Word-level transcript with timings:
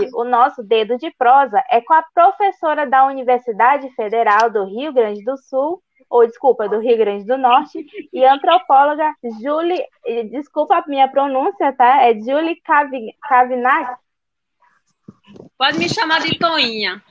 Hoje 0.00 0.10
o 0.14 0.24
nosso 0.24 0.62
dedo 0.62 0.96
de 0.96 1.10
prosa 1.12 1.62
é 1.70 1.80
com 1.80 1.94
a 1.94 2.04
professora 2.14 2.86
da 2.86 3.06
Universidade 3.06 3.90
Federal 3.94 4.50
do 4.50 4.64
Rio 4.64 4.92
Grande 4.92 5.24
do 5.24 5.36
Sul, 5.36 5.82
ou 6.08 6.26
desculpa, 6.26 6.68
do 6.68 6.78
Rio 6.78 6.96
Grande 6.98 7.24
do 7.24 7.38
Norte, 7.38 7.84
e 8.12 8.24
antropóloga 8.24 9.14
Julie, 9.40 9.84
desculpa 10.30 10.76
a 10.76 10.84
minha 10.86 11.08
pronúncia, 11.08 11.72
tá? 11.72 12.02
É 12.02 12.14
Julie 12.14 12.60
Cavinac. 13.28 13.96
Pode 15.56 15.78
me 15.78 15.88
chamar 15.88 16.20
de 16.20 16.38
Toinha 16.38 17.02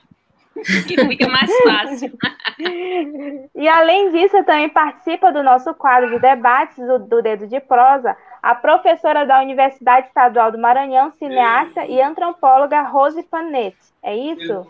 que 0.86 1.06
fica 1.06 1.28
mais 1.28 1.50
fácil. 1.62 2.12
e 3.54 3.68
além 3.68 4.12
disso, 4.12 4.44
também 4.44 4.68
participa 4.68 5.32
do 5.32 5.42
nosso 5.42 5.74
quadro 5.74 6.10
de 6.10 6.18
debates 6.18 6.76
do, 6.76 6.98
do, 6.98 7.22
Dedo 7.22 7.46
de 7.46 7.60
Prosa, 7.60 8.16
a 8.42 8.54
professora 8.56 9.24
da 9.24 9.40
Universidade 9.40 10.08
Estadual 10.08 10.50
do 10.50 10.58
Maranhão, 10.58 11.12
cineasta 11.12 11.86
e 11.86 12.02
antropóloga 12.02 12.82
Rose 12.82 13.22
Panetti. 13.22 13.78
É 14.02 14.16
isso? 14.16 14.66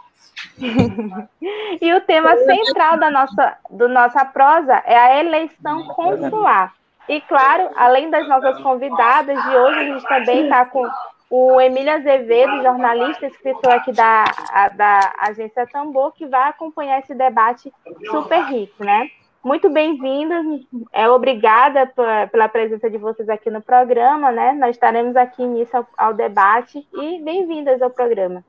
e 1.80 1.94
o 1.94 2.00
tema 2.02 2.36
central 2.36 2.98
da 2.98 3.10
nossa, 3.10 3.56
do 3.70 3.88
nossa 3.88 4.24
prosa 4.26 4.74
é 4.84 4.96
a 4.96 5.20
eleição 5.20 5.86
consular. 5.88 6.74
E 7.08 7.20
claro, 7.22 7.70
além 7.74 8.10
das 8.10 8.28
nossas 8.28 8.60
convidadas 8.60 9.42
de 9.42 9.56
hoje, 9.56 9.78
a 9.78 9.84
gente 9.84 10.06
também 10.06 10.44
está 10.44 10.66
com 10.66 10.86
o 11.30 11.58
Emílio 11.60 11.94
Azevedo, 11.94 12.62
jornalista, 12.62 13.26
escritor 13.26 13.72
aqui 13.72 13.90
da, 13.90 14.24
da 14.74 15.12
agência 15.18 15.66
Tambor, 15.66 16.12
que 16.12 16.26
vai 16.26 16.50
acompanhar 16.50 17.00
esse 17.00 17.14
debate 17.14 17.72
super 18.10 18.44
rico, 18.44 18.84
né? 18.84 19.10
Muito 19.44 19.68
bem-vindos, 19.68 20.64
é, 20.92 21.08
obrigada 21.08 21.92
pela 22.30 22.48
presença 22.48 22.88
de 22.88 22.96
vocês 22.96 23.28
aqui 23.28 23.50
no 23.50 23.60
programa, 23.60 24.30
né? 24.30 24.52
Nós 24.52 24.76
estaremos 24.76 25.16
aqui 25.16 25.42
início 25.42 25.76
ao, 25.76 25.88
ao 25.96 26.14
debate 26.14 26.86
e 26.94 27.20
bem-vindas 27.20 27.82
ao 27.82 27.90
programa. 27.90 28.44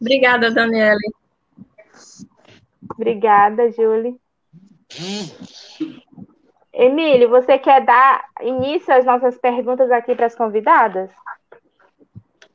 Obrigada, 0.00 0.50
Daniele. 0.50 0.98
Obrigada, 2.90 3.70
Julie. 3.70 4.20
Emílio, 6.72 7.28
você 7.28 7.58
quer 7.58 7.84
dar 7.84 8.24
início 8.40 8.92
às 8.92 9.04
nossas 9.04 9.38
perguntas 9.38 9.88
aqui 9.92 10.16
para 10.16 10.26
as 10.26 10.34
convidadas? 10.34 11.10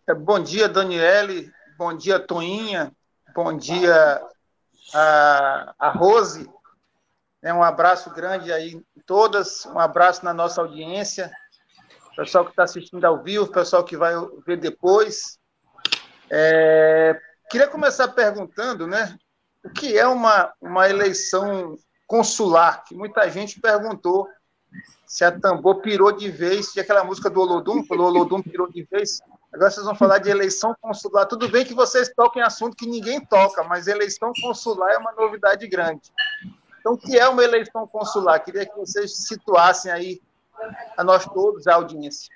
É, 0.06 0.14
bom 0.14 0.40
dia, 0.42 0.68
Daniele. 0.68 1.50
Bom 1.78 1.96
dia, 1.96 2.20
Toinha. 2.20 2.92
Bom 3.34 3.56
dia, 3.56 4.22
a, 4.94 5.74
a 5.80 5.90
Rose. 5.90 6.50
É 7.44 7.54
um 7.54 7.62
abraço 7.62 8.10
grande 8.12 8.54
aí 8.54 8.82
todas, 9.06 9.66
um 9.66 9.78
abraço 9.78 10.24
na 10.24 10.34
nossa 10.34 10.62
audiência, 10.62 11.30
pessoal 12.16 12.46
que 12.46 12.52
está 12.52 12.64
assistindo 12.64 13.04
ao 13.04 13.22
vivo, 13.22 13.48
pessoal 13.48 13.84
que 13.84 13.98
vai 13.98 14.14
ver 14.48 14.58
depois. 14.58 15.38
É, 16.30 17.20
queria 17.50 17.68
começar 17.68 18.08
perguntando, 18.08 18.88
né, 18.88 19.18
o 19.62 19.70
que 19.70 19.98
é 19.98 20.08
uma, 20.08 20.54
uma 20.62 20.90
eleição 20.90 21.78
consular, 22.08 22.86
que 22.86 22.96
muita 22.96 23.30
gente 23.30 23.60
perguntou 23.60 24.26
se 25.06 25.26
a 25.26 25.32
Tambor 25.32 25.82
pirou 25.82 26.14
de 26.14 26.32
vez, 26.32 26.72
se 26.72 26.80
aquela 26.80 27.04
música 27.04 27.30
do 27.30 27.42
Olodum, 27.42 27.84
o 27.88 28.02
Olodum 28.02 28.42
pirou 28.42 28.72
de 28.72 28.84
vez. 28.86 29.22
Agora 29.54 29.70
vocês 29.70 29.86
vão 29.86 29.96
falar 29.96 30.18
de 30.18 30.30
eleição 30.30 30.76
consular. 30.82 31.28
Tudo 31.28 31.48
bem 31.50 31.66
que 31.66 31.76
vocês 31.76 32.12
toquem 32.16 32.42
assunto 32.42 32.76
que 32.76 32.88
ninguém 32.88 33.24
toca, 33.24 33.64
mas 33.66 33.88
eleição 33.88 34.32
consular 34.42 34.94
é 34.94 34.98
uma 34.98 35.12
novidade 35.12 35.68
grande. 35.68 36.12
Então, 36.84 36.96
o 36.96 36.98
que 36.98 37.18
é 37.18 37.26
uma 37.30 37.42
eleição 37.42 37.88
consular? 37.88 38.38
Queria 38.42 38.66
que 38.66 38.76
vocês 38.76 39.26
situassem 39.26 39.90
aí 39.90 40.22
a 40.98 41.04
nós 41.04 41.26
todos, 41.26 41.66
a 41.66 41.76
audiência. 41.76 42.30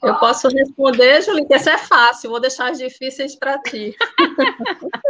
Eu 0.00 0.14
posso 0.20 0.46
responder, 0.46 1.20
Julie, 1.20 1.44
que 1.44 1.52
essa 1.52 1.72
é 1.72 1.78
fácil, 1.78 2.30
vou 2.30 2.38
deixar 2.38 2.70
as 2.70 2.78
difíceis 2.78 3.34
para 3.34 3.60
ti. 3.60 3.94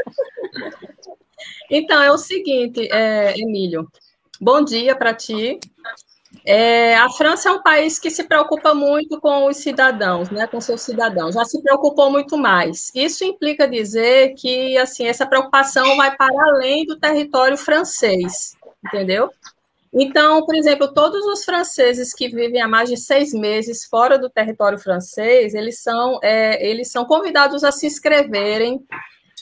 Então, 1.70 2.00
é 2.02 2.12
o 2.12 2.18
seguinte, 2.18 2.88
é, 2.92 3.34
Emílio. 3.38 3.90
Bom 4.40 4.62
dia 4.62 4.94
para 4.94 5.14
ti. 5.14 5.58
É, 6.46 6.94
a 6.96 7.08
França 7.10 7.48
é 7.48 7.52
um 7.52 7.62
país 7.62 7.98
que 7.98 8.10
se 8.10 8.24
preocupa 8.24 8.74
muito 8.74 9.18
com 9.18 9.46
os 9.46 9.56
cidadãos, 9.56 10.28
né, 10.30 10.46
com 10.46 10.60
seus 10.60 10.82
cidadãos. 10.82 11.34
Já 11.34 11.44
se 11.44 11.62
preocupou 11.62 12.10
muito 12.10 12.36
mais. 12.36 12.92
Isso 12.94 13.24
implica 13.24 13.66
dizer 13.66 14.34
que 14.34 14.76
assim 14.76 15.06
essa 15.06 15.26
preocupação 15.26 15.96
vai 15.96 16.14
para 16.14 16.34
além 16.50 16.84
do 16.84 16.98
território 16.98 17.56
francês, 17.56 18.54
entendeu? 18.84 19.30
Então, 19.96 20.44
por 20.44 20.54
exemplo, 20.54 20.92
todos 20.92 21.24
os 21.24 21.44
franceses 21.44 22.12
que 22.12 22.28
vivem 22.28 22.60
há 22.60 22.68
mais 22.68 22.90
de 22.90 22.96
seis 22.96 23.32
meses 23.32 23.84
fora 23.84 24.18
do 24.18 24.28
território 24.28 24.78
francês, 24.78 25.54
eles 25.54 25.80
são, 25.82 26.18
é, 26.22 26.68
eles 26.68 26.90
são 26.90 27.04
convidados 27.04 27.64
a 27.64 27.72
se 27.72 27.86
inscreverem 27.86 28.84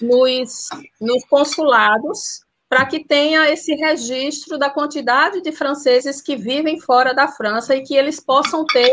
nos, 0.00 0.68
nos 1.00 1.24
consulados 1.24 2.42
para 2.72 2.86
que 2.86 3.04
tenha 3.04 3.50
esse 3.50 3.74
registro 3.74 4.56
da 4.56 4.70
quantidade 4.70 5.42
de 5.42 5.52
franceses 5.52 6.22
que 6.22 6.34
vivem 6.34 6.80
fora 6.80 7.12
da 7.12 7.28
França 7.28 7.76
e 7.76 7.82
que 7.82 7.94
eles 7.94 8.18
possam 8.18 8.64
ter 8.64 8.90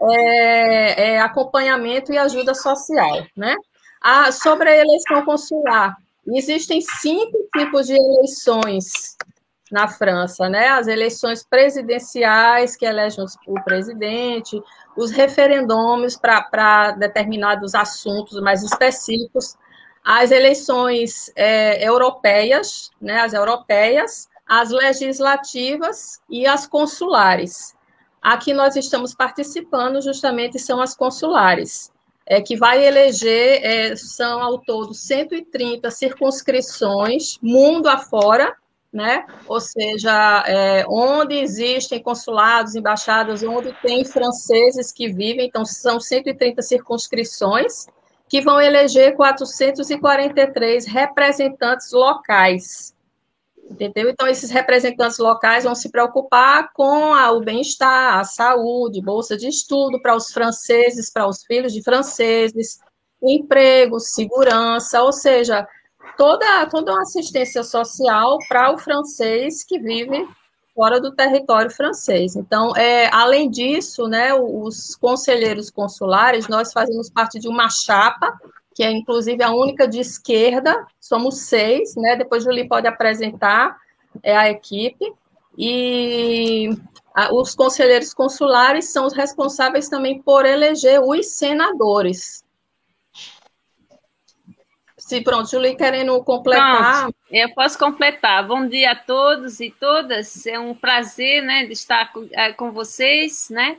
é, 0.00 1.14
é, 1.14 1.20
acompanhamento 1.20 2.12
e 2.12 2.18
ajuda 2.18 2.54
social, 2.54 3.26
né? 3.36 3.56
Ah, 4.00 4.30
sobre 4.30 4.68
a 4.68 4.76
eleição 4.76 5.24
consular, 5.24 5.96
existem 6.24 6.80
cinco 6.80 7.36
tipos 7.58 7.88
de 7.88 7.94
eleições 7.94 9.16
na 9.72 9.88
França, 9.88 10.48
né? 10.48 10.68
As 10.68 10.86
eleições 10.86 11.42
presidenciais, 11.42 12.76
que 12.76 12.86
elegem 12.86 13.24
o 13.48 13.60
presidente, 13.64 14.62
os 14.96 15.10
referendômios 15.10 16.16
para 16.16 16.92
determinados 16.92 17.74
assuntos 17.74 18.40
mais 18.40 18.62
específicos, 18.62 19.56
as 20.06 20.30
eleições 20.30 21.32
é, 21.34 21.84
europeias, 21.84 22.92
né, 23.00 23.22
as 23.22 23.34
europeias, 23.34 24.28
as 24.46 24.70
legislativas 24.70 26.20
e 26.30 26.46
as 26.46 26.64
consulares. 26.64 27.74
Aqui 28.22 28.54
nós 28.54 28.76
estamos 28.76 29.16
participando 29.16 30.00
justamente 30.00 30.60
são 30.60 30.80
as 30.80 30.94
consulares, 30.94 31.90
é, 32.24 32.40
que 32.40 32.56
vai 32.56 32.86
eleger, 32.86 33.60
é, 33.64 33.96
são 33.96 34.40
ao 34.40 34.60
todo 34.60 34.94
130 34.94 35.90
circunscrições, 35.90 37.36
mundo 37.42 37.88
afora, 37.88 38.54
né? 38.92 39.26
Ou 39.48 39.60
seja, 39.60 40.44
é, 40.46 40.84
onde 40.88 41.34
existem 41.34 42.00
consulados, 42.00 42.76
embaixadas, 42.76 43.42
onde 43.42 43.72
tem 43.82 44.04
franceses 44.04 44.92
que 44.92 45.08
vivem, 45.08 45.48
então 45.48 45.64
são 45.64 45.98
130 45.98 46.62
circunscrições, 46.62 47.86
que 48.28 48.40
vão 48.40 48.60
eleger 48.60 49.14
443 49.14 50.86
representantes 50.86 51.92
locais. 51.92 52.94
Entendeu? 53.68 54.08
Então, 54.08 54.28
esses 54.28 54.50
representantes 54.50 55.18
locais 55.18 55.64
vão 55.64 55.74
se 55.74 55.90
preocupar 55.90 56.72
com 56.72 57.12
a, 57.12 57.32
o 57.32 57.40
bem-estar, 57.40 58.18
a 58.18 58.24
saúde, 58.24 59.02
bolsa 59.02 59.36
de 59.36 59.48
estudo 59.48 60.00
para 60.00 60.14
os 60.14 60.32
franceses, 60.32 61.10
para 61.10 61.26
os 61.26 61.42
filhos 61.44 61.72
de 61.72 61.82
franceses, 61.82 62.78
emprego, 63.20 63.98
segurança, 63.98 65.02
ou 65.02 65.12
seja, 65.12 65.66
toda, 66.16 66.66
toda 66.66 66.92
uma 66.92 67.02
assistência 67.02 67.64
social 67.64 68.38
para 68.48 68.72
o 68.72 68.78
francês 68.78 69.64
que 69.64 69.78
vive 69.80 70.26
fora 70.76 71.00
do 71.00 71.10
território 71.10 71.70
francês. 71.70 72.36
Então, 72.36 72.76
é, 72.76 73.08
além 73.10 73.50
disso, 73.50 74.06
né, 74.06 74.34
os 74.34 74.94
conselheiros 74.94 75.70
consulares, 75.70 76.46
nós 76.48 76.70
fazemos 76.70 77.08
parte 77.08 77.40
de 77.40 77.48
uma 77.48 77.70
chapa, 77.70 78.38
que 78.74 78.84
é 78.84 78.90
inclusive 78.92 79.42
a 79.42 79.50
única 79.50 79.88
de 79.88 79.98
esquerda, 79.98 80.86
somos 81.00 81.38
seis, 81.38 81.96
né, 81.96 82.14
depois 82.14 82.44
Julie 82.44 82.68
pode 82.68 82.86
apresentar 82.86 83.78
é, 84.22 84.36
a 84.36 84.50
equipe, 84.50 85.10
e 85.56 86.68
a, 87.14 87.34
os 87.34 87.54
conselheiros 87.54 88.12
consulares 88.12 88.90
são 88.90 89.06
os 89.06 89.14
responsáveis 89.14 89.88
também 89.88 90.20
por 90.20 90.44
eleger 90.44 91.00
os 91.00 91.26
senadores. 91.28 92.44
Se 95.06 95.20
pronto, 95.20 95.48
Julie 95.48 95.76
querendo 95.76 96.20
completar. 96.24 97.02
Pronto, 97.02 97.16
eu 97.30 97.48
posso 97.54 97.78
completar. 97.78 98.44
Bom 98.44 98.66
dia 98.66 98.90
a 98.90 98.96
todos 98.96 99.60
e 99.60 99.70
todas. 99.70 100.44
É 100.48 100.58
um 100.58 100.74
prazer, 100.74 101.44
né, 101.44 101.62
estar 101.66 102.12
com, 102.12 102.28
é, 102.32 102.52
com 102.52 102.72
vocês, 102.72 103.46
né? 103.48 103.78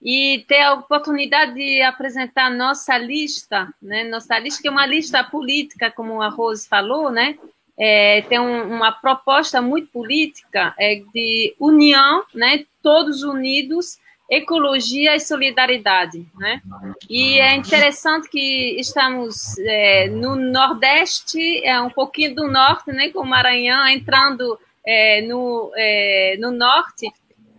E 0.00 0.44
ter 0.46 0.60
a 0.60 0.74
oportunidade 0.74 1.54
de 1.54 1.82
apresentar 1.82 2.48
nossa 2.48 2.96
lista, 2.96 3.66
né? 3.82 4.04
Nossa 4.04 4.38
lista 4.38 4.62
que 4.62 4.68
é 4.68 4.70
uma 4.70 4.86
lista 4.86 5.24
política, 5.24 5.90
como 5.90 6.22
a 6.22 6.28
Rose 6.28 6.68
falou, 6.68 7.10
né? 7.10 7.36
É, 7.76 8.22
tem 8.28 8.38
um, 8.38 8.76
uma 8.76 8.92
proposta 8.92 9.60
muito 9.60 9.88
política 9.88 10.76
é, 10.78 11.02
de 11.12 11.56
união, 11.58 12.22
né? 12.32 12.64
Todos 12.84 13.24
unidos 13.24 13.98
ecologia 14.28 15.16
e 15.16 15.20
solidariedade, 15.20 16.26
né? 16.36 16.60
E 17.08 17.40
é 17.40 17.54
interessante 17.54 18.28
que 18.28 18.76
estamos 18.78 19.56
é, 19.58 20.08
no 20.08 20.36
Nordeste, 20.36 21.64
é 21.64 21.80
um 21.80 21.88
pouquinho 21.88 22.34
do 22.34 22.46
Norte, 22.46 22.92
né? 22.92 23.10
Com 23.10 23.20
o 23.20 23.26
Maranhão 23.26 23.88
entrando 23.88 24.58
é, 24.84 25.22
no, 25.22 25.72
é, 25.74 26.36
no 26.38 26.50
Norte. 26.50 27.10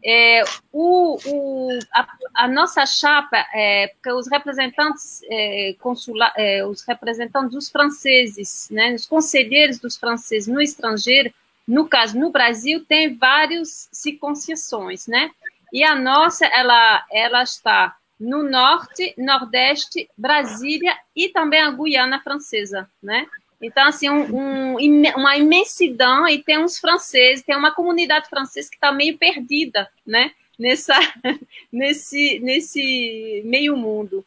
É, 0.06 0.44
o, 0.72 1.18
o, 1.26 1.80
a, 1.94 2.08
a, 2.36 2.48
nossa 2.48 2.86
chapa, 2.86 3.46
é, 3.54 3.88
porque 3.88 4.12
os 4.12 4.30
representantes 4.30 5.22
é, 5.30 5.76
consula, 5.80 6.32
é, 6.38 6.66
os 6.66 6.84
representantes 6.84 7.52
dos 7.52 7.70
franceses, 7.70 8.70
né, 8.72 8.94
os 8.94 9.06
conselheiros 9.06 9.78
dos 9.78 9.98
franceses 9.98 10.48
no 10.48 10.62
estrangeiro, 10.62 11.34
no 11.68 11.88
caso 11.88 12.18
no 12.18 12.32
Brasil, 12.32 12.86
tem 12.88 13.14
várias 13.14 13.90
circunscrições, 13.92 15.06
né? 15.06 15.30
E 15.74 15.84
a 15.84 15.96
nossa, 15.96 16.46
ela, 16.46 17.06
ela 17.12 17.44
está 17.44 17.96
no 18.20 18.44
norte, 18.44 19.14
nordeste, 19.18 20.10
Brasília 20.18 20.96
e 21.16 21.30
também 21.30 21.62
a 21.62 21.72
Guiana 21.72 22.20
Francesa, 22.20 22.90
né? 23.02 23.26
Então, 23.62 23.88
assim, 23.88 24.10
um, 24.10 24.76
um, 24.78 24.78
uma 25.18 25.38
imensidão, 25.38 26.28
e 26.28 26.42
tem 26.42 26.58
uns 26.58 26.80
franceses, 26.80 27.44
tem 27.44 27.56
uma 27.56 27.74
comunidade 27.74 28.30
francesa 28.30 28.70
que 28.70 28.76
está 28.76 28.92
meio 28.92 29.18
perdida, 29.18 29.90
né? 30.06 30.32
Nessa, 30.58 30.98
nesse, 31.72 32.40
nesse 32.40 33.42
meio 33.46 33.78
mundo. 33.78 34.26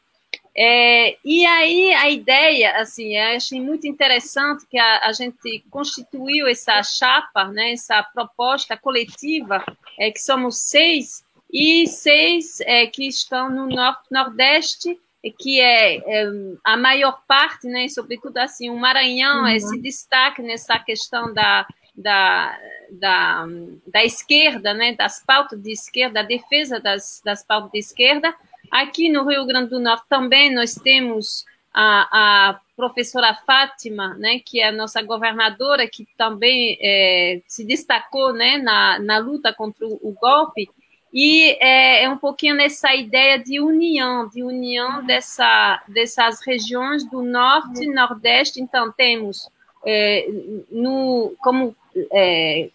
É, 0.55 1.17
e 1.25 1.47
aí 1.47 1.95
a 1.95 2.11
ideia, 2.11 2.77
assim, 2.79 3.17
eu 3.17 3.37
achei 3.37 3.59
muito 3.59 3.87
interessante 3.87 4.67
que 4.71 4.79
a, 4.79 5.07
a 5.07 5.13
gente 5.13 5.65
constituiu 5.71 6.47
essa 6.47 6.83
chapa, 6.83 7.47
né, 7.47 7.73
essa 7.73 8.03
proposta 8.03 8.77
coletiva, 8.77 9.65
é, 9.99 10.11
que 10.11 10.21
somos 10.21 10.59
seis, 10.59 11.25
e 11.53 11.87
seis 11.87 12.61
é, 12.61 12.87
que 12.87 13.07
estão 13.07 13.51
no 13.51 13.69
nordeste, 14.11 14.99
que 15.39 15.61
é, 15.61 15.99
é, 15.99 16.27
a 16.65 16.77
maior 16.77 17.23
parte, 17.29 17.69
né, 17.69 17.89
sobretudo 17.89 18.39
assim, 18.39 18.71
o 18.71 18.77
Maranhão 18.77 19.45
uhum. 19.45 19.61
se 19.61 19.79
destaca 19.81 20.43
nessa 20.43 20.79
questão 20.79 21.33
da, 21.33 21.67
da, 21.95 22.59
da, 22.91 23.47
da 23.87 24.05
esquerda, 24.05 24.73
né, 24.73 24.95
das 24.95 25.23
pautas 25.25 25.63
de 25.63 25.71
esquerda, 25.71 26.21
a 26.21 26.25
defesa 26.25 26.81
das, 26.81 27.21
das 27.25 27.45
pautas 27.45 27.71
de 27.73 27.79
esquerda. 27.79 28.35
Aqui 28.71 29.11
no 29.11 29.29
Rio 29.29 29.45
Grande 29.47 29.71
do 29.71 29.79
Norte 29.79 30.07
também 30.09 30.53
nós 30.53 30.75
temos 30.75 31.45
a, 31.73 32.51
a 32.51 32.61
professora 32.75 33.35
Fátima, 33.47 34.15
né, 34.15 34.41
que 34.45 34.61
é 34.61 34.69
a 34.69 34.73
nossa 34.73 35.03
governadora, 35.03 35.87
que 35.87 36.07
também 36.17 36.79
é, 36.81 37.41
se 37.47 37.65
destacou 37.65 38.33
né, 38.33 38.59
na, 38.59 38.99
na 38.99 39.19
luta 39.19 39.53
contra 39.53 39.87
o 39.87 40.17
golpe, 40.21 40.69
e 41.13 41.57
é, 41.61 42.05
é, 42.05 42.09
um 42.09 42.17
pouquinho 42.17 42.55
nessa 42.55 42.95
ideia 42.95 43.39
de 43.39 43.61
união, 43.61 44.29
de 44.29 44.43
união 44.43 45.05
dessa, 45.05 45.83
dessas 45.87 46.41
regiões 46.45 47.05
do 47.11 47.23
norte 47.23 47.85
e 47.85 47.93
nordeste. 47.93 48.61
Então, 48.61 48.91
temos 48.93 49.49
é, 49.85 50.27
no, 50.71 51.35
como 51.39 51.77
é, 52.11 52.71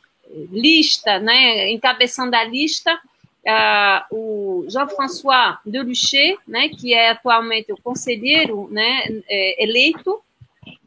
lista, 0.52 1.20
né, 1.20 1.72
encabeçando 1.72 2.36
a 2.36 2.44
lista, 2.44 3.00
uh, 3.48 4.16
o 4.16 4.66
Jean-François 4.70 5.58
Delucher, 5.66 6.38
né, 6.48 6.70
que 6.70 6.94
é 6.94 7.10
atualmente 7.10 7.72
o 7.72 7.82
conselheiro 7.82 8.68
né, 8.70 9.04
é, 9.28 9.64
eleito, 9.64 10.20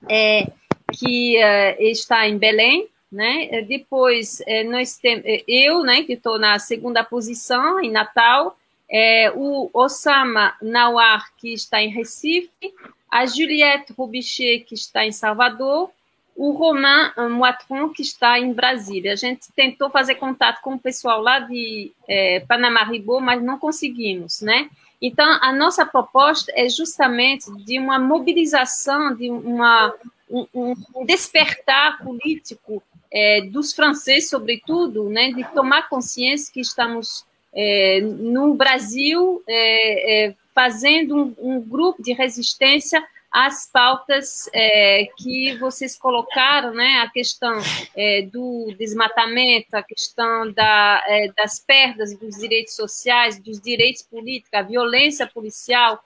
é, 0.08 0.46
que 0.92 1.38
uh, 1.38 1.82
está 1.82 2.28
em 2.28 2.36
Belém, 2.36 2.86
né? 3.10 3.48
É, 3.50 3.62
depois 3.62 4.42
é, 4.46 4.62
nós 4.64 4.96
temos 4.96 5.24
é, 5.24 5.42
eu, 5.48 5.82
né, 5.82 6.02
que 6.04 6.12
estou 6.12 6.38
na 6.38 6.58
segunda 6.58 7.02
posição 7.02 7.80
em 7.80 7.90
Natal, 7.90 8.56
é, 8.88 9.32
o 9.34 9.70
Osama 9.72 10.54
Nawar 10.60 11.30
que 11.36 11.52
está 11.52 11.82
em 11.82 11.88
Recife, 11.88 12.74
a 13.10 13.26
Juliette 13.26 13.92
Rubicher 13.92 14.64
que 14.64 14.74
está 14.74 15.04
em 15.04 15.12
Salvador, 15.12 15.90
o 16.36 16.52
Romain 16.52 17.10
Moitron 17.30 17.90
que 17.90 18.02
está 18.02 18.38
em 18.38 18.52
Brasília. 18.52 19.12
A 19.12 19.16
gente 19.16 19.52
tentou 19.54 19.90
fazer 19.90 20.14
contato 20.14 20.62
com 20.62 20.74
o 20.74 20.78
pessoal 20.78 21.20
lá 21.20 21.40
de 21.40 21.92
é, 22.08 22.40
Panamá-Ribô, 22.40 23.20
mas 23.20 23.42
não 23.42 23.58
conseguimos, 23.58 24.40
né? 24.40 24.70
Então, 25.02 25.26
a 25.40 25.52
nossa 25.52 25.84
proposta 25.86 26.52
é 26.54 26.68
justamente 26.68 27.50
de 27.64 27.78
uma 27.78 27.98
mobilização, 27.98 29.14
de 29.14 29.30
uma, 29.30 29.94
um, 30.30 30.46
um 30.94 31.06
despertar 31.06 31.98
político 32.02 32.82
é, 33.12 33.42
dos 33.42 33.72
franceses, 33.72 34.28
sobretudo, 34.28 35.08
né, 35.08 35.32
de 35.32 35.44
tomar 35.52 35.88
consciência 35.88 36.52
que 36.52 36.60
estamos 36.60 37.24
é, 37.52 38.00
no 38.00 38.54
Brasil 38.54 39.42
é, 39.48 40.26
é 40.26 40.34
fazendo 40.54 41.16
um, 41.16 41.34
um, 41.38 41.60
grupo 41.60 42.02
de 42.02 42.12
resistência 42.12 43.02
às 43.30 43.70
pautas 43.70 44.48
é, 44.52 45.08
que 45.16 45.56
vocês 45.58 45.96
colocaram, 45.96 46.74
né, 46.74 47.00
a 47.04 47.10
questão 47.10 47.60
é, 47.96 48.22
do 48.22 48.74
desmatamento, 48.78 49.76
a 49.76 49.82
questão 49.82 50.52
da, 50.52 51.02
das 51.36 51.60
perdas 51.60 52.16
dos 52.16 52.36
direitos 52.36 52.74
sociais, 52.74 53.38
dos 53.38 53.60
direitos 53.60 54.02
políticos, 54.02 54.52
a 54.52 54.62
violência 54.62 55.26
policial, 55.26 56.02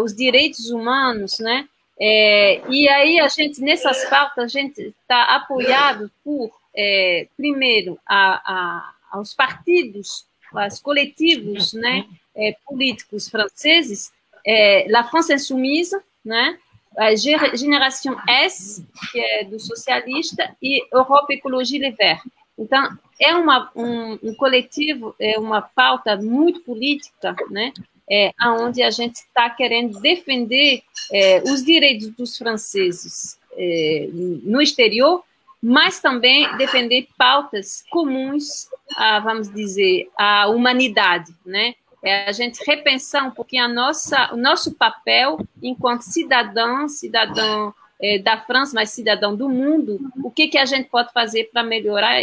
os 0.00 0.14
direitos 0.14 0.70
humanos, 0.70 1.38
né, 1.40 1.68
é, 2.00 2.62
e 2.68 2.88
aí 2.88 3.18
a 3.18 3.28
gente, 3.28 3.60
nessas 3.60 4.04
pautas, 4.08 4.44
a 4.44 4.46
gente 4.46 4.80
está 4.80 5.34
apoiado 5.34 6.10
por, 6.22 6.50
é, 6.74 7.26
primeiro, 7.36 7.98
a, 8.06 8.34
a, 8.52 8.94
aos 9.10 9.34
partidos, 9.34 10.24
aos 10.52 10.78
coletivos 10.80 11.72
né, 11.72 12.06
é, 12.36 12.54
políticos 12.64 13.28
franceses, 13.28 14.12
é, 14.46 14.86
La 14.88 15.04
France 15.04 15.32
Insoumise, 15.32 15.96
né, 16.24 16.58
a 16.96 17.14
Geração 17.14 18.16
S, 18.28 18.84
que 19.10 19.20
é 19.20 19.44
do 19.44 19.58
socialista, 19.58 20.56
e 20.62 20.82
Europa 20.92 21.32
Ecologia 21.32 21.80
Les 21.80 21.96
Verts. 21.96 22.24
Então, 22.56 22.98
é 23.20 23.34
uma, 23.34 23.70
um, 23.74 24.18
um 24.22 24.34
coletivo, 24.34 25.14
é 25.18 25.38
uma 25.38 25.62
pauta 25.62 26.16
muito 26.16 26.60
política, 26.60 27.34
né, 27.50 27.72
é, 28.10 28.32
onde 28.42 28.82
a 28.82 28.90
gente 28.90 29.16
está 29.16 29.50
querendo 29.50 30.00
defender 30.00 30.82
é, 31.12 31.42
os 31.42 31.62
direitos 31.62 32.08
dos 32.10 32.36
franceses 32.36 33.38
é, 33.56 34.08
no 34.12 34.62
exterior, 34.62 35.22
mas 35.62 36.00
também 36.00 36.56
defender 36.56 37.08
pautas 37.18 37.84
comuns, 37.90 38.68
a, 38.96 39.20
vamos 39.20 39.52
dizer, 39.52 40.08
à 40.16 40.48
humanidade, 40.48 41.34
né? 41.44 41.74
É 42.02 42.28
a 42.28 42.32
gente 42.32 42.62
repensar 42.64 43.26
um 43.26 43.32
pouquinho 43.32 43.64
a 43.64 43.68
nossa, 43.68 44.32
o 44.32 44.36
nosso 44.36 44.72
papel 44.72 45.40
enquanto 45.60 46.02
cidadão, 46.02 46.88
cidadão 46.88 47.74
é, 48.00 48.20
da 48.20 48.38
França, 48.38 48.72
mas 48.72 48.90
cidadão 48.90 49.34
do 49.34 49.48
mundo, 49.48 49.98
o 50.22 50.30
que, 50.30 50.46
que 50.46 50.58
a 50.58 50.64
gente 50.64 50.88
pode 50.88 51.12
fazer 51.12 51.50
para 51.52 51.64
melhorar 51.64 52.22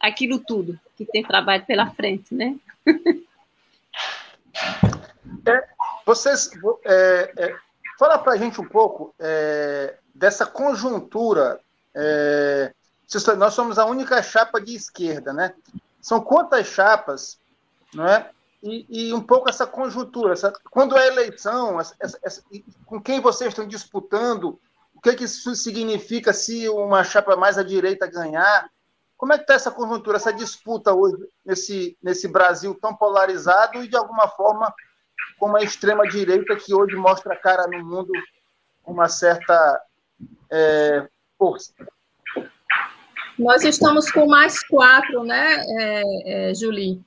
aquilo 0.00 0.40
tudo 0.40 0.78
que 0.96 1.04
tem 1.04 1.22
trabalho 1.22 1.64
pela 1.64 1.86
frente, 1.86 2.34
né? 2.34 2.56
É, 5.46 5.68
vocês, 6.06 6.50
é, 6.84 7.32
é, 7.36 7.56
fala 7.98 8.18
para 8.18 8.32
a 8.32 8.36
gente 8.36 8.60
um 8.60 8.68
pouco 8.68 9.14
é, 9.18 9.96
dessa 10.14 10.46
conjuntura. 10.46 11.60
É, 11.94 12.72
nós 13.36 13.54
somos 13.54 13.78
a 13.78 13.84
única 13.86 14.22
chapa 14.22 14.60
de 14.60 14.74
esquerda, 14.74 15.32
né? 15.32 15.54
São 16.00 16.20
quantas 16.20 16.66
chapas, 16.66 17.38
não 17.94 18.06
é? 18.06 18.30
E, 18.62 19.08
e 19.08 19.14
um 19.14 19.20
pouco 19.20 19.48
essa 19.48 19.66
conjuntura, 19.66 20.32
essa, 20.32 20.52
quando 20.70 20.96
é 20.96 21.08
eleição, 21.08 21.80
essa, 21.80 21.96
essa, 22.00 22.42
com 22.86 23.02
quem 23.02 23.20
vocês 23.20 23.48
estão 23.48 23.66
disputando, 23.66 24.58
o 24.94 25.00
que, 25.00 25.14
que 25.14 25.24
isso 25.24 25.54
significa 25.56 26.32
se 26.32 26.68
uma 26.68 27.02
chapa 27.02 27.34
mais 27.34 27.58
à 27.58 27.64
direita 27.64 28.06
ganhar? 28.06 28.70
Como 29.16 29.32
é 29.32 29.36
que 29.36 29.42
está 29.42 29.54
essa 29.54 29.70
conjuntura, 29.70 30.16
essa 30.16 30.32
disputa 30.32 30.92
hoje 30.92 31.16
nesse, 31.44 31.96
nesse 32.02 32.28
Brasil 32.28 32.76
tão 32.80 32.94
polarizado 32.94 33.82
e 33.82 33.88
de 33.88 33.96
alguma 33.96 34.28
forma 34.28 34.72
como 35.42 35.56
a 35.56 35.62
extrema-direita 35.64 36.54
que 36.54 36.72
hoje 36.72 36.94
mostra 36.94 37.32
a 37.34 37.36
cara 37.36 37.66
no 37.66 37.84
mundo 37.84 38.12
uma 38.86 39.08
certa 39.08 39.82
é, 40.48 41.08
força. 41.36 41.72
Nós 43.36 43.64
estamos 43.64 44.08
com 44.12 44.24
mais 44.28 44.64
quatro, 44.64 45.24
né, 45.24 45.60
é, 45.66 46.50
é, 46.50 46.54
Julie? 46.54 47.02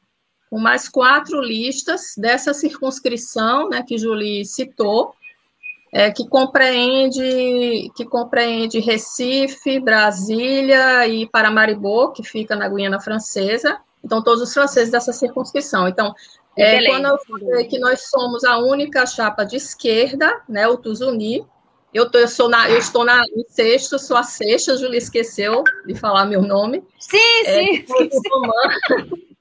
Com 0.50 0.60
mais 0.60 0.90
quatro 0.90 1.40
listas 1.40 2.14
dessa 2.18 2.54
circunscrição, 2.54 3.70
né, 3.70 3.82
que 3.88 3.98
Julie 3.98 4.44
citou. 4.44 5.16
é, 5.94 6.12
que 6.12 6.28
compreende 6.28 7.90
que 7.96 8.04
compreende 8.04 8.82
Recife, 8.82 9.80
Brasília 9.80 11.08
e 11.08 11.26
Paramaribo, 11.26 12.12
que 12.12 12.22
fica 12.22 12.54
na 12.54 12.68
Guiana 12.68 13.00
Francesa. 13.00 13.80
Então, 14.04 14.22
todos 14.22 14.42
os 14.42 14.54
franceses 14.54 14.92
dessa 14.92 15.14
circunscrição. 15.14 15.88
Então, 15.88 16.14
é, 16.58 16.86
quando 16.86 17.06
eu 17.06 17.18
falei 17.18 17.66
que 17.66 17.80
nós 17.80 18.10
somos 18.10 18.44
a 18.44 18.58
única 18.58 19.06
chapa 19.06 19.44
de 19.44 19.58
esquerda, 19.58 20.42
né, 20.48 20.68
o 20.68 20.78
Tuzuni, 20.78 21.46
eu, 21.94 22.10
tô, 22.10 22.18
eu, 22.18 22.28
sou 22.28 22.50
na, 22.50 22.70
eu 22.70 22.78
estou 22.78 23.06
na, 23.06 23.24
em 23.24 23.46
sexto, 23.48 23.98
sou 23.98 24.18
a 24.18 24.24
sexta, 24.24 24.74
a 24.74 24.76
Júlia 24.76 24.98
esqueceu 24.98 25.64
de 25.86 25.96
falar 25.96 26.26
meu 26.26 26.42
nome. 26.42 26.84
Sim, 27.00 27.44
é, 27.46 27.54
sim. 27.54 27.86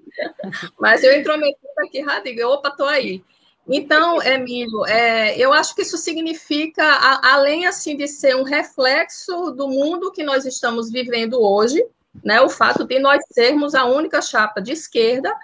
Mas 0.78 1.02
eu 1.02 1.18
intrometi 1.18 1.58
aqui, 1.78 2.00
Radiga, 2.00 2.48
opa, 2.48 2.68
estou 2.68 2.86
aí. 2.86 3.24
Então, 3.66 4.22
Emílio, 4.22 4.84
é, 4.86 5.38
eu 5.38 5.52
acho 5.52 5.74
que 5.74 5.82
isso 5.82 5.96
significa, 5.96 6.84
a, 6.84 7.34
além 7.34 7.66
assim 7.66 7.96
de 7.96 8.06
ser 8.06 8.36
um 8.36 8.42
reflexo 8.42 9.50
do 9.52 9.68
mundo 9.68 10.12
que 10.12 10.22
nós 10.22 10.44
estamos 10.44 10.90
vivendo 10.90 11.42
hoje, 11.42 11.84
né, 12.22 12.40
o 12.40 12.48
fato 12.48 12.84
de 12.84 12.98
nós 12.98 13.22
sermos 13.32 13.74
a 13.74 13.84
única 13.84 14.20
chapa 14.20 14.60
de 14.60 14.72
esquerda, 14.72 15.34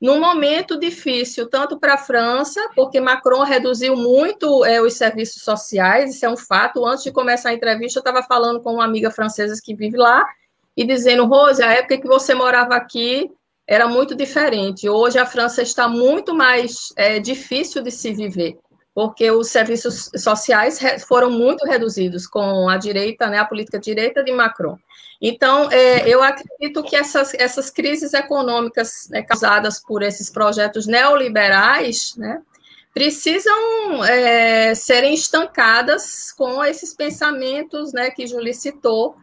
num 0.00 0.20
momento 0.20 0.78
difícil, 0.78 1.48
tanto 1.48 1.78
para 1.78 1.94
a 1.94 1.98
França, 1.98 2.60
porque 2.74 3.00
Macron 3.00 3.42
reduziu 3.42 3.96
muito 3.96 4.64
é, 4.64 4.80
os 4.80 4.94
serviços 4.94 5.42
sociais, 5.42 6.14
isso 6.14 6.26
é 6.26 6.28
um 6.28 6.36
fato. 6.36 6.84
Antes 6.84 7.04
de 7.04 7.12
começar 7.12 7.50
a 7.50 7.54
entrevista, 7.54 7.98
eu 7.98 8.02
estava 8.02 8.22
falando 8.22 8.60
com 8.60 8.74
uma 8.74 8.84
amiga 8.84 9.10
francesa 9.10 9.58
que 9.62 9.74
vive 9.74 9.96
lá, 9.96 10.26
e 10.76 10.84
dizendo, 10.84 11.24
Rose, 11.24 11.62
a 11.62 11.72
época 11.72 11.98
que 11.98 12.06
você 12.06 12.34
morava 12.34 12.74
aqui, 12.74 13.30
era 13.66 13.88
muito 13.88 14.14
diferente. 14.14 14.88
Hoje 14.88 15.18
a 15.18 15.24
França 15.24 15.62
está 15.62 15.88
muito 15.88 16.34
mais 16.34 16.92
é, 16.96 17.18
difícil 17.18 17.82
de 17.82 17.90
se 17.90 18.12
viver, 18.12 18.58
porque 18.94 19.30
os 19.30 19.48
serviços 19.48 20.10
sociais 20.16 20.78
foram 21.06 21.30
muito 21.30 21.66
reduzidos 21.66 22.26
com 22.26 22.68
a 22.68 22.76
direita, 22.76 23.26
né, 23.26 23.38
a 23.38 23.44
política 23.44 23.78
direita 23.78 24.22
de 24.22 24.32
Macron. 24.32 24.78
Então, 25.20 25.70
é, 25.72 26.08
eu 26.08 26.22
acredito 26.22 26.82
que 26.84 26.94
essas, 26.94 27.34
essas 27.34 27.70
crises 27.70 28.14
econômicas 28.14 29.08
né, 29.10 29.22
causadas 29.22 29.80
por 29.80 30.02
esses 30.02 30.30
projetos 30.30 30.86
neoliberais, 30.86 32.14
né, 32.16 32.40
precisam 32.92 34.04
é, 34.04 34.74
serem 34.74 35.14
estancadas 35.14 36.30
com 36.30 36.64
esses 36.64 36.94
pensamentos 36.94 37.92
né, 37.92 38.10
que 38.10 38.26
Julie 38.26 38.54
citou, 38.54 39.16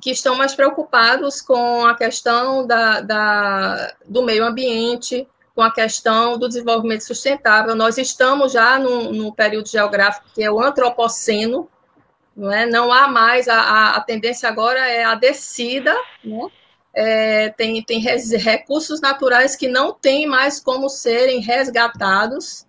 que 0.00 0.10
estão 0.10 0.34
mais 0.34 0.54
preocupados 0.54 1.40
com 1.40 1.86
a 1.86 1.94
questão 1.94 2.66
da, 2.66 3.00
da, 3.00 3.94
do 4.06 4.22
meio 4.22 4.44
ambiente, 4.44 5.26
com 5.54 5.62
a 5.62 5.72
questão 5.72 6.36
do 6.36 6.48
desenvolvimento 6.48 7.04
sustentável. 7.04 7.74
Nós 7.74 7.96
estamos 7.96 8.52
já 8.52 8.78
num, 8.78 9.30
período 9.30 9.68
geográfico 9.68 10.26
que 10.34 10.42
é 10.42 10.50
o 10.50 10.60
antropoceno, 10.60 11.68
não, 12.36 12.52
é? 12.52 12.66
não 12.66 12.92
há 12.92 13.06
mais, 13.06 13.46
a, 13.48 13.90
a 13.90 14.00
tendência 14.00 14.48
agora 14.48 14.80
é 14.80 15.04
a 15.04 15.14
descida, 15.14 15.94
né? 16.24 16.48
É, 16.96 17.48
tem, 17.50 17.82
tem 17.82 17.98
recursos 17.98 19.00
naturais 19.00 19.56
que 19.56 19.66
não 19.66 19.92
tem 19.92 20.28
mais 20.28 20.60
como 20.60 20.88
serem 20.88 21.40
resgatados, 21.40 22.66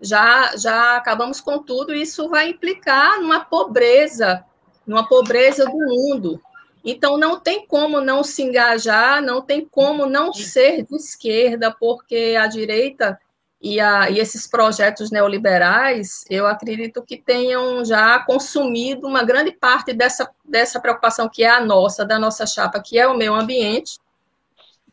já, 0.00 0.56
já 0.56 0.96
acabamos 0.96 1.40
com 1.40 1.62
tudo, 1.62 1.94
e 1.94 2.02
isso 2.02 2.28
vai 2.28 2.48
implicar 2.48 3.20
numa 3.20 3.44
pobreza, 3.44 4.44
numa 4.84 5.06
pobreza 5.06 5.66
do 5.66 5.78
mundo. 5.78 6.40
Então, 6.84 7.18
não 7.18 7.38
tem 7.38 7.66
como 7.66 8.00
não 8.00 8.24
se 8.24 8.42
engajar, 8.42 9.22
não 9.22 9.42
tem 9.42 9.64
como 9.64 10.06
não 10.06 10.32
ser 10.32 10.84
de 10.84 10.96
esquerda, 10.96 11.70
porque 11.70 12.36
a 12.38 12.46
direita 12.46 13.18
e, 13.60 13.78
a, 13.78 14.08
e 14.10 14.18
esses 14.18 14.46
projetos 14.46 15.10
neoliberais, 15.10 16.24
eu 16.30 16.46
acredito 16.46 17.02
que 17.02 17.18
tenham 17.18 17.84
já 17.84 18.18
consumido 18.20 19.06
uma 19.06 19.22
grande 19.22 19.52
parte 19.52 19.92
dessa, 19.92 20.30
dessa 20.44 20.80
preocupação 20.80 21.28
que 21.28 21.44
é 21.44 21.50
a 21.50 21.60
nossa, 21.60 22.04
da 22.04 22.18
nossa 22.18 22.46
chapa, 22.46 22.80
que 22.80 22.98
é 22.98 23.06
o 23.06 23.16
meio 23.16 23.34
ambiente, 23.34 23.98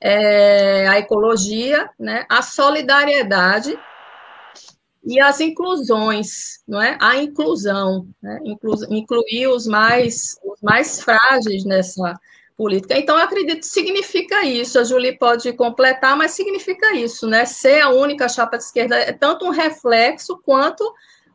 é, 0.01 0.86
a 0.88 1.00
ecologia, 1.00 1.89
né, 1.98 2.25
a 2.29 2.41
solidariedade 2.41 3.79
e 5.08 5.22
as 5.22 5.40
inclusões, 5.40 6.60
não 6.68 6.82
é? 6.82 6.98
A 7.00 7.16
inclusão, 7.16 8.06
né? 8.22 8.40
Inclu 8.44 8.76
incluir 8.90 9.48
os 9.48 9.66
mais, 9.66 10.38
os 10.44 10.62
mais 10.62 11.00
frágeis 11.00 11.64
nessa 11.64 12.14
política. 12.58 12.98
Então, 12.98 13.16
eu 13.16 13.24
acredito 13.24 13.60
que 13.60 13.68
significa 13.68 14.44
isso. 14.44 14.78
A 14.78 14.84
Julie 14.84 15.18
pode 15.18 15.54
completar, 15.54 16.18
mas 16.18 16.32
significa 16.32 16.94
isso, 16.94 17.26
né? 17.26 17.46
Ser 17.46 17.80
a 17.80 17.90
única 17.90 18.28
chapa 18.28 18.58
de 18.58 18.66
esquerda 18.66 18.98
é 18.98 19.14
tanto 19.14 19.46
um 19.46 19.50
reflexo 19.50 20.42
quanto 20.44 20.84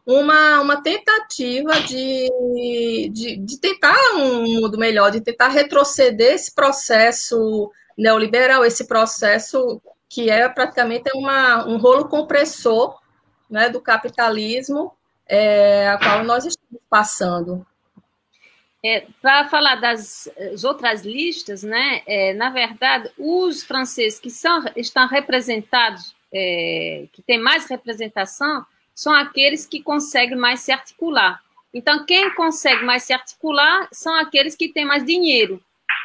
uma, 0.05 0.61
uma 0.61 0.83
tentativa 0.83 1.73
de, 1.81 2.29
de, 3.11 3.37
de 3.39 3.59
tentar 3.59 3.97
um 4.17 4.43
mundo 4.43 4.77
melhor, 4.77 5.11
de 5.11 5.23
tentar 5.23 5.49
retroceder 5.49 6.35
esse 6.35 6.55
processo 6.55 7.71
neoliberal, 7.97 8.67
esse 8.67 8.87
processo 8.87 9.81
que 10.11 10.29
é 10.29 10.47
praticamente 10.47 11.09
uma, 11.15 11.67
um 11.67 11.79
rolo 11.79 12.07
compressor 12.07 13.01
né, 13.53 13.69
do 13.69 13.81
capitalismo 13.81 14.93
é, 15.27 15.89
a 15.89 15.99
qual 15.99 16.25
nós 16.25 16.45
estamos 16.45 16.83
passando. 16.89 17.65
É, 18.85 19.07
Para 19.21 19.49
falar 19.49 19.77
das 19.77 20.29
outras 20.65 21.05
listas, 21.05 21.63
né, 21.63 22.03
é, 22.07 22.33
na 22.33 22.51
verdade, 22.51 23.11
os 23.17 23.63
franceses 23.63 24.19
que 24.19 24.31
são, 24.31 24.65
estão 24.75 25.07
representados, 25.07 26.17
é, 26.33 27.07
que 27.13 27.23
têm 27.23 27.39
mais 27.39 27.67
representação, 27.67 28.65
são 28.95 29.15
aqueles 29.15 29.67
que 29.67 29.83
conseguem 29.83 30.37
mais 30.37 30.61
se 30.61 30.73
articular. 30.73 31.41
Então, 31.73 32.05
quem 32.05 32.35
consegue 32.35 32.85
mais 32.85 33.05
se 33.05 33.13
articular 33.13 33.89
são 33.93 34.15
aqueles 34.15 34.57
que 34.57 34.73
têm 34.73 34.85
mais 34.85 35.05
dinheiro 35.05 35.63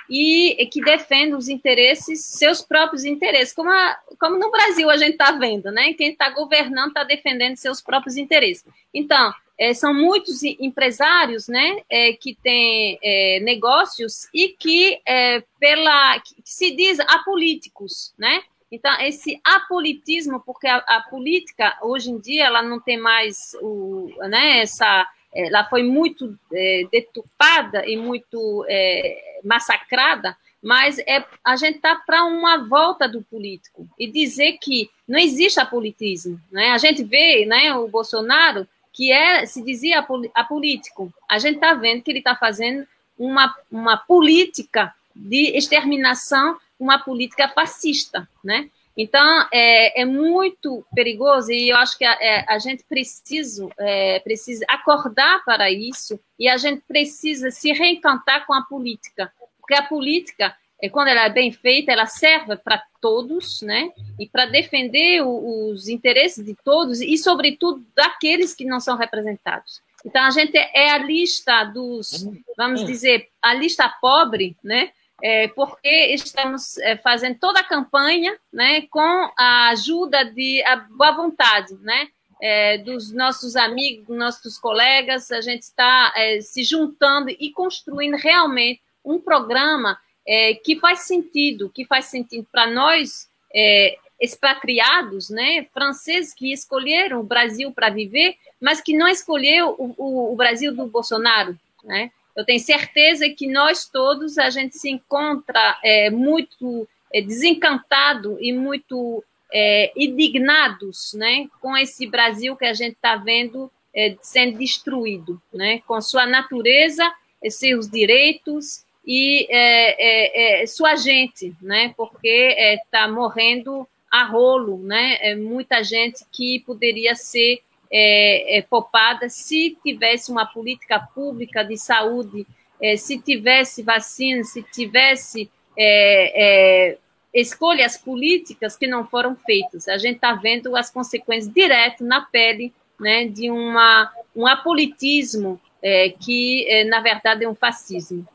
e 0.10 0.68
que 0.72 0.82
defendem 0.82 1.36
os 1.36 1.50
interesses, 1.50 2.26
seus 2.26 2.62
próprios 2.62 3.04
interesses, 3.04 3.54
como, 3.54 3.70
a, 3.70 3.98
como 4.20 4.38
no 4.38 4.52
Brasil 4.52 4.90
a 4.90 4.98
gente 4.98 5.12
está 5.12 5.32
vendo, 5.32 5.72
né? 5.72 5.94
Quem 5.94 6.12
está 6.12 6.30
governando 6.30 6.90
está 6.90 7.04
defendendo 7.04 7.58
seus 7.58 7.82
próprios 7.82 8.18
interesses. 8.18 8.66
Então, 8.94 9.34
é, 9.58 9.74
são 9.74 9.94
muitos 9.94 10.44
empresários, 10.44 11.48
né, 11.48 11.82
é, 11.90 12.14
que 12.14 12.36
têm 12.36 13.00
é, 13.02 13.40
negócios 13.40 14.28
e 14.32 14.50
que, 14.50 15.02
é, 15.06 15.44
pela, 15.60 16.20
que 16.20 16.36
se 16.44 16.76
diz 16.76 17.00
apolíticos, 17.00 18.14
né? 18.18 18.44
Então, 18.72 19.00
esse 19.00 19.40
apolitismo, 19.44 20.42
porque 20.42 20.68
a, 20.68 20.78
a, 20.78 21.02
política, 21.10 21.78
hoje 21.82 22.12
em 22.12 22.20
dia, 22.20 22.46
ela 22.46 22.62
não 22.62 22.80
tem 22.80 22.98
mais 22.98 23.56
o, 23.62 24.10
né, 24.30 24.60
essa 24.60 25.08
ela 25.34 25.64
foi 25.66 25.84
muito 25.84 26.38
é, 26.54 26.84
deturpada 26.92 27.86
e 27.86 27.96
muito 27.98 28.66
é, 28.68 29.40
massacrada, 29.44 30.36
mas 30.62 30.98
é, 31.00 31.24
a 31.44 31.56
gente 31.56 31.76
está 31.78 31.96
para 31.96 32.26
uma 32.26 32.68
volta 32.68 33.08
do 33.08 33.22
político 33.22 33.88
e 33.98 34.10
dizer 34.12 34.58
que 34.60 34.90
não 35.08 35.20
existe 35.20 35.60
apolitismo. 35.60 36.40
Né? 36.52 36.72
A 36.72 36.78
gente 36.78 37.04
vê 37.04 37.46
né, 37.46 37.74
o 37.76 37.88
Bolsonaro, 37.88 38.68
que 38.92 39.12
é, 39.12 39.46
se 39.46 39.64
dizia 39.64 40.06
apolítico, 40.34 41.14
a 41.30 41.38
gente 41.38 41.56
está 41.56 41.74
vendo 41.74 42.02
que 42.02 42.12
ele 42.12 42.20
está 42.20 42.36
fazendo 42.36 42.88
uma, 43.18 43.56
uma 43.72 43.98
política 43.98 44.94
de 45.16 45.56
exterminação, 45.58 46.58
uma 46.80 47.00
política 47.00 47.48
fascista, 47.48 48.28
né? 48.44 48.70
Então, 48.98 49.48
é, 49.54 50.02
é 50.02 50.06
muito 50.06 50.84
perigoso 50.96 51.52
e 51.52 51.70
eu 51.70 51.78
acho 51.78 51.96
que 51.96 52.04
a, 52.04 52.18
é, 52.20 52.46
a 52.48 52.58
gente 52.58 52.84
precisa, 52.84 53.70
é, 53.78 54.20
precisa 54.22 54.66
acordar 54.68 55.46
para 55.46 55.70
isso 55.70 56.20
e 56.40 56.50
a 56.50 56.58
gente 56.58 56.82
precisa 56.88 57.52
se 57.52 57.72
reencantar 57.72 58.48
com 58.48 58.56
a 58.56 58.64
política, 58.64 59.32
porque 59.60 59.76
a 59.76 59.84
política, 59.84 60.56
é, 60.82 60.90
quando 60.90 61.10
ela 61.10 61.26
é 61.26 61.30
bem 61.30 61.52
feita, 61.52 61.92
ela 61.92 62.08
serve 62.08 62.56
para 62.58 62.84
todos, 63.00 63.62
né? 63.62 63.92
E 64.20 64.28
para 64.28 64.48
defender 64.48 65.22
o, 65.22 65.70
os 65.70 65.88
interesses 65.88 66.44
de 66.44 66.56
todos 66.64 67.00
e, 67.00 67.18
sobretudo, 67.18 67.86
daqueles 67.96 68.56
que 68.56 68.66
não 68.66 68.80
são 68.80 68.98
representados. 68.98 69.82
Então, 70.04 70.24
a 70.24 70.32
gente 70.32 70.58
é 70.58 70.92
a 70.92 70.98
lista 70.98 71.66
dos, 71.66 72.28
vamos 72.56 72.86
dizer, 72.86 73.30
a 73.42 73.54
lista 73.54 73.88
pobre, 74.02 74.56
né? 74.64 74.92
É, 75.22 75.48
porque 75.50 76.14
estamos 76.14 76.78
é, 76.78 76.96
fazendo 76.98 77.40
toda 77.40 77.60
a 77.60 77.68
campanha 77.68 78.38
né, 78.54 78.82
com 78.90 79.32
a 79.38 79.70
ajuda 79.70 80.24
de 80.26 80.64
a 80.64 80.76
boa 80.76 81.12
vontade 81.12 81.76
né, 81.82 82.08
é, 82.42 82.78
dos 82.78 83.12
nossos 83.12 83.56
amigos, 83.56 84.16
nossos 84.16 84.58
colegas, 84.58 85.32
a 85.32 85.42
gente 85.42 85.64
está 85.64 86.14
é, 86.16 86.40
se 86.42 86.64
juntando 86.64 87.30
e 87.30 87.52
construindo 87.52 88.16
realmente 88.16 88.82
um 89.04 89.20
programa 89.20 89.98
é, 90.28 90.54
que 90.54 90.80
faz 90.80 91.00
sentido, 91.00 91.72
que 91.74 91.86
faz 91.86 92.06
sentido 92.06 92.46
para 92.52 92.68
nós 92.68 93.28
é, 93.54 93.98
expatriados, 94.20 95.30
né, 95.30 95.66
franceses 95.74 96.34
que 96.34 96.52
escolheram 96.52 97.22
o 97.22 97.24
Brasil 97.24 97.72
para 97.72 97.90
viver, 97.90 98.36
mas 98.62 98.82
que 98.82 98.96
não 98.96 99.08
escolheu 99.08 99.76
o, 99.78 99.96
o, 99.98 100.34
o 100.34 100.36
Brasil 100.36 100.76
do 100.76 100.86
Bolsonaro, 100.88 101.58
né? 101.84 102.12
Eu 102.38 102.46
tenho 102.46 102.60
certeza 102.60 103.28
que 103.30 103.48
nós 103.48 103.86
todos 103.86 104.38
a 104.38 104.52
gente 104.52 104.78
se 104.78 104.90
encontra 104.92 105.80
é, 105.84 106.12
muito 106.12 106.88
é, 107.12 107.20
desencantado 107.20 108.38
e 108.40 108.54
muito 108.54 109.24
é, 109.52 109.92
indignados, 109.96 111.14
né, 111.14 111.48
com 111.60 111.76
esse 111.76 112.06
Brasil 112.06 112.56
que 112.56 112.66
a 112.66 112.74
gente 112.74 112.94
está 112.94 113.16
vendo 113.16 113.72
é, 113.96 114.16
sendo 114.22 114.60
destruído, 114.60 115.42
né? 115.52 115.82
com 115.88 116.00
sua 116.00 116.28
natureza, 116.28 117.12
seus 117.50 117.90
direitos 117.90 118.84
e 119.04 119.48
é, 119.50 120.60
é, 120.60 120.62
é 120.62 120.68
sua 120.68 120.96
gente, 120.96 121.56
né? 121.60 121.92
porque 121.98 122.56
está 122.86 123.08
morrendo 123.08 123.88
a 124.12 124.24
rolo, 124.24 124.78
né? 124.78 125.18
É 125.20 125.36
muita 125.36 125.84
gente 125.84 126.24
que 126.32 126.60
poderia 126.66 127.16
ser 127.16 127.60
é, 127.92 128.58
é, 128.58 128.62
poupada 128.62 129.30
se 129.30 129.78
tivesse 129.84 130.32
uma 130.32 130.46
política 130.46 131.00
pública 131.00 131.64
de 131.64 131.78
saúde, 131.78 132.46
é, 132.82 132.98
se 132.98 133.20
tivesse 133.20 133.82
vacina, 133.82 134.44
se 134.44 134.62
tivesse 134.64 135.50
é, 135.78 136.92
é, 136.92 136.98
escolhas 137.34 137.98
políticas 137.98 138.76
que 138.76 138.88
não 138.88 139.06
foram 139.06 139.36
feitas. 139.36 139.88
A 139.88 139.98
gente 139.98 140.16
está 140.16 140.34
vendo 140.34 140.76
as 140.76 140.90
consequências 140.90 141.52
direto 141.52 142.04
na 142.04 142.22
pele 142.22 142.74
né, 143.00 143.28
de 143.28 143.50
uma, 143.50 144.12
um 144.36 144.46
apolitismo 144.48 145.60
é, 145.82 146.10
que, 146.10 146.84
na 146.86 147.00
verdade, 147.00 147.46
é 147.46 147.50
um 147.50 147.56
fascismo 147.56 148.28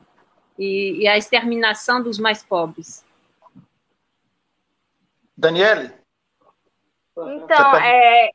e, 0.59 1.03
e 1.03 1.09
a 1.09 1.19
exterminação 1.19 2.03
dos 2.03 2.19
mais 2.19 2.43
pobres. 2.43 3.05
Daniele? 5.37 5.93
Então, 7.17 7.47
tá... 7.47 7.81
é, 7.85 8.31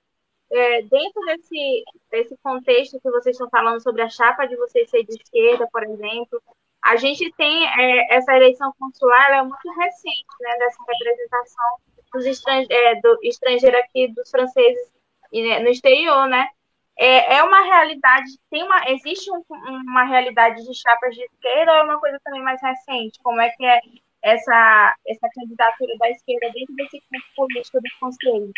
é, 0.51 0.81
dentro 0.83 1.21
desse, 1.25 1.83
desse 2.09 2.37
contexto 2.41 2.99
que 3.01 3.11
vocês 3.11 3.35
estão 3.35 3.49
falando 3.49 3.81
sobre 3.81 4.01
a 4.01 4.09
chapa 4.09 4.45
de 4.45 4.55
vocês 4.55 4.89
ser 4.89 5.03
de 5.03 5.13
esquerda, 5.15 5.67
por 5.71 5.83
exemplo, 5.83 6.41
a 6.81 6.95
gente 6.95 7.31
tem 7.33 7.65
é, 7.65 8.15
essa 8.15 8.35
eleição 8.35 8.73
consular 8.79 9.31
é 9.31 9.41
muito 9.41 9.69
recente, 9.77 10.25
né, 10.39 10.57
dessa 10.57 10.83
representação 10.87 11.77
dos 12.13 12.25
estrange 12.25 12.67
é, 12.71 12.95
do 13.01 13.19
estrangeiro 13.23 13.77
aqui, 13.77 14.07
dos 14.13 14.29
franceses 14.29 14.91
né, 15.33 15.59
no 15.59 15.69
exterior, 15.69 16.27
né? 16.27 16.47
É, 16.99 17.35
é 17.35 17.43
uma 17.43 17.61
realidade, 17.61 18.39
tem 18.49 18.63
uma, 18.63 18.89
existe 18.89 19.29
um, 19.31 19.43
uma 19.51 20.03
realidade 20.05 20.65
de 20.65 20.73
chapas 20.73 21.13
de 21.13 21.23
esquerda 21.23 21.73
ou 21.73 21.77
é 21.79 21.83
uma 21.83 21.99
coisa 21.99 22.19
também 22.23 22.41
mais 22.41 22.59
recente? 22.61 23.19
Como 23.21 23.39
é 23.39 23.49
que 23.49 23.63
é 23.65 23.79
essa, 24.23 24.95
essa 25.05 25.29
candidatura 25.35 25.95
da 25.99 26.09
esquerda 26.09 26.49
dentro 26.53 26.75
desse 26.75 26.99
campo 27.01 27.25
político 27.35 27.79
dos 27.81 27.93
conselhos? 27.99 28.51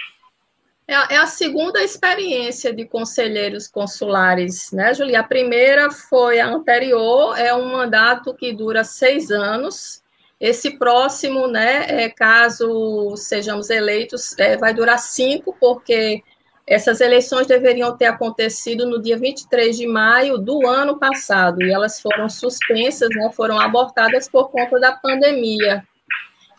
É, 0.89 1.13
é 1.13 1.17
a 1.17 1.27
segunda 1.27 1.83
experiência 1.83 2.73
de 2.73 2.83
conselheiros 2.83 3.67
consulares, 3.67 4.71
né, 4.71 4.91
Julia? 4.91 5.19
A 5.19 5.23
primeira 5.23 5.91
foi 5.91 6.39
a 6.39 6.47
anterior, 6.47 7.37
é 7.37 7.53
um 7.53 7.71
mandato 7.73 8.33
que 8.33 8.51
dura 8.51 8.83
seis 8.83 9.29
anos. 9.29 10.01
Esse 10.39 10.79
próximo, 10.79 11.47
né, 11.47 12.05
é, 12.05 12.09
caso 12.09 13.15
sejamos 13.17 13.69
eleitos, 13.69 14.35
é, 14.39 14.57
vai 14.57 14.73
durar 14.73 14.97
cinco, 14.97 15.55
porque 15.59 16.23
essas 16.65 17.01
eleições 17.01 17.45
deveriam 17.45 17.95
ter 17.95 18.05
acontecido 18.05 18.87
no 18.87 18.99
dia 18.99 19.17
23 19.17 19.77
de 19.77 19.85
maio 19.85 20.39
do 20.39 20.65
ano 20.65 20.97
passado, 20.97 21.61
e 21.61 21.71
elas 21.71 22.01
foram 22.01 22.27
suspensas, 22.27 23.09
né, 23.11 23.29
foram 23.35 23.59
abortadas 23.59 24.27
por 24.27 24.49
conta 24.49 24.79
da 24.79 24.93
pandemia. 24.93 25.83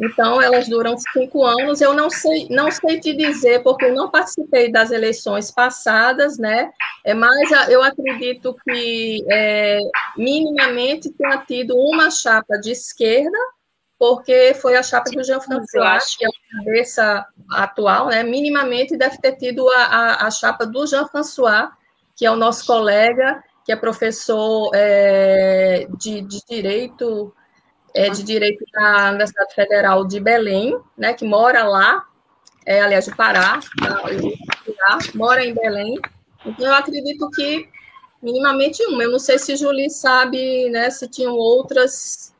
Então, 0.00 0.40
elas 0.40 0.69
duram 0.69 0.97
cinco 1.12 1.45
anos. 1.45 1.80
Eu 1.80 1.92
não 1.92 2.09
sei, 2.09 2.49
não 2.49 2.71
sei 2.71 2.99
te 2.99 3.12
dizer, 3.14 3.62
porque 3.62 3.85
eu 3.85 3.95
não 3.95 4.11
participei 4.11 4.71
das 4.71 4.90
eleições 4.90 5.50
passadas, 5.50 6.38
né? 6.38 6.71
É, 7.04 7.12
mas 7.12 7.50
eu 7.69 7.83
acredito 7.83 8.57
que 8.64 9.25
é, 9.30 9.78
minimamente 10.16 11.12
tenha 11.12 11.38
tido 11.38 11.76
uma 11.76 12.11
chapa 12.11 12.57
de 12.59 12.71
esquerda 12.71 13.38
porque 13.99 14.54
foi 14.54 14.78
a 14.78 14.83
chapa 14.83 15.11
do 15.11 15.23
Jean-François, 15.23 16.16
que 16.16 16.25
é 16.25 16.28
a 16.28 16.64
cabeça 16.64 17.26
atual, 17.50 18.07
né? 18.07 18.23
Minimamente 18.23 18.97
deve 18.97 19.19
ter 19.19 19.37
tido 19.37 19.69
a, 19.69 19.85
a, 19.85 20.26
a 20.26 20.30
chapa 20.30 20.64
do 20.64 20.87
Jean-François, 20.87 21.69
que 22.16 22.25
é 22.25 22.30
o 22.30 22.37
nosso 22.37 22.64
colega, 22.66 23.45
que 23.62 23.71
é 23.71 23.76
professor 23.76 24.71
é, 24.75 25.87
de, 25.99 26.23
de 26.23 26.40
Direito 26.49 27.35
é, 27.94 28.11
de 28.11 28.23
Direito 28.23 28.64
da 28.73 29.11
Universidade 29.11 29.54
Federal 29.54 30.06
de 30.06 30.20
Belém, 30.20 30.78
né? 30.97 31.14
Que 31.14 31.25
mora 31.25 31.64
lá, 31.64 32.04
é, 32.66 32.80
aliás, 32.82 33.06
do 33.06 33.16
Pará, 33.16 33.61
tá? 33.78 34.99
mora 35.14 35.44
em 35.44 35.54
Belém. 35.54 35.99
Então, 36.44 36.66
eu 36.66 36.75
acredito 36.75 37.30
que 37.30 37.68
minimamente 38.22 38.85
uma. 38.87 39.03
Eu 39.03 39.12
não 39.12 39.18
sei 39.18 39.38
se 39.38 39.57
Julie 39.57 39.90
sabe, 39.90 40.68
né, 40.70 40.90
se 40.90 41.09
tinham 41.09 41.35
outras 41.35 42.31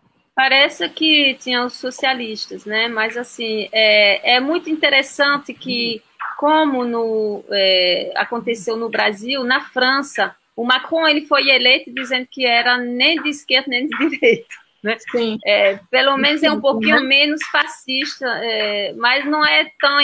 Parece 0.41 0.89
que 0.89 1.35
tinha 1.35 1.67
os 1.67 1.75
socialistas, 1.75 2.65
né? 2.65 2.89
Mas 2.89 3.15
assim 3.15 3.69
é, 3.73 4.37
é 4.37 4.41
muito 4.41 4.71
interessante 4.71 5.53
que, 5.53 6.03
como 6.39 6.83
no, 6.83 7.45
é, 7.51 8.11
aconteceu 8.17 8.75
no 8.75 8.89
Brasil, 8.89 9.45
na 9.45 9.61
França, 9.61 10.35
o 10.57 10.65
Macron 10.65 11.07
ele 11.07 11.27
foi 11.27 11.51
eleito 11.51 11.93
dizendo 11.93 12.27
que 12.31 12.47
era 12.47 12.79
nem 12.79 13.23
de 13.23 13.29
esquerda 13.29 13.69
nem 13.69 13.87
de 13.87 14.09
direita. 14.09 14.55
Né? 14.83 14.97
Sim. 15.11 15.39
É, 15.45 15.79
pelo 15.91 16.17
menos 16.17 16.43
é 16.43 16.51
um 16.51 16.61
pouquinho 16.61 17.03
menos 17.03 17.43
fascista, 17.53 18.27
é, 18.43 18.95
mas 18.95 19.27
não 19.27 19.45
é 19.45 19.71
tão 19.79 19.99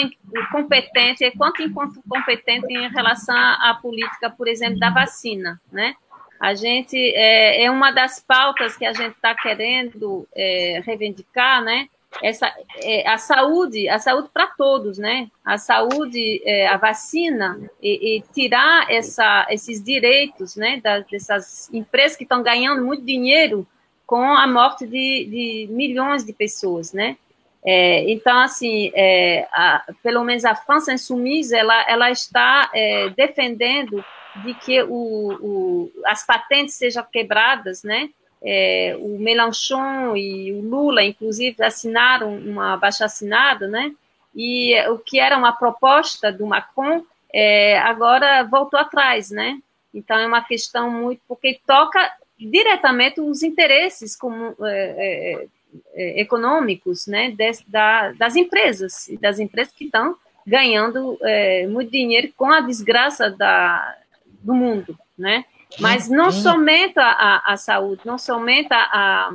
competente, 0.51 1.23
é 1.23 1.31
quanto 1.31 1.63
enquanto 1.63 1.99
competente 2.07 2.71
em 2.71 2.87
relação 2.89 3.35
à 3.35 3.77
política, 3.81 4.29
por 4.29 4.47
exemplo, 4.47 4.79
da 4.79 4.91
vacina, 4.91 5.59
né? 5.71 5.95
A 6.39 6.53
gente 6.53 6.95
é, 7.15 7.63
é 7.63 7.71
uma 7.71 7.91
das 7.91 8.19
pautas 8.19 8.77
que 8.77 8.85
a 8.85 8.93
gente 8.93 9.15
está 9.15 9.33
querendo 9.33 10.27
é, 10.35 10.81
reivindicar, 10.85 11.63
né? 11.63 11.87
Essa, 12.21 12.51
é, 12.81 13.07
a 13.07 13.17
saúde, 13.17 13.89
a 13.89 13.99
saúde 13.99 14.29
para 14.33 14.47
todos, 14.47 14.97
né? 14.97 15.27
A 15.43 15.57
saúde, 15.57 16.41
é, 16.45 16.67
a 16.67 16.77
vacina 16.77 17.59
e, 17.81 18.17
e 18.17 18.21
tirar 18.33 18.89
essa, 18.89 19.47
esses 19.49 19.83
direitos, 19.83 20.55
né? 20.55 20.79
Das, 20.81 21.05
dessas 21.07 21.73
empresas 21.73 22.15
que 22.15 22.23
estão 22.23 22.43
ganhando 22.43 22.85
muito 22.85 23.03
dinheiro 23.03 23.67
com 24.07 24.23
a 24.23 24.47
morte 24.47 24.87
de, 24.87 25.25
de 25.25 25.67
milhões 25.69 26.25
de 26.25 26.31
pessoas, 26.31 26.93
né? 26.93 27.17
É, 27.65 28.09
então, 28.09 28.39
assim, 28.39 28.89
é, 28.95 29.45
a, 29.51 29.83
pelo 30.01 30.23
menos 30.23 30.45
a 30.45 30.55
França 30.55 30.93
Insoumise, 30.93 31.53
ela, 31.53 31.85
ela 31.89 32.09
está 32.09 32.71
é, 32.73 33.09
defendendo 33.09 34.03
de 34.37 34.53
que 34.53 34.81
o, 34.83 35.33
o, 35.33 35.91
as 36.05 36.25
patentes 36.25 36.75
sejam 36.75 37.03
quebradas, 37.11 37.83
né? 37.83 38.09
É, 38.41 38.95
o 38.99 39.19
Mélenchon 39.19 40.15
e 40.15 40.53
o 40.53 40.61
Lula, 40.61 41.03
inclusive, 41.03 41.61
assinaram 41.61 42.33
uma 42.37 42.77
baixa 42.77 43.03
assinada, 43.03 43.67
né? 43.67 43.91
E 44.33 44.79
o 44.89 44.99
que 44.99 45.19
era 45.19 45.37
uma 45.37 45.51
proposta 45.51 46.31
do 46.31 46.45
Macron, 46.45 47.03
é, 47.33 47.77
agora 47.79 48.43
voltou 48.43 48.79
atrás, 48.79 49.29
né? 49.29 49.59
Então 49.93 50.17
é 50.17 50.25
uma 50.25 50.43
questão 50.43 50.89
muito 50.89 51.21
porque 51.27 51.59
toca 51.65 52.09
diretamente 52.39 53.19
os 53.19 53.43
interesses 53.43 54.15
como, 54.15 54.55
é, 54.61 54.67
é, 54.67 55.47
é 55.93 56.21
econômicos, 56.21 57.07
né? 57.07 57.31
Des, 57.31 57.63
da, 57.67 58.11
das 58.13 58.35
empresas 58.35 59.07
e 59.07 59.17
das 59.17 59.39
empresas 59.39 59.73
que 59.73 59.85
estão 59.85 60.15
ganhando 60.45 61.17
é, 61.21 61.67
muito 61.67 61.91
dinheiro 61.91 62.31
com 62.37 62.51
a 62.51 62.61
desgraça 62.61 63.29
da, 63.29 63.95
do 64.41 64.53
mundo, 64.53 64.97
né? 65.17 65.45
Mas 65.79 66.07
não 66.07 66.31
somente 66.31 66.97
a, 66.97 67.43
a 67.45 67.57
saúde, 67.57 68.01
não 68.05 68.17
somente 68.17 68.69
a, 68.71 69.31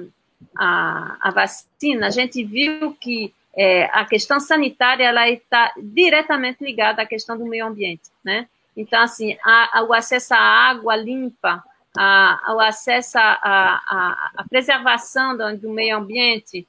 a, 0.57 1.17
a 1.21 1.31
vacina, 1.31 2.07
a 2.07 2.11
gente 2.11 2.43
viu 2.43 2.95
que 2.95 3.33
é, 3.55 3.85
a 3.93 4.05
questão 4.07 4.41
sanitária 4.41 5.05
ela 5.05 5.29
está 5.29 5.73
diretamente 5.77 6.65
ligada 6.65 7.03
à 7.03 7.07
questão 7.07 7.37
do 7.37 7.45
meio 7.45 7.67
ambiente, 7.67 8.03
né? 8.25 8.49
Então, 8.75 9.03
assim, 9.03 9.37
a, 9.45 9.85
o 9.87 9.93
acesso 9.93 10.33
à 10.33 10.39
água 10.39 10.97
limpa, 10.97 11.63
a, 11.97 12.55
o 12.55 12.61
acesso 12.61 13.19
à 13.19 14.45
preservação 14.49 15.37
do, 15.37 15.57
do 15.59 15.71
meio 15.71 15.97
ambiente, 15.97 16.67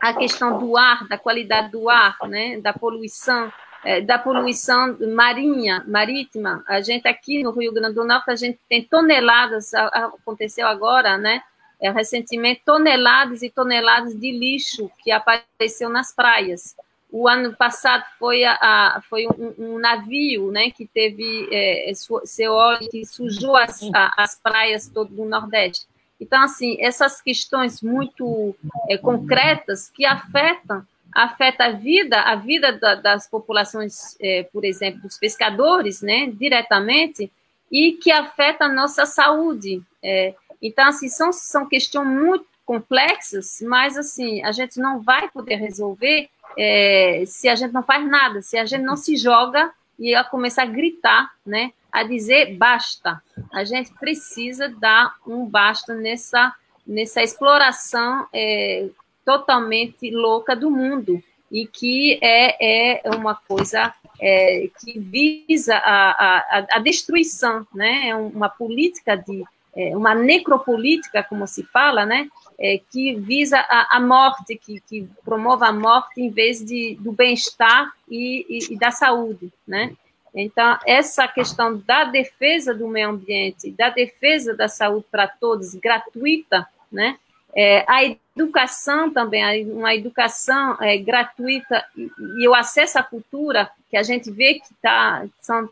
a 0.00 0.12
questão 0.14 0.58
do 0.58 0.76
ar, 0.76 1.06
da 1.08 1.16
qualidade 1.16 1.70
do 1.70 1.88
ar, 1.88 2.16
né, 2.28 2.58
da 2.60 2.72
poluição, 2.72 3.52
é, 3.84 4.00
da 4.00 4.18
poluição 4.18 4.96
marinha, 5.14 5.84
marítima. 5.86 6.64
A 6.66 6.80
gente 6.80 7.08
aqui 7.08 7.42
no 7.42 7.50
Rio 7.50 7.72
Grande 7.72 7.94
do 7.94 8.04
Norte, 8.04 8.30
a 8.30 8.36
gente 8.36 8.58
tem 8.68 8.84
toneladas, 8.84 9.72
aconteceu 9.74 10.66
agora, 10.66 11.16
né? 11.16 11.42
É, 11.80 11.90
recentemente, 11.90 12.60
toneladas 12.62 13.42
e 13.42 13.48
toneladas 13.48 14.14
de 14.14 14.30
lixo 14.32 14.90
que 15.02 15.10
apareceu 15.10 15.88
nas 15.88 16.14
praias. 16.14 16.76
O 17.12 17.26
ano 17.28 17.54
passado 17.56 18.04
foi, 18.18 18.44
a, 18.44 19.02
foi 19.08 19.26
um, 19.26 19.54
um, 19.58 19.78
navio 19.78 20.50
né, 20.52 20.70
que 20.70 20.86
teve 20.86 21.48
é, 21.50 21.92
seu 22.24 22.52
óleo 22.52 22.88
que 22.88 23.04
sujou 23.04 23.56
as, 23.56 23.82
a, 23.92 24.14
as 24.16 24.36
praias 24.36 24.88
todo 24.88 25.12
do 25.12 25.24
Nordeste. 25.24 25.86
Então, 26.20 26.42
assim, 26.42 26.76
essas 26.80 27.20
questões 27.20 27.82
muito 27.82 28.54
é, 28.88 28.96
concretas 28.96 29.90
que 29.90 30.04
afetam 30.04 30.86
afeta 31.12 31.64
a 31.64 31.72
vida, 31.72 32.20
a 32.20 32.36
vida 32.36 32.72
da, 32.78 32.94
das 32.94 33.28
populações, 33.28 34.16
é, 34.20 34.44
por 34.44 34.64
exemplo, 34.64 35.02
dos 35.02 35.18
pescadores, 35.18 36.02
né, 36.02 36.30
diretamente, 36.32 37.30
e 37.70 37.92
que 37.92 38.10
afeta 38.10 38.66
a 38.66 38.72
nossa 38.72 39.06
saúde. 39.06 39.82
É, 40.02 40.34
então, 40.62 40.86
assim, 40.86 41.08
são, 41.08 41.32
são 41.32 41.68
questões 41.68 42.06
muito 42.06 42.46
complexas, 42.64 43.58
mas, 43.62 43.96
assim, 43.96 44.42
a 44.44 44.52
gente 44.52 44.78
não 44.78 45.00
vai 45.00 45.28
poder 45.28 45.56
resolver 45.56 46.28
é, 46.56 47.24
se 47.26 47.48
a 47.48 47.54
gente 47.54 47.72
não 47.72 47.82
faz 47.82 48.06
nada, 48.08 48.42
se 48.42 48.56
a 48.58 48.64
gente 48.64 48.82
não 48.82 48.96
se 48.96 49.16
joga 49.16 49.72
e 49.98 50.14
a 50.14 50.24
começar 50.24 50.62
a 50.62 50.66
gritar, 50.66 51.30
né, 51.44 51.72
a 51.92 52.02
dizer 52.02 52.56
basta. 52.56 53.22
A 53.52 53.64
gente 53.64 53.92
precisa 53.94 54.68
dar 54.68 55.14
um 55.26 55.44
basta 55.44 55.94
nessa, 55.94 56.54
nessa 56.86 57.22
exploração 57.22 58.26
é, 58.32 58.88
totalmente 59.24 60.10
louca 60.10 60.56
do 60.56 60.70
mundo 60.70 61.22
e 61.50 61.66
que 61.66 62.18
é, 62.22 63.00
é 63.02 63.10
uma 63.10 63.34
coisa 63.34 63.92
é, 64.20 64.68
que 64.80 64.98
visa 64.98 65.76
a, 65.76 66.10
a, 66.10 66.66
a, 66.72 66.78
destruição, 66.78 67.66
né? 67.74 68.08
É 68.08 68.14
uma 68.14 68.48
política 68.48 69.16
de 69.16 69.44
é, 69.74 69.96
uma 69.96 70.14
necropolítica, 70.14 71.22
como 71.22 71.46
se 71.46 71.62
fala, 71.64 72.06
né? 72.06 72.28
É, 72.62 72.78
que 72.92 73.14
visa 73.14 73.58
a, 73.58 73.96
a 73.96 74.00
morte, 74.00 74.54
que, 74.54 74.80
que, 74.80 75.08
promove 75.24 75.64
a 75.64 75.72
morte 75.72 76.20
em 76.20 76.28
vez 76.28 76.62
de, 76.62 76.94
do 77.00 77.10
bem-estar 77.10 77.90
e, 78.06 78.44
e, 78.50 78.74
e, 78.74 78.78
da 78.78 78.90
saúde, 78.90 79.50
né? 79.66 79.96
Então, 80.34 80.78
essa 80.86 81.26
questão 81.26 81.78
da 81.78 82.04
defesa 82.04 82.74
do 82.74 82.86
meio 82.86 83.08
ambiente, 83.08 83.70
da 83.70 83.88
defesa 83.88 84.54
da 84.54 84.68
saúde 84.68 85.06
para 85.10 85.26
todos, 85.26 85.74
gratuita, 85.74 86.68
né? 86.92 87.18
É, 87.54 87.84
a 87.88 88.04
educação 88.36 89.10
também, 89.10 89.68
uma 89.70 89.94
educação 89.94 90.76
é, 90.80 90.96
gratuita 90.98 91.84
e, 91.96 92.10
e, 92.38 92.48
o 92.48 92.54
acesso 92.54 92.98
à 92.98 93.02
cultura, 93.02 93.70
que 93.90 93.96
a 93.96 94.02
gente 94.02 94.30
vê 94.30 94.54
que 94.54 94.72
tá, 94.80 95.24
são 95.40 95.68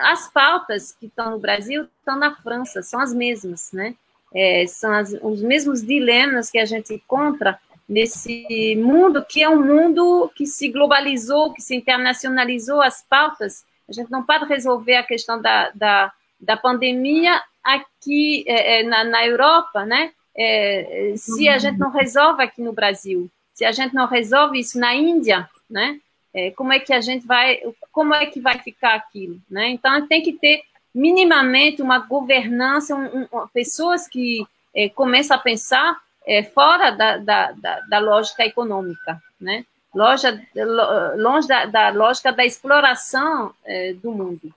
as 0.00 0.28
pautas 0.28 0.92
que 0.92 1.06
estão 1.06 1.30
no 1.30 1.38
Brasil, 1.38 1.88
estão 1.98 2.16
na 2.18 2.34
França, 2.34 2.82
são 2.82 3.00
as 3.00 3.14
mesmas, 3.14 3.72
né? 3.72 3.94
É, 4.36 4.66
são 4.66 4.92
as, 4.92 5.14
os 5.22 5.42
mesmos 5.42 5.82
dilemas 5.82 6.50
que 6.50 6.58
a 6.58 6.66
gente 6.66 6.92
encontra 6.92 7.58
nesse 7.88 8.76
mundo 8.76 9.24
que 9.24 9.42
é 9.42 9.48
um 9.48 9.64
mundo 9.64 10.30
que 10.34 10.44
se 10.44 10.68
globalizou, 10.68 11.54
que 11.54 11.62
se 11.62 11.74
internacionalizou 11.74 12.82
as 12.82 13.02
pautas. 13.02 13.64
A 13.88 13.92
gente 13.92 14.10
não 14.10 14.24
pode 14.24 14.44
resolver 14.46 14.96
a 14.96 15.02
questão 15.02 15.40
da, 15.40 15.70
da, 15.70 16.12
da 16.40 16.56
pandemia 16.56 17.40
aqui 17.64 18.44
é, 18.46 18.80
é 18.80 18.82
na, 18.82 19.04
na 19.04 19.26
Europa, 19.26 19.86
né? 19.86 20.12
é, 20.36 21.14
se 21.16 21.48
a 21.48 21.58
gente 21.58 21.78
não 21.78 21.90
resolve 21.90 22.42
aqui 22.42 22.60
no 22.60 22.72
Brasil, 22.72 23.30
se 23.54 23.64
a 23.64 23.72
gente 23.72 23.94
não 23.94 24.06
resolve 24.06 24.60
isso 24.60 24.78
na 24.78 24.94
Índia, 24.94 25.48
né? 25.68 25.98
É, 26.34 26.50
como 26.50 26.72
é 26.72 26.78
que 26.78 26.92
a 26.92 27.00
gente 27.00 27.26
vai, 27.26 27.58
como 27.90 28.14
é 28.14 28.26
que 28.26 28.40
vai 28.40 28.58
ficar 28.58 28.94
aquilo, 28.94 29.40
né? 29.50 29.70
Então 29.70 30.06
tem 30.06 30.20
que 30.20 30.34
ter 30.34 30.62
minimamente 30.96 31.82
uma 31.82 31.98
governança, 31.98 32.94
um, 32.96 33.28
um, 33.30 33.48
pessoas 33.48 34.08
que 34.08 34.46
é, 34.74 34.88
começam 34.88 35.36
a 35.36 35.40
pensar 35.40 36.00
é, 36.26 36.42
fora 36.42 36.90
da, 36.90 37.18
da, 37.18 37.52
da, 37.52 37.80
da, 37.80 37.98
lógica 37.98 38.46
econômica, 38.46 39.22
né? 39.38 39.66
Loja, 39.94 40.42
longe 41.16 41.46
da, 41.46 41.66
da 41.66 41.88
lógica 41.90 42.32
da 42.32 42.44
exploração 42.44 43.54
é, 43.64 43.92
do 43.92 44.10
mundo. 44.10 44.54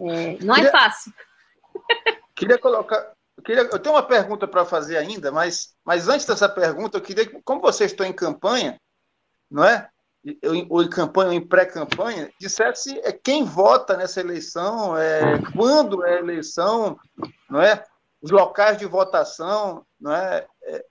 É, 0.00 0.38
não 0.42 0.54
é 0.54 0.58
queria, 0.58 0.68
é 0.68 0.70
fácil. 0.70 1.12
Queria 2.34 2.58
colocar, 2.58 3.12
eu, 3.36 3.42
queria, 3.42 3.62
eu 3.62 3.78
tenho 3.78 3.94
uma 3.94 4.02
pergunta 4.02 4.46
para 4.46 4.64
fazer 4.66 4.96
ainda, 4.98 5.32
mas, 5.32 5.74
mas 5.84 6.06
antes 6.06 6.26
dessa 6.26 6.48
pergunta, 6.48 6.98
eu 6.98 7.02
queria, 7.02 7.26
como 7.42 7.62
vocês 7.62 7.92
estão 7.92 8.06
em 8.06 8.12
campanha, 8.12 8.78
não 9.50 9.64
é? 9.64 9.88
Ou 10.68 10.82
em 10.82 10.90
campanha 10.90 11.28
ou 11.28 11.34
em 11.34 11.46
pré-campanha, 11.46 12.30
dissesse 12.40 12.98
é 13.04 13.12
quem 13.12 13.44
vota 13.44 13.96
nessa 13.96 14.20
eleição, 14.20 14.96
é, 14.96 15.40
quando 15.54 16.04
é 16.04 16.14
a 16.14 16.18
eleição, 16.18 16.98
não 17.48 17.60
é? 17.60 17.84
Os 18.20 18.30
locais 18.30 18.78
de 18.78 18.86
votação, 18.86 19.84
não 20.00 20.12
é? 20.12 20.46
é 20.64 20.84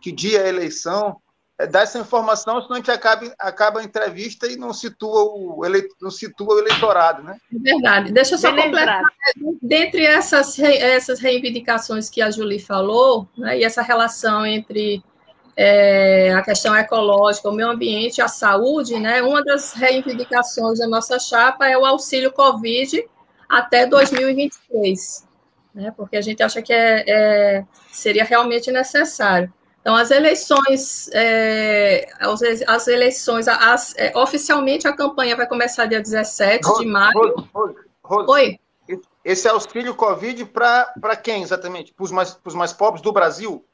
que 0.00 0.12
dia 0.12 0.40
é 0.40 0.44
a 0.44 0.48
eleição, 0.48 1.16
é, 1.58 1.66
dar 1.66 1.82
essa 1.82 1.98
informação, 1.98 2.60
senão 2.60 2.74
a 2.74 2.76
gente 2.76 2.90
acaba, 2.90 3.32
acaba 3.38 3.80
a 3.80 3.84
entrevista 3.84 4.46
e 4.46 4.56
não 4.56 4.72
situa 4.72 5.22
o, 5.22 5.64
ele, 5.64 5.88
não 6.00 6.10
situa 6.10 6.54
o 6.54 6.58
eleitorado, 6.58 7.22
né? 7.22 7.36
É 7.54 7.58
verdade. 7.58 8.12
Deixa 8.12 8.34
eu 8.34 8.38
só 8.38 8.52
Bem 8.52 8.64
completar. 8.64 9.02
Lembrado. 9.36 9.58
Dentre 9.62 10.04
essas, 10.04 10.58
essas 10.58 11.20
reivindicações 11.20 12.10
que 12.10 12.20
a 12.20 12.30
Julie 12.30 12.58
falou, 12.58 13.28
né, 13.36 13.58
e 13.58 13.64
essa 13.64 13.82
relação 13.82 14.44
entre 14.44 15.02
é, 15.56 16.32
a 16.32 16.42
questão 16.42 16.74
ecológica, 16.76 17.48
o 17.48 17.52
meio 17.52 17.70
ambiente 17.70 18.22
a 18.22 18.28
saúde, 18.28 18.98
né, 18.98 19.22
uma 19.22 19.44
das 19.44 19.72
reivindicações 19.72 20.78
da 20.78 20.86
nossa 20.86 21.18
chapa 21.18 21.68
é 21.68 21.76
o 21.76 21.84
auxílio 21.84 22.32
Covid 22.32 23.04
até 23.48 23.86
2023, 23.86 25.28
né, 25.74 25.92
porque 25.96 26.16
a 26.16 26.22
gente 26.22 26.42
acha 26.42 26.62
que 26.62 26.72
é, 26.72 27.04
é 27.06 27.64
seria 27.90 28.24
realmente 28.24 28.70
necessário. 28.70 29.52
Então, 29.82 29.96
as 29.96 30.12
eleições, 30.12 31.10
é, 31.12 32.08
as, 32.68 32.86
eleições, 32.86 33.48
as, 33.48 33.94
é, 33.96 34.16
oficialmente 34.16 34.86
a 34.86 34.92
campanha 34.92 35.36
vai 35.36 35.46
começar 35.46 35.86
dia 35.86 36.00
17 36.00 36.64
Rose, 36.64 36.80
de 36.80 36.86
maio. 36.86 37.12
Rose, 37.12 37.48
Rose, 37.52 37.74
Rose, 38.04 38.30
Oi. 38.30 38.58
Esse 39.24 39.48
auxílio 39.48 39.94
Covid 39.94 40.44
para 40.46 41.16
quem 41.16 41.42
exatamente? 41.42 41.92
Para 41.92 42.04
os 42.04 42.12
mais, 42.12 42.38
mais 42.54 42.72
pobres 42.72 43.02
do 43.02 43.12
Brasil? 43.12 43.64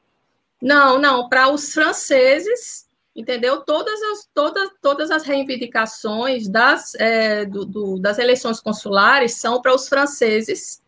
Não, 0.60 0.98
não, 0.98 1.28
para 1.28 1.48
os 1.48 1.72
franceses, 1.72 2.86
entendeu? 3.14 3.62
Todas 3.62 4.00
as, 4.02 4.28
todas, 4.34 4.70
todas 4.82 5.10
as 5.10 5.22
reivindicações 5.24 6.48
das, 6.48 6.94
é, 6.96 7.44
do, 7.44 7.64
do, 7.64 7.98
das 7.98 8.18
eleições 8.18 8.60
consulares 8.60 9.34
são 9.34 9.62
para 9.62 9.74
os 9.74 9.88
franceses 9.88 10.82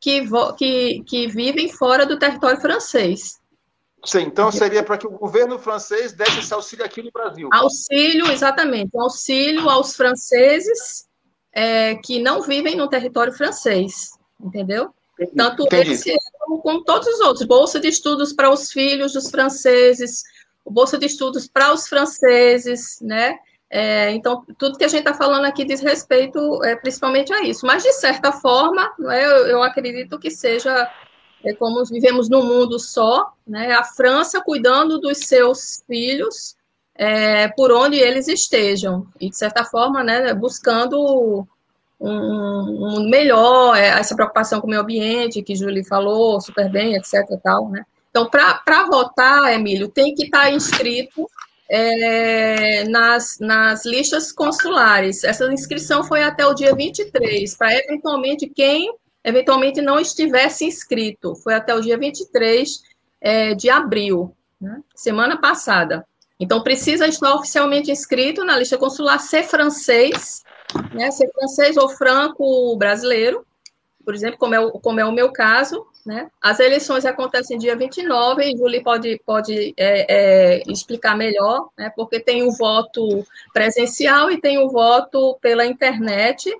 que, 0.00 0.22
que, 0.56 1.04
que 1.04 1.26
vivem 1.28 1.72
fora 1.72 2.04
do 2.04 2.18
território 2.18 2.60
francês. 2.60 3.40
Sim, 4.04 4.22
então 4.22 4.50
seria 4.50 4.82
para 4.82 4.98
que 4.98 5.06
o 5.06 5.10
governo 5.10 5.58
francês 5.60 6.12
desse 6.12 6.40
esse 6.40 6.52
auxílio 6.52 6.84
aqui 6.84 7.00
no 7.02 7.12
Brasil. 7.12 7.48
Auxílio, 7.52 8.30
exatamente. 8.32 8.90
Auxílio 8.98 9.70
aos 9.70 9.94
franceses 9.94 11.06
é, 11.52 11.94
que 11.96 12.20
não 12.20 12.42
vivem 12.42 12.74
no 12.74 12.88
território 12.88 13.32
francês, 13.32 14.10
entendeu? 14.40 14.92
Tanto 15.36 15.64
Entendi. 15.64 15.92
esse 15.92 16.10
como, 16.60 16.84
todos 16.84 17.06
os 17.06 17.20
outros. 17.20 17.46
Bolsa 17.46 17.80
de 17.80 17.88
estudos 17.88 18.32
para 18.32 18.50
os 18.50 18.70
filhos 18.70 19.12
dos 19.12 19.30
franceses, 19.30 20.22
bolsa 20.64 20.98
de 20.98 21.06
estudos 21.06 21.46
para 21.48 21.72
os 21.72 21.88
franceses, 21.88 22.98
né? 23.00 23.38
É, 23.70 24.10
então, 24.10 24.44
tudo 24.58 24.76
que 24.76 24.84
a 24.84 24.88
gente 24.88 25.00
está 25.00 25.14
falando 25.14 25.46
aqui 25.46 25.64
diz 25.64 25.80
respeito 25.80 26.62
é, 26.62 26.76
principalmente 26.76 27.32
a 27.32 27.42
isso. 27.42 27.64
Mas, 27.64 27.82
de 27.82 27.92
certa 27.92 28.30
forma, 28.30 28.92
né, 28.98 29.24
eu, 29.24 29.46
eu 29.46 29.62
acredito 29.62 30.18
que 30.18 30.30
seja 30.30 30.90
é 31.44 31.52
como 31.54 31.84
vivemos 31.84 32.28
num 32.28 32.44
mundo 32.44 32.78
só, 32.78 33.32
né? 33.46 33.72
A 33.72 33.82
França 33.82 34.40
cuidando 34.40 34.98
dos 34.98 35.18
seus 35.18 35.82
filhos 35.86 36.56
é, 36.94 37.48
por 37.48 37.72
onde 37.72 37.96
eles 37.96 38.28
estejam 38.28 39.06
e 39.20 39.28
de 39.28 39.36
certa 39.36 39.64
forma, 39.64 40.04
né, 40.04 40.32
buscando 40.34 41.46
um, 42.02 42.98
um 42.98 43.08
melhor, 43.08 43.76
é, 43.76 43.88
essa 43.88 44.14
preocupação 44.14 44.60
com 44.60 44.66
o 44.66 44.70
meio 44.70 44.82
ambiente 44.82 45.42
que 45.42 45.54
Julie 45.54 45.84
falou 45.84 46.40
super 46.40 46.70
bem, 46.70 46.96
etc. 46.96 47.24
Tal, 47.42 47.68
né? 47.68 47.84
Então, 48.10 48.28
para 48.28 48.86
votar, 48.90 49.52
Emílio, 49.54 49.88
tem 49.88 50.14
que 50.14 50.24
estar 50.24 50.42
tá 50.42 50.50
inscrito 50.50 51.26
é, 51.70 52.84
nas, 52.84 53.38
nas 53.40 53.86
listas 53.86 54.30
consulares. 54.30 55.24
Essa 55.24 55.50
inscrição 55.52 56.04
foi 56.04 56.22
até 56.22 56.44
o 56.44 56.52
dia 56.52 56.74
23, 56.74 57.56
para 57.56 57.74
eventualmente 57.74 58.46
quem 58.46 58.94
eventualmente 59.24 59.80
não 59.80 59.98
estivesse 59.98 60.64
inscrito. 60.64 61.34
Foi 61.36 61.54
até 61.54 61.74
o 61.74 61.80
dia 61.80 61.96
23 61.96 62.82
é, 63.20 63.54
de 63.54 63.70
abril, 63.70 64.36
né? 64.60 64.80
semana 64.94 65.40
passada. 65.40 66.04
Então, 66.38 66.62
precisa 66.62 67.06
estar 67.06 67.34
oficialmente 67.34 67.90
inscrito 67.90 68.44
na 68.44 68.58
lista 68.58 68.76
consular, 68.76 69.18
ser 69.20 69.44
francês, 69.44 70.42
né? 70.92 71.10
ser 71.10 71.30
francês 71.32 71.76
ou 71.76 71.88
franco-brasileiro, 71.88 73.46
por 74.04 74.14
exemplo, 74.14 74.38
como 74.38 74.54
é, 74.54 74.60
o, 74.60 74.72
como 74.72 75.00
é 75.00 75.04
o 75.04 75.12
meu 75.12 75.32
caso. 75.32 75.86
Né? 76.04 76.28
As 76.40 76.58
eleições 76.58 77.04
acontecem 77.04 77.58
dia 77.58 77.76
29, 77.76 78.42
e 78.42 78.56
Julie 78.56 78.82
pode, 78.82 79.20
pode 79.24 79.72
é, 79.76 80.06
é, 80.08 80.62
explicar 80.66 81.16
melhor, 81.16 81.68
né? 81.78 81.92
porque 81.94 82.18
tem 82.18 82.42
o 82.42 82.50
voto 82.50 83.24
presencial 83.52 84.30
e 84.30 84.40
tem 84.40 84.58
o 84.58 84.68
voto 84.68 85.38
pela 85.40 85.64
internet, 85.64 86.52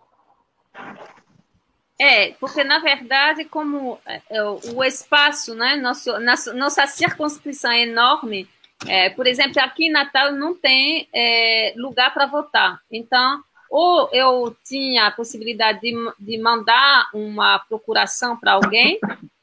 é, 2.03 2.33
porque 2.41 2.65
na 2.65 2.81
verdade, 2.81 3.45
como 3.45 3.97
é, 4.05 4.21
é, 4.29 4.43
o 4.43 4.83
espaço, 4.83 5.55
né, 5.55 5.77
nosso, 5.77 6.19
nossa, 6.19 6.53
nossa 6.53 6.87
circunscrição 6.89 7.71
é 7.71 7.83
enorme, 7.83 8.49
é, 8.89 9.11
por 9.11 9.25
exemplo, 9.25 9.63
aqui 9.63 9.87
em 9.87 9.93
Natal 9.93 10.33
não 10.33 10.53
tem 10.53 11.09
é, 11.15 11.73
lugar 11.77 12.13
para 12.13 12.27
votar. 12.27 12.81
Então, 12.91 13.41
ou 13.73 14.07
eu 14.13 14.55
tinha 14.63 15.07
a 15.07 15.11
possibilidade 15.11 15.81
de, 15.81 15.95
de 16.19 16.37
mandar 16.37 17.09
uma 17.15 17.59
procuração 17.59 18.37
para 18.37 18.53
alguém, 18.53 19.01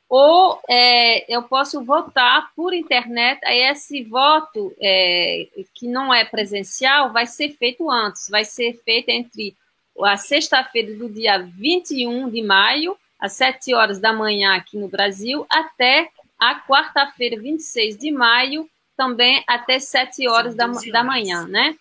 ou 0.08 0.62
é, 0.70 1.34
eu 1.34 1.42
posso 1.42 1.84
votar 1.84 2.52
por 2.56 2.72
internet. 2.72 3.44
Aí 3.44 3.60
esse 3.62 4.04
voto, 4.04 4.72
é, 4.80 5.48
que 5.74 5.88
não 5.88 6.14
é 6.14 6.24
presencial, 6.24 7.12
vai 7.12 7.26
ser 7.26 7.50
feito 7.58 7.90
antes, 7.90 8.30
vai 8.30 8.46
ser 8.46 8.80
feito 8.86 9.10
entre 9.10 9.56
a 10.00 10.16
sexta-feira 10.16 10.94
do 10.94 11.10
dia 11.10 11.40
21 11.40 12.30
de 12.30 12.44
maio, 12.44 12.96
às 13.20 13.34
7 13.34 13.74
horas 13.74 14.00
da 14.00 14.14
manhã 14.14 14.56
aqui 14.56 14.78
no 14.78 14.88
Brasil, 14.88 15.44
até 15.50 16.08
a 16.40 16.54
quarta-feira, 16.54 17.42
26 17.42 17.98
de 17.98 18.12
maio, 18.12 18.70
também 18.96 19.44
até 19.48 19.80
7 19.80 20.28
horas 20.28 20.54
da, 20.54 20.68
da 20.68 21.04
manhã, 21.04 21.48
né? 21.48 21.76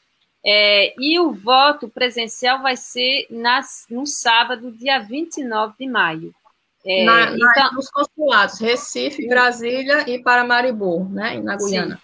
É, 0.51 0.95
e 0.99 1.21
o 1.21 1.31
voto 1.31 1.91
presencial 1.91 2.63
vai 2.63 2.75
ser 2.75 3.27
nas, 3.29 3.85
no 3.91 4.07
sábado, 4.07 4.73
dia 4.73 4.99
29 4.99 5.75
de 5.79 5.87
maio. 5.87 6.35
É, 6.87 7.05
na, 7.05 7.37
então, 7.37 7.75
nos 7.75 7.91
consulados, 7.91 8.59
Recife, 8.59 9.29
Brasília 9.29 10.09
e 10.09 10.23
Paramaribo, 10.23 11.07
né, 11.11 11.39
na 11.39 11.55
Guiana. 11.55 12.01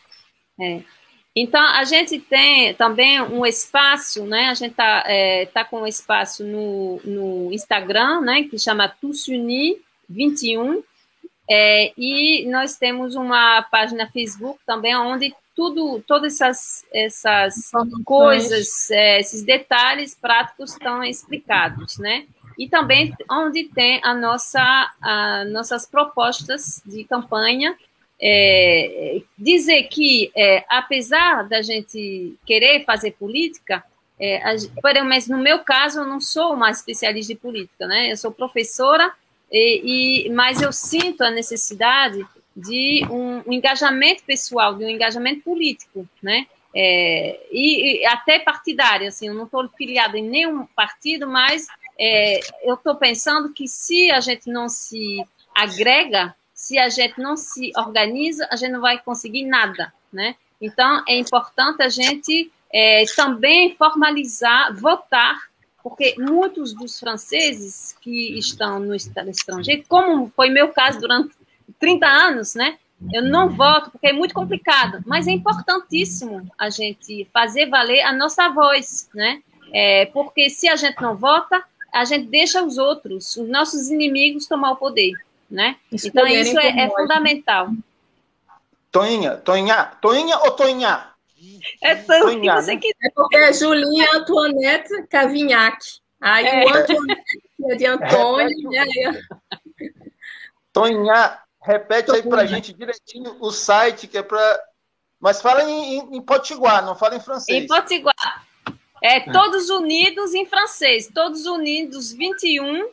É. 0.60 0.82
Então, 1.34 1.62
a 1.62 1.84
gente 1.84 2.20
tem 2.20 2.74
também 2.74 3.22
um 3.22 3.46
espaço, 3.46 4.26
né? 4.26 4.50
A 4.50 4.54
gente 4.54 4.72
está 4.72 5.04
é, 5.06 5.46
tá 5.46 5.64
com 5.64 5.80
um 5.80 5.86
espaço 5.86 6.44
no, 6.44 7.00
no 7.02 7.50
Instagram, 7.50 8.20
né? 8.20 8.44
Que 8.44 8.58
chama 8.58 8.92
Tussuni21. 9.02 10.84
É, 11.50 11.92
e 11.96 12.46
nós 12.50 12.76
temos 12.76 13.14
uma 13.14 13.62
página 13.62 14.06
Facebook 14.06 14.60
também, 14.66 14.94
onde 14.94 15.34
tudo, 15.54 16.02
todas 16.06 16.40
essas, 16.40 16.84
essas 16.92 17.70
coisas, 18.04 18.90
é, 18.90 19.20
esses 19.20 19.42
detalhes 19.42 20.14
práticos 20.14 20.72
estão 20.72 21.02
explicados, 21.02 21.98
né? 21.98 22.26
E 22.58 22.68
também 22.68 23.14
onde 23.30 23.64
tem 23.64 24.00
a 24.04 24.14
nossa, 24.14 24.60
a, 25.00 25.44
nossas 25.46 25.86
propostas 25.86 26.82
de 26.86 27.04
campanha 27.04 27.76
é, 28.20 29.20
dizer 29.36 29.84
que, 29.84 30.30
é, 30.36 30.64
apesar 30.68 31.48
da 31.48 31.62
gente 31.62 32.34
querer 32.46 32.84
fazer 32.84 33.12
política, 33.12 33.82
é, 34.18 34.42
a, 34.42 35.04
mas 35.04 35.28
no 35.28 35.38
meu 35.38 35.60
caso, 35.60 36.00
eu 36.00 36.06
não 36.06 36.20
sou 36.20 36.54
uma 36.54 36.70
especialista 36.70 37.34
de 37.34 37.40
política, 37.40 37.86
né? 37.86 38.10
Eu 38.10 38.16
sou 38.16 38.30
professora, 38.30 39.12
e, 39.50 40.26
e 40.26 40.30
mas 40.30 40.62
eu 40.62 40.72
sinto 40.72 41.22
a 41.22 41.30
necessidade 41.30 42.24
de 42.56 43.04
um, 43.10 43.42
engajamento 43.52 44.22
pessoal, 44.24 44.74
de 44.74 44.84
um 44.84 44.88
engajamento 44.88 45.42
político, 45.42 46.08
né? 46.22 46.46
É, 46.76 47.40
e, 47.52 48.00
e, 48.00 48.06
até 48.06 48.38
partidário, 48.40 49.06
assim, 49.06 49.28
eu 49.28 49.34
não 49.34 49.44
estou 49.44 49.68
filiada 49.68 50.18
em 50.18 50.28
nenhum 50.28 50.66
partido, 50.74 51.28
mas 51.28 51.66
é, 51.98 52.40
eu 52.62 52.74
estou 52.74 52.96
pensando 52.96 53.52
que 53.52 53.68
se 53.68 54.10
a 54.10 54.20
gente 54.20 54.50
não 54.50 54.68
se 54.68 55.24
agrega 55.54 56.34
se 56.54 56.78
a 56.78 56.88
gente 56.88 57.20
não 57.20 57.36
se 57.36 57.72
organiza, 57.76 58.48
a 58.50 58.56
gente 58.56 58.70
não 58.72 58.80
vai 58.80 58.98
conseguir 58.98 59.44
nada, 59.44 59.92
né? 60.12 60.36
Então, 60.60 61.02
é 61.06 61.18
importante 61.18 61.82
a 61.82 61.88
gente 61.88 62.50
é, 62.72 63.04
também 63.16 63.74
formalizar, 63.76 64.74
votar, 64.74 65.36
porque 65.82 66.14
muitos 66.16 66.72
dos 66.72 66.98
franceses 66.98 67.94
que 68.00 68.38
estão 68.38 68.80
no 68.80 68.94
estrangeiro, 68.94 69.84
como 69.86 70.30
foi 70.34 70.48
meu 70.48 70.68
caso 70.68 71.00
durante 71.00 71.34
30 71.78 72.06
anos, 72.06 72.54
né? 72.54 72.78
Eu 73.12 73.22
não 73.22 73.48
voto 73.50 73.90
porque 73.90 74.08
é 74.08 74.12
muito 74.12 74.34
complicado, 74.34 75.02
mas 75.06 75.26
é 75.26 75.32
importantíssimo 75.32 76.50
a 76.56 76.70
gente 76.70 77.28
fazer 77.32 77.66
valer 77.66 78.02
a 78.02 78.12
nossa 78.12 78.48
voz, 78.48 79.08
né? 79.14 79.42
É, 79.72 80.06
porque 80.06 80.48
se 80.48 80.68
a 80.68 80.76
gente 80.76 81.00
não 81.02 81.16
vota, 81.16 81.62
a 81.92 82.04
gente 82.04 82.28
deixa 82.28 82.62
os 82.62 82.78
outros, 82.78 83.36
os 83.36 83.48
nossos 83.48 83.90
inimigos, 83.90 84.46
tomar 84.46 84.72
o 84.72 84.76
poder 84.76 85.14
né? 85.50 85.76
Então 85.92 86.26
isso 86.26 86.58
é, 86.58 86.68
é 86.84 86.90
fundamental. 86.90 87.68
Toinha, 88.90 89.36
Toinha, 89.36 89.84
Toinha 90.00 90.38
ou 90.38 90.50
Toinha? 90.52 91.10
É 91.82 91.94
tanto 91.94 92.26
Toinha, 92.26 92.54
que 92.56 92.62
você 92.62 92.74
né? 92.74 92.80
É 93.02 93.10
porque 93.14 93.36
é 93.36 93.52
Julinha 93.52 94.08
Antoinette 94.14 95.06
Cavignac. 95.08 95.78
Aí 96.20 96.46
é. 96.46 96.64
o 96.64 96.68
Antoinette 96.74 97.22
é 97.70 97.74
de 97.76 97.86
Antônio. 97.86 98.70
Repete, 98.70 99.04
né? 99.04 99.20
Toinha, 100.72 101.38
repete 101.64 102.12
aí 102.12 102.22
pra 102.22 102.44
gente 102.44 102.72
direitinho 102.72 103.36
o 103.40 103.50
site 103.50 104.06
que 104.06 104.18
é 104.18 104.22
para. 104.22 104.62
Mas 105.18 105.40
fala 105.40 105.64
em, 105.64 105.98
em, 105.98 106.16
em 106.16 106.22
potiguar, 106.22 106.84
não 106.84 106.94
fala 106.94 107.16
em 107.16 107.20
francês. 107.20 107.64
Em 107.64 107.66
potiguar. 107.66 108.46
É 109.02 109.20
Todos 109.20 109.70
Unidos 109.70 110.34
em 110.34 110.46
francês. 110.46 111.10
Todos 111.12 111.46
Unidos 111.46 112.12
21 112.12 112.88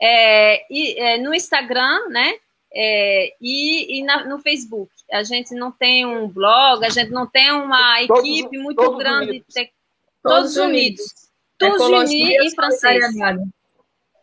é, 0.00 0.66
e, 0.70 0.98
é, 0.98 1.18
no 1.18 1.34
Instagram, 1.34 2.08
né? 2.08 2.34
É, 2.72 3.34
e, 3.40 3.98
e 3.98 4.04
na, 4.04 4.24
no 4.24 4.38
Facebook. 4.38 4.90
A 5.12 5.22
gente 5.22 5.54
não 5.54 5.70
tem 5.70 6.04
um 6.06 6.26
blog, 6.26 6.84
a 6.84 6.88
gente 6.88 7.10
não 7.10 7.26
tem 7.26 7.52
uma 7.52 8.02
equipe 8.02 8.42
todos, 8.42 8.62
muito 8.62 8.76
todos 8.76 8.98
grande. 8.98 9.30
Unidos. 9.30 9.54
Te, 9.54 9.72
todos, 10.22 10.54
todos 10.54 10.56
unidos. 10.56 11.24
Tous 11.56 11.80
Unis 11.80 12.12
em 12.12 12.54
francês. 12.54 13.04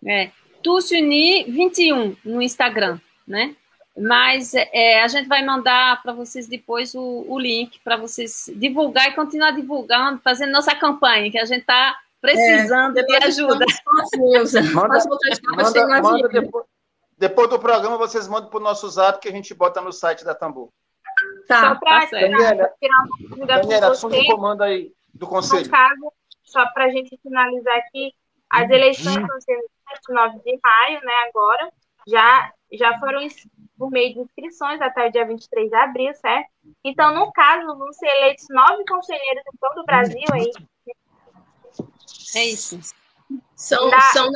É, 0.06 0.32
Tous 0.62 0.92
Unis 0.92 1.46
21 1.46 2.18
no 2.26 2.42
Instagram, 2.42 3.00
né? 3.26 3.56
Mas 3.98 4.54
é, 4.54 5.02
a 5.04 5.08
gente 5.08 5.28
vai 5.28 5.44
mandar 5.46 6.02
para 6.02 6.14
vocês 6.14 6.48
depois 6.48 6.96
o, 6.96 7.26
o 7.28 7.38
link 7.38 7.80
para 7.84 7.98
vocês 7.98 8.50
divulgar 8.56 9.10
e 9.10 9.16
continuar 9.16 9.52
divulgando, 9.52 10.20
fazendo 10.20 10.52
nossa 10.52 10.74
campanha, 10.74 11.30
que 11.30 11.38
a 11.38 11.46
gente 11.46 11.62
está 11.62 11.98
precisando 12.22 12.98
é, 12.98 13.04
de 13.04 13.16
ajuda. 13.26 13.66
Manda, 14.74 14.96
manda, 15.54 16.02
manda 16.02 16.30
depois, 16.30 16.66
depois, 17.18 17.50
do 17.50 17.60
programa, 17.60 17.98
vocês 17.98 18.28
mandam 18.28 18.50
para 18.50 18.60
o 18.60 18.64
nosso 18.64 18.90
zap 18.90 19.20
que 19.20 19.28
a 19.28 19.32
gente 19.32 19.54
bota 19.54 19.82
no 19.82 19.92
site 19.92 20.24
da 20.24 20.34
Tambor. 20.34 20.70
Tá, 21.48 21.62
só 21.62 21.76
para 21.76 22.08
tá 22.08 22.20
Daniela, 22.20 22.74
Daniela 23.46 23.92
assume 23.92 24.22
o 24.22 24.26
comando 24.26 24.64
aí 24.64 24.92
do 25.14 25.28
conselho. 25.28 25.66
No 25.66 25.70
caso, 25.70 26.14
só 26.44 26.66
para 26.74 26.86
a 26.86 26.90
gente 26.90 27.20
finalizar 27.22 27.78
aqui, 27.78 28.14
as 28.50 28.70
eleições 28.70 29.18
hum. 29.18 29.28
vão 29.28 29.42
ser 29.42 29.58
no 30.10 30.16
9 30.16 30.40
de 30.40 30.60
maio, 30.64 31.02
né, 31.04 31.14
agora, 31.28 31.70
já, 32.08 32.52
já 32.78 32.98
foram 33.00 33.28
por 33.78 33.92
meio 33.92 34.14
de 34.14 34.20
inscrições 34.22 34.82
até 34.82 35.08
o 35.08 35.12
dia 35.12 35.26
23 35.26 35.70
de 35.70 35.76
abril, 35.76 36.14
certo? 36.16 36.50
Então, 36.84 37.14
no 37.14 37.32
caso, 37.32 37.78
vão 37.78 37.92
ser 37.94 38.08
eleitos 38.08 38.46
nove 38.50 38.86
conselheiros 38.86 39.44
em 39.54 39.58
todo 39.60 39.82
o 39.82 39.86
Brasil 39.86 40.26
aí, 40.32 40.52
é 42.36 42.46
isso. 42.46 42.80
São, 43.56 43.90
Na, 43.90 44.02
são 44.02 44.32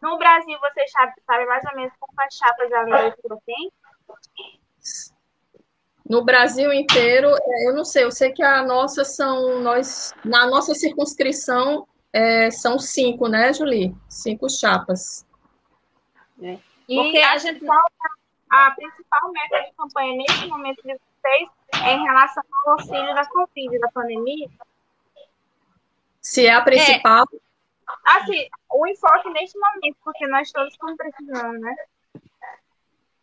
No 0.00 0.18
Brasil, 0.18 0.58
você 0.60 0.88
sabe, 0.88 1.12
sabe 1.26 1.46
mais 1.46 1.64
ou 1.64 1.76
menos 1.76 1.92
quantas 1.98 2.34
chapas 2.34 2.72
a 2.72 2.82
leitura 2.82 3.38
tem? 3.46 3.72
No 6.08 6.24
Brasil 6.24 6.72
inteiro, 6.72 7.28
é, 7.28 7.68
eu 7.68 7.74
não 7.74 7.84
sei, 7.84 8.04
eu 8.04 8.10
sei 8.10 8.32
que 8.32 8.42
a 8.42 8.62
nossa 8.64 9.04
são, 9.04 9.60
nós, 9.60 10.12
na 10.24 10.46
nossa 10.46 10.74
circunscrição, 10.74 11.86
é, 12.12 12.50
são 12.50 12.78
cinco, 12.78 13.28
né, 13.28 13.52
Julie? 13.52 13.94
Cinco 14.08 14.50
chapas. 14.50 15.24
É. 16.42 16.58
E 16.92 16.96
Porque 16.96 17.18
a, 17.18 17.38
gente... 17.38 17.64
a 18.50 18.70
principal 18.72 19.32
meta 19.32 19.64
de 19.64 19.72
campanha 19.76 20.16
nesse 20.16 20.46
momento 20.46 20.82
de 20.82 20.94
vocês 20.94 21.48
é 21.84 21.92
em 21.94 22.02
relação 22.04 22.42
ao 22.64 22.72
auxílio 22.72 23.14
da 23.14 23.26
Covid, 23.26 23.78
da 23.78 23.88
pandemia, 23.88 24.48
se 26.22 26.46
é 26.46 26.54
a 26.54 26.62
principal. 26.62 27.24
É, 27.32 28.16
assim, 28.16 28.46
o 28.70 28.86
enfoque 28.86 29.28
neste 29.30 29.58
momento, 29.58 29.96
porque 30.04 30.26
nós 30.28 30.50
todos 30.52 30.72
estamos 30.72 30.96
precisando, 30.96 31.58
né? 31.58 31.74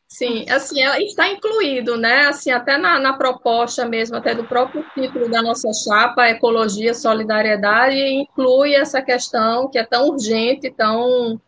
Sim, 0.06 0.50
assim, 0.50 0.82
ela 0.82 1.00
está 1.00 1.30
incluído, 1.30 1.96
né? 1.96 2.26
Assim, 2.26 2.52
até 2.52 2.78
na, 2.78 3.00
na 3.00 3.14
proposta 3.14 3.86
mesmo, 3.86 4.18
até 4.18 4.36
do 4.36 4.44
próprio 4.44 4.84
título 4.94 5.30
da 5.30 5.42
nossa 5.42 5.72
chapa, 5.72 6.30
Ecologia, 6.30 6.94
Solidariedade, 6.94 7.96
inclui 7.96 8.76
essa 8.76 9.02
questão 9.02 9.70
que 9.70 9.78
é 9.78 9.86
tão 9.86 10.10
urgente, 10.10 10.72
tão, 10.72 11.40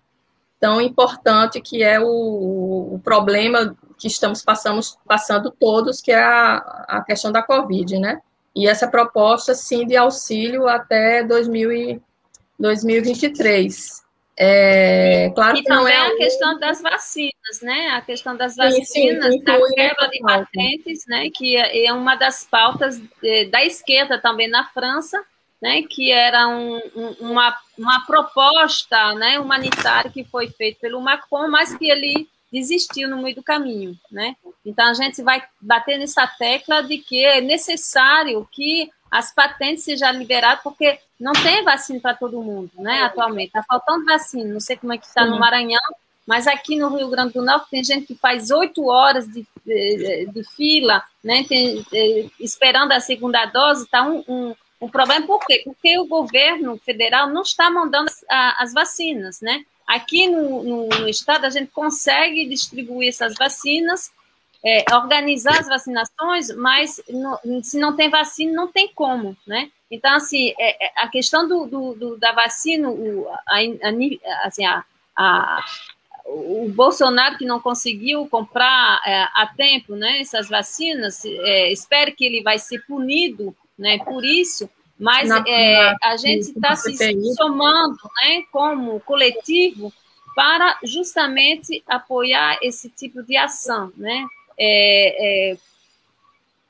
tão 0.61 0.79
importante, 0.79 1.59
que 1.59 1.83
é 1.83 1.99
o, 1.99 2.93
o 2.93 3.01
problema 3.03 3.75
que 3.97 4.07
estamos 4.07 4.41
passando, 4.41 4.79
passando 5.05 5.51
todos, 5.51 5.99
que 5.99 6.11
é 6.11 6.23
a, 6.23 6.55
a 6.87 7.03
questão 7.03 7.33
da 7.33 7.43
Covid, 7.43 7.99
né? 7.99 8.21
e 8.55 8.67
essa 8.67 8.87
proposta, 8.87 9.53
sim, 9.53 9.85
de 9.85 9.95
auxílio 9.95 10.67
até 10.67 11.23
2000 11.23 11.71
e 11.71 12.01
2023. 12.59 14.01
É, 14.43 15.29
claro 15.35 15.57
e 15.57 15.63
que 15.63 15.69
não 15.69 15.87
é 15.87 16.07
a 16.07 16.15
questão 16.15 16.57
das 16.57 16.81
vacinas, 16.81 17.61
né? 17.61 17.89
A 17.89 18.01
questão 18.01 18.35
das 18.35 18.55
vacinas, 18.55 18.87
sim, 18.87 19.11
sim, 19.11 19.43
da 19.43 19.59
quebra 19.73 20.07
de 20.07 20.19
patentes, 20.19 21.05
né? 21.07 21.29
Que 21.33 21.57
é, 21.57 21.85
é 21.85 21.93
uma 21.93 22.15
das 22.15 22.43
pautas 22.43 23.01
é, 23.23 23.45
da 23.45 23.63
esquerda 23.63 24.19
também 24.19 24.49
na 24.49 24.65
França, 24.65 25.23
né? 25.61 25.83
Que 25.83 26.11
era 26.11 26.47
um, 26.47 26.77
um, 26.95 27.31
uma, 27.31 27.55
uma 27.77 28.05
proposta, 28.05 29.13
né? 29.15 29.39
Humanitária 29.39 30.11
que 30.11 30.23
foi 30.23 30.47
feita 30.47 30.79
pelo 30.81 31.01
Macron, 31.01 31.49
mas 31.49 31.75
que 31.75 31.89
ele 31.89 32.27
desistiu 32.51 33.09
no 33.09 33.21
meio 33.21 33.35
do 33.35 33.43
caminho, 33.43 33.97
né? 34.11 34.35
Então 34.65 34.85
a 34.89 34.93
gente 34.93 35.21
vai 35.21 35.41
bater 35.59 35.97
nessa 35.97 36.27
tecla 36.27 36.81
de 36.81 36.97
que 36.97 37.23
é 37.23 37.39
necessário 37.39 38.47
que 38.51 38.91
as 39.09 39.33
patentes 39.33 39.83
sejam 39.83 40.11
liberadas, 40.13 40.63
porque 40.63 40.99
não 41.19 41.33
tem 41.33 41.63
vacina 41.63 41.99
para 41.99 42.15
todo 42.15 42.41
mundo, 42.41 42.71
né? 42.75 43.03
Atualmente 43.03 43.47
está 43.47 43.63
faltando 43.63 44.05
vacina. 44.05 44.53
Não 44.53 44.59
sei 44.59 44.75
como 44.77 44.93
é 44.93 44.97
que 44.97 45.05
está 45.05 45.25
no 45.25 45.37
Maranhão, 45.37 45.81
mas 46.25 46.47
aqui 46.47 46.77
no 46.77 46.95
Rio 46.95 47.09
Grande 47.09 47.33
do 47.33 47.43
Norte 47.43 47.69
tem 47.69 47.83
gente 47.83 48.07
que 48.07 48.15
faz 48.15 48.51
oito 48.51 48.85
horas 48.87 49.27
de, 49.27 49.45
de, 49.65 50.27
de, 50.27 50.43
fila, 50.55 51.03
né? 51.23 51.43
Tem, 51.43 51.85
é, 51.93 52.25
esperando 52.39 52.93
a 52.93 52.99
segunda 52.99 53.45
dose. 53.45 53.83
Está 53.83 54.03
um, 54.03 54.23
um, 54.27 54.55
um, 54.81 54.89
problema 54.89 55.25
por 55.25 55.39
quê? 55.45 55.61
Porque 55.63 55.97
o 55.99 56.07
governo 56.07 56.77
federal 56.77 57.29
não 57.29 57.43
está 57.43 57.69
mandando 57.69 58.09
as, 58.09 58.25
as 58.59 58.73
vacinas, 58.73 59.41
né? 59.41 59.63
Aqui 59.87 60.27
no, 60.27 60.63
no, 60.63 60.87
no 60.87 61.09
estado, 61.09 61.45
a 61.45 61.49
gente 61.49 61.71
consegue 61.71 62.45
distribuir 62.45 63.09
essas 63.09 63.33
vacinas, 63.35 64.11
é, 64.63 64.85
organizar 64.93 65.59
as 65.59 65.67
vacinações, 65.67 66.55
mas 66.55 67.01
no, 67.09 67.63
se 67.63 67.79
não 67.79 67.95
tem 67.95 68.09
vacina, 68.09 68.53
não 68.53 68.67
tem 68.67 68.87
como, 68.93 69.35
né? 69.45 69.69
Então, 69.89 70.13
assim, 70.15 70.53
é, 70.57 70.85
é, 70.85 70.91
a 70.97 71.09
questão 71.09 71.47
do, 71.47 71.65
do, 71.65 71.93
do 71.95 72.17
da 72.17 72.31
vacina, 72.31 72.89
o, 72.89 73.27
a, 73.29 73.57
a, 73.57 74.47
assim, 74.47 74.65
a, 74.65 74.85
a, 75.17 75.65
o 76.25 76.69
Bolsonaro 76.69 77.37
que 77.37 77.45
não 77.45 77.59
conseguiu 77.59 78.25
comprar 78.27 79.01
é, 79.05 79.23
a 79.33 79.51
tempo 79.55 79.95
né, 79.95 80.21
essas 80.21 80.47
vacinas, 80.47 81.25
é, 81.25 81.71
espero 81.71 82.15
que 82.15 82.25
ele 82.25 82.41
vai 82.41 82.57
ser 82.57 82.79
punido 82.85 83.55
né, 83.81 83.97
por 83.97 84.23
isso, 84.23 84.69
mas 84.97 85.27
na, 85.27 85.43
é, 85.47 85.95
a 86.03 86.15
gente 86.15 86.51
está 86.51 86.75
se 86.75 86.95
somando 87.33 87.97
né, 88.21 88.43
como 88.51 88.99
coletivo 88.99 89.91
para 90.35 90.77
justamente 90.83 91.83
apoiar 91.87 92.59
esse 92.61 92.87
tipo 92.89 93.23
de 93.23 93.35
ação, 93.35 93.91
né? 93.97 94.25
É, 94.57 95.51
é, 95.51 95.57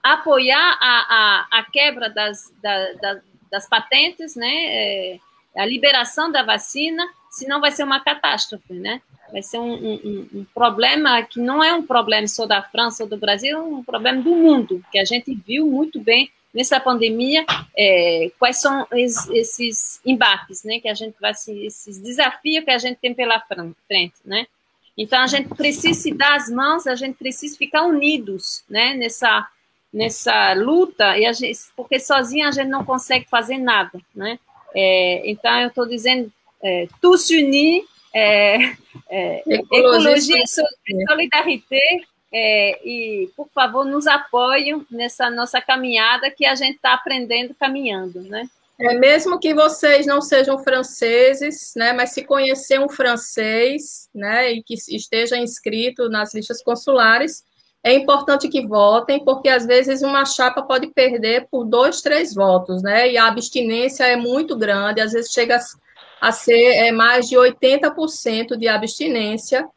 apoiar 0.01 0.77
a, 0.79 1.47
a, 1.51 1.59
a 1.59 1.63
quebra 1.65 2.09
das, 2.09 2.51
da, 2.63 2.93
da, 2.93 3.21
das 3.51 3.67
patentes, 3.67 4.35
né? 4.35 4.49
É, 4.49 5.19
a 5.57 5.65
liberação 5.65 6.31
da 6.31 6.41
vacina, 6.41 7.05
senão 7.29 7.59
vai 7.59 7.71
ser 7.71 7.83
uma 7.83 7.99
catástrofe, 7.99 8.73
né? 8.73 9.01
Vai 9.29 9.43
ser 9.43 9.59
um, 9.59 9.73
um, 9.73 10.29
um, 10.33 10.45
problema 10.53 11.21
que 11.23 11.39
não 11.39 11.61
é 11.61 11.73
um 11.73 11.83
problema 11.83 12.27
só 12.27 12.45
da 12.45 12.63
França 12.63 13.03
ou 13.03 13.09
do 13.09 13.17
Brasil, 13.17 13.57
é 13.57 13.61
um 13.61 13.83
problema 13.83 14.21
do 14.21 14.31
mundo, 14.31 14.81
que 14.89 14.97
a 14.97 15.05
gente 15.05 15.35
viu 15.35 15.67
muito 15.67 15.99
bem 15.99 16.31
nessa 16.53 16.79
pandemia, 16.79 17.45
é, 17.77 18.31
quais 18.37 18.59
são 18.59 18.85
es, 18.93 19.29
esses 19.29 20.01
embates, 20.05 20.63
né, 20.63 20.79
que 20.79 20.87
a 20.87 20.93
gente 20.93 21.15
vai 21.19 21.33
se, 21.33 21.65
esses 21.65 22.01
desafios 22.01 22.65
que 22.65 22.71
a 22.71 22.77
gente 22.77 22.97
tem 22.97 23.13
pela 23.13 23.41
frente, 23.87 24.15
né? 24.25 24.47
Então 24.97 25.21
a 25.21 25.27
gente 25.27 25.49
precisa 25.49 25.99
se 25.99 26.13
dar 26.13 26.35
as 26.35 26.49
mãos, 26.49 26.85
a 26.85 26.95
gente 26.95 27.15
precisa 27.15 27.57
ficar 27.57 27.83
unidos, 27.83 28.63
né, 28.69 28.93
nessa 28.93 29.47
nessa 29.93 30.53
luta 30.53 31.17
e 31.17 31.25
a 31.25 31.33
gente, 31.33 31.59
porque 31.75 31.99
sozinha 31.99 32.47
a 32.47 32.51
gente 32.51 32.69
não 32.69 32.85
consegue 32.85 33.27
fazer 33.27 33.57
nada, 33.57 33.99
né? 34.15 34.39
É, 34.73 35.29
então 35.29 35.59
eu 35.59 35.67
estou 35.67 35.85
dizendo, 35.85 36.31
é, 36.63 36.87
tous 37.01 37.29
unir, 37.29 37.83
é, 38.13 38.73
é, 39.09 39.43
ecologia, 39.47 40.41
e 40.41 40.47
solidariedade 40.47 41.63
é, 42.33 42.87
e, 42.87 43.29
por 43.35 43.49
favor, 43.49 43.85
nos 43.85 44.07
apoiem 44.07 44.85
nessa 44.89 45.29
nossa 45.29 45.61
caminhada 45.61 46.31
que 46.31 46.45
a 46.45 46.55
gente 46.55 46.75
está 46.75 46.93
aprendendo 46.93 47.53
caminhando, 47.53 48.21
né? 48.21 48.47
É, 48.79 48.95
mesmo 48.95 49.37
que 49.37 49.53
vocês 49.53 50.07
não 50.07 50.21
sejam 50.21 50.57
franceses, 50.57 51.73
né, 51.75 51.93
mas 51.93 52.13
se 52.13 52.23
conhecer 52.23 52.79
um 52.79 52.89
francês, 52.89 54.09
né, 54.13 54.53
e 54.53 54.63
que 54.63 54.73
esteja 54.73 55.37
inscrito 55.37 56.09
nas 56.09 56.33
listas 56.33 56.63
consulares, 56.63 57.43
é 57.83 57.93
importante 57.93 58.49
que 58.49 58.65
votem, 58.65 59.23
porque 59.23 59.49
às 59.49 59.67
vezes 59.67 60.01
uma 60.01 60.25
chapa 60.25 60.63
pode 60.63 60.87
perder 60.87 61.47
por 61.51 61.63
dois, 61.63 62.01
três 62.01 62.33
votos, 62.33 62.81
né, 62.81 63.11
e 63.11 63.17
a 63.19 63.27
abstinência 63.27 64.03
é 64.05 64.15
muito 64.15 64.55
grande, 64.55 64.99
às 64.99 65.11
vezes 65.11 65.31
chega 65.31 65.59
a 66.19 66.31
ser 66.31 66.73
é, 66.73 66.91
mais 66.91 67.29
de 67.29 67.35
80% 67.35 68.57
de 68.57 68.67
abstinência, 68.67 69.67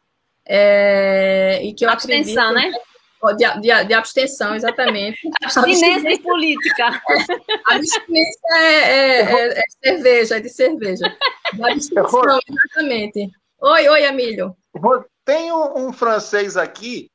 é, 0.47 1.59
e 1.63 1.73
que 1.73 1.85
eu 1.85 1.89
abstenção, 1.89 2.49
acredito, 2.49 2.71
né? 2.71 2.85
De, 3.37 3.61
de, 3.61 3.85
de, 3.85 3.93
abstenção, 3.93 4.53
exatamente. 4.53 5.19
Abstinência 5.43 6.09
de 6.09 6.21
política. 6.21 7.01
Abstinência 7.65 8.39
é, 8.51 8.61
é, 8.61 9.21
é, 9.21 9.59
é, 9.59 9.63
cerveja, 9.83 10.37
é 10.37 10.39
de 10.39 10.49
cerveja. 10.49 11.17
De 11.53 11.63
abstenção, 11.63 12.39
exatamente. 12.47 13.31
Oi, 13.59 13.89
oi, 13.89 14.03
Emílio. 14.03 14.55
Tem 15.23 15.51
um, 15.51 15.87
um, 15.87 15.93
francês 15.93 16.55
aqui, 16.55 17.09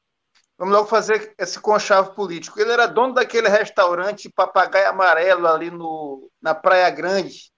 vamos 0.58 0.74
logo 0.74 0.88
fazer 0.88 1.32
esse 1.38 1.60
conchavo 1.60 2.12
político. 2.12 2.58
Ele 2.58 2.72
era 2.72 2.88
dono 2.88 3.14
daquele 3.14 3.48
restaurante 3.48 4.28
Papagaio 4.28 4.88
Amarelo 4.88 5.46
ali 5.46 5.70
no, 5.70 6.28
na 6.42 6.54
Praia 6.56 6.90
Grande. 6.90 7.52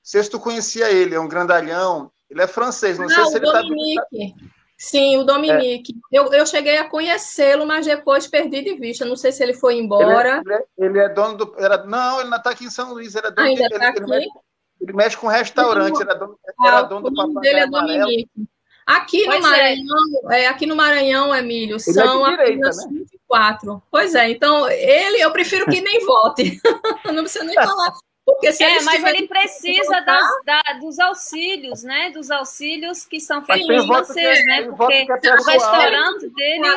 Não 0.00 0.04
sei 0.04 0.22
se 0.22 0.30
tu 0.30 0.40
conhecia 0.40 0.90
ele, 0.90 1.14
é 1.14 1.20
um 1.20 1.28
grandalhão. 1.28 2.10
Ele 2.30 2.40
é 2.40 2.46
francês, 2.46 2.98
não, 2.98 3.06
não 3.06 3.14
sei 3.14 3.24
se 3.26 3.36
ele 3.36 3.46
está. 3.46 3.60
Sim, 4.80 5.18
o 5.18 5.24
Dominique. 5.24 5.92
É. 6.10 6.18
Eu, 6.18 6.32
eu 6.32 6.46
cheguei 6.46 6.78
a 6.78 6.88
conhecê-lo, 6.88 7.66
mas 7.66 7.84
depois 7.84 8.26
perdi 8.26 8.62
de 8.62 8.76
vista. 8.76 9.04
Não 9.04 9.14
sei 9.14 9.30
se 9.30 9.42
ele 9.42 9.52
foi 9.52 9.74
embora. 9.74 10.40
Ele 10.42 10.54
é, 10.54 10.64
ele 10.78 10.98
é 10.98 11.08
dono 11.10 11.36
do. 11.36 11.54
Era, 11.58 11.84
não, 11.84 12.18
ele 12.18 12.30
não 12.30 12.38
está 12.38 12.48
aqui 12.48 12.64
em 12.64 12.70
São 12.70 12.94
Luís. 12.94 13.14
Era 13.14 13.30
dono 13.30 13.46
Ainda 13.46 13.68
de, 13.68 13.74
ele, 13.74 13.84
ele, 13.84 14.06
mexe, 14.06 14.28
ele, 14.80 14.92
mexe, 14.94 15.16
com 15.18 15.26
restaurante. 15.26 16.00
Era 16.00 16.14
dono, 16.14 16.38
ah, 16.58 16.66
era 16.66 16.82
dono 16.82 17.10
do 17.10 17.14
papai 17.14 17.42
dele 17.42 17.60
é 17.60 17.66
Dominique. 17.66 18.30
Aqui 18.86 19.26
no, 19.26 19.34
é. 19.34 19.40
Maranhão, 19.40 20.30
é. 20.30 20.46
aqui 20.46 20.66
no 20.66 20.74
Maranhão, 20.74 21.34
Emílio, 21.34 21.76
ele 21.76 21.90
é 21.90 21.92
são 21.92 22.26
é 22.26 22.30
direita, 22.30 22.70
né? 22.70 22.86
24. 22.90 23.82
Pois 23.90 24.14
é, 24.14 24.30
então 24.30 24.66
ele 24.70 25.20
eu 25.20 25.30
prefiro 25.30 25.66
que 25.66 25.82
nem 25.82 26.06
vote. 26.06 26.58
não 27.04 27.22
precisa 27.22 27.44
nem 27.44 27.54
falar 27.54 27.92
porque 28.32 28.52
se 28.52 28.62
é, 28.62 28.80
mas 28.82 29.02
ele 29.04 29.26
precisa 29.26 30.00
das, 30.00 30.26
da, 30.44 30.62
dos 30.80 30.98
auxílios, 30.98 31.82
né? 31.82 32.10
Dos 32.10 32.30
auxílios 32.30 33.04
que 33.04 33.20
são 33.20 33.44
feitos 33.44 33.86
por 33.86 34.04
vocês, 34.04 34.44
né? 34.46 34.62
Porque 34.62 35.06
o 35.10 35.44
restaurante 35.44 36.28
dele 36.28 36.68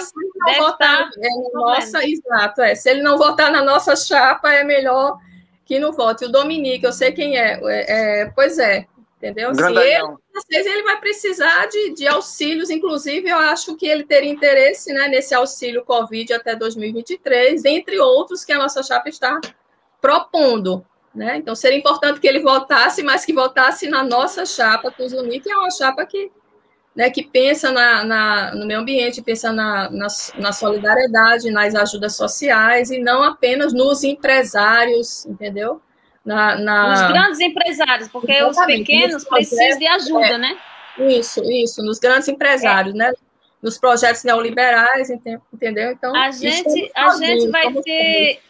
deve 0.45 0.59
votar. 0.59 1.09
É, 1.17 1.29
nossa, 1.53 2.07
exato, 2.07 2.61
é. 2.61 2.75
Se 2.75 2.89
ele 2.89 3.01
não 3.01 3.17
votar 3.17 3.51
na 3.51 3.63
nossa 3.63 3.95
chapa, 3.95 4.53
é 4.53 4.63
melhor 4.63 5.17
que 5.65 5.79
não 5.79 5.91
vote. 5.91 6.25
O 6.25 6.31
Dominique, 6.31 6.85
eu 6.85 6.93
sei 6.93 7.11
quem 7.11 7.37
é. 7.37 7.59
é, 7.63 8.21
é 8.21 8.31
pois 8.33 8.59
é, 8.59 8.85
entendeu? 9.17 9.53
Se 9.53 9.61
ele, 9.61 10.69
ele 10.69 10.83
vai 10.83 10.99
precisar 10.99 11.67
de, 11.67 11.93
de 11.93 12.07
auxílios, 12.07 12.69
inclusive 12.69 13.29
eu 13.29 13.37
acho 13.37 13.75
que 13.75 13.87
ele 13.87 14.03
teria 14.03 14.31
interesse 14.31 14.91
né, 14.91 15.07
nesse 15.07 15.33
auxílio 15.35 15.85
Covid 15.85 16.33
até 16.33 16.55
2023, 16.55 17.63
entre 17.65 17.99
outros 17.99 18.43
que 18.43 18.51
a 18.51 18.57
nossa 18.57 18.81
chapa 18.81 19.09
está 19.09 19.39
propondo. 20.01 20.85
Né? 21.13 21.37
Então, 21.37 21.53
seria 21.53 21.77
importante 21.77 22.19
que 22.19 22.27
ele 22.27 22.39
votasse, 22.39 23.03
mas 23.03 23.23
que 23.23 23.33
votasse 23.33 23.87
na 23.87 24.03
nossa 24.03 24.45
chapa 24.45 24.89
Tuzuni, 24.89 25.39
que 25.39 25.51
é 25.51 25.55
uma 25.55 25.69
chapa 25.69 26.03
que, 26.07 26.31
né, 26.95 27.11
que 27.11 27.21
pensa 27.23 27.71
na, 27.71 28.03
na, 28.03 28.55
no 28.55 28.65
meio 28.65 28.79
ambiente, 28.79 29.21
pensa 29.21 29.51
na, 29.51 29.91
na, 29.91 30.07
na, 30.39 30.51
solidariedade, 30.51 31.51
nas 31.51 31.75
ajudas 31.75 32.15
sociais, 32.15 32.89
e 32.89 32.97
não 32.97 33.21
apenas 33.21 33.73
nos 33.73 34.03
empresários, 34.03 35.23
entendeu? 35.27 35.79
Na, 36.25 36.55
na... 36.55 36.93
Os 36.93 37.11
grandes 37.11 37.39
empresários, 37.41 38.07
porque 38.07 38.31
Exatamente, 38.31 38.81
os 38.81 38.87
pequenos 38.87 39.23
precisam 39.25 39.77
de 39.77 39.87
ajuda, 39.87 40.25
é, 40.25 40.37
né? 40.39 40.57
Isso, 40.97 41.43
isso, 41.43 41.83
nos 41.83 41.99
grandes 41.99 42.27
empresários, 42.27 42.95
é. 42.95 42.97
né? 42.97 43.13
Nos 43.61 43.77
projetos 43.77 44.23
neoliberais, 44.23 45.11
entendeu? 45.11 45.91
Então, 45.91 46.15
a 46.15 46.31
gente, 46.31 46.91
a 46.95 47.11
gente 47.17 47.49
vai 47.49 47.71
ter 47.71 48.41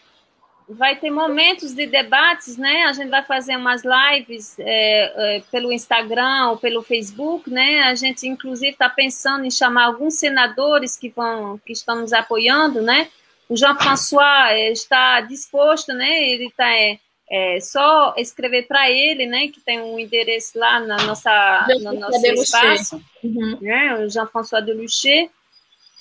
vai 0.68 0.96
ter 0.96 1.10
momentos 1.10 1.74
de 1.74 1.86
debates, 1.86 2.58
né? 2.58 2.84
A 2.84 2.94
gente 2.94 3.10
vai 3.10 3.24
fazer 3.24 3.56
umas 3.56 3.84
lives 3.84 4.58
é, 4.60 5.38
é, 5.38 5.44
pelo 5.52 5.72
Instagram 5.72 6.50
ou 6.52 6.58
pelo 6.58 6.84
Facebook, 6.84 7.50
né? 7.50 7.82
A 7.84 7.96
gente 7.96 8.28
inclusive 8.28 8.72
está 8.72 8.90
pensando 8.90 9.46
em 9.46 9.52
chamar 9.52 9.86
alguns 9.86 10.16
senadores 10.16 10.98
que 10.98 11.10
vão, 11.10 11.60
que 11.66 11.74
estão 11.74 12.02
nos 12.02 12.14
apoiando, 12.14 12.82
né? 12.82 13.10
O 13.50 13.58
Jean 13.58 13.76
François 13.76 14.52
é, 14.52 14.72
está 14.72 15.22
disposto, 15.22 15.94
né? 15.94 16.30
Ele 16.30 16.48
está 16.48 16.70
é, 16.72 17.00
é, 17.30 17.60
só 17.60 18.14
escrever 18.18 18.68
para 18.68 18.90
ele, 18.90 19.26
né? 19.26 19.48
Que 19.50 19.60
tem 19.60 19.82
um 19.82 20.00
endereço 20.00 20.58
lá 20.58 20.80
na 20.80 20.98
nossa 21.04 21.68
no 21.82 21.94
nosso 21.94 22.26
espaço, 22.26 23.02
uhum. 23.24 23.58
né? 23.62 23.96
O 23.96 24.10
Jean 24.10 24.28
François 24.28 24.64
Delucher. 24.64 25.30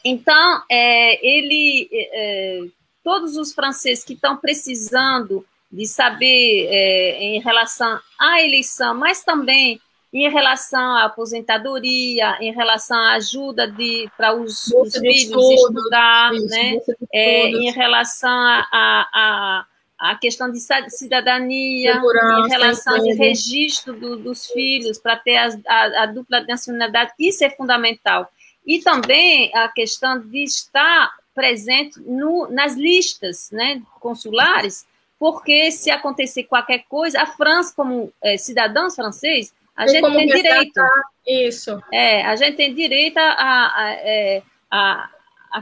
Então, 0.04 0.62
é, 0.70 1.24
ele 1.26 2.72
todos 3.02 3.36
os 3.36 3.52
franceses 3.52 4.04
que 4.04 4.14
estão 4.14 4.36
precisando 4.36 5.44
de 5.70 5.86
saber 5.86 6.68
é, 6.70 7.22
em 7.22 7.40
relação 7.40 7.98
à 8.18 8.42
eleição, 8.42 8.94
mas 8.94 9.24
também 9.24 9.80
em 10.12 10.30
relação 10.30 10.96
à 10.96 11.04
aposentadoria, 11.04 12.36
em 12.38 12.52
relação 12.52 12.98
à 12.98 13.14
ajuda 13.14 13.74
para 14.14 14.34
os, 14.34 14.66
os 14.66 14.94
filhos 14.94 15.22
estudo, 15.22 15.78
estudar, 15.78 16.34
isso, 16.34 16.46
né? 16.48 16.78
É, 17.10 17.46
em 17.48 17.72
relação 17.72 18.30
à 18.30 18.68
a, 18.70 19.64
a, 19.98 20.14
questão 20.16 20.52
de 20.52 20.60
cidadania, 20.90 21.94
Segurança, 21.94 22.46
em 22.46 22.50
relação 22.50 22.96
ao 22.96 23.16
registro 23.16 23.94
do, 23.94 24.16
dos 24.18 24.46
filhos, 24.48 24.98
para 24.98 25.16
ter 25.16 25.38
a, 25.38 25.48
a, 25.66 26.02
a 26.02 26.06
dupla 26.06 26.42
nacionalidade, 26.42 27.12
isso 27.18 27.42
é 27.42 27.48
fundamental. 27.48 28.30
E 28.66 28.80
também 28.80 29.50
a 29.54 29.68
questão 29.68 30.20
de 30.20 30.44
estar 30.44 31.10
presente 31.34 32.00
no, 32.00 32.48
nas 32.50 32.74
listas 32.74 33.50
né, 33.50 33.82
consulares, 34.00 34.86
porque 35.18 35.70
se 35.70 35.90
acontecer 35.90 36.44
qualquer 36.44 36.84
coisa, 36.88 37.22
a 37.22 37.26
França, 37.26 37.72
como 37.74 38.12
é, 38.22 38.36
cidadãos 38.36 38.94
franceses, 38.94 39.54
a 39.74 39.86
gente 39.86 40.10
tem 40.10 40.26
direito. 40.26 40.80
Isso. 41.26 41.82
É, 41.92 42.24
a 42.26 42.36
gente 42.36 42.56
tem 42.56 42.74
direito 42.74 43.18
a, 43.18 43.30
a, 43.30 43.78
a, 43.78 43.92
é, 43.92 44.42
a, 44.70 45.10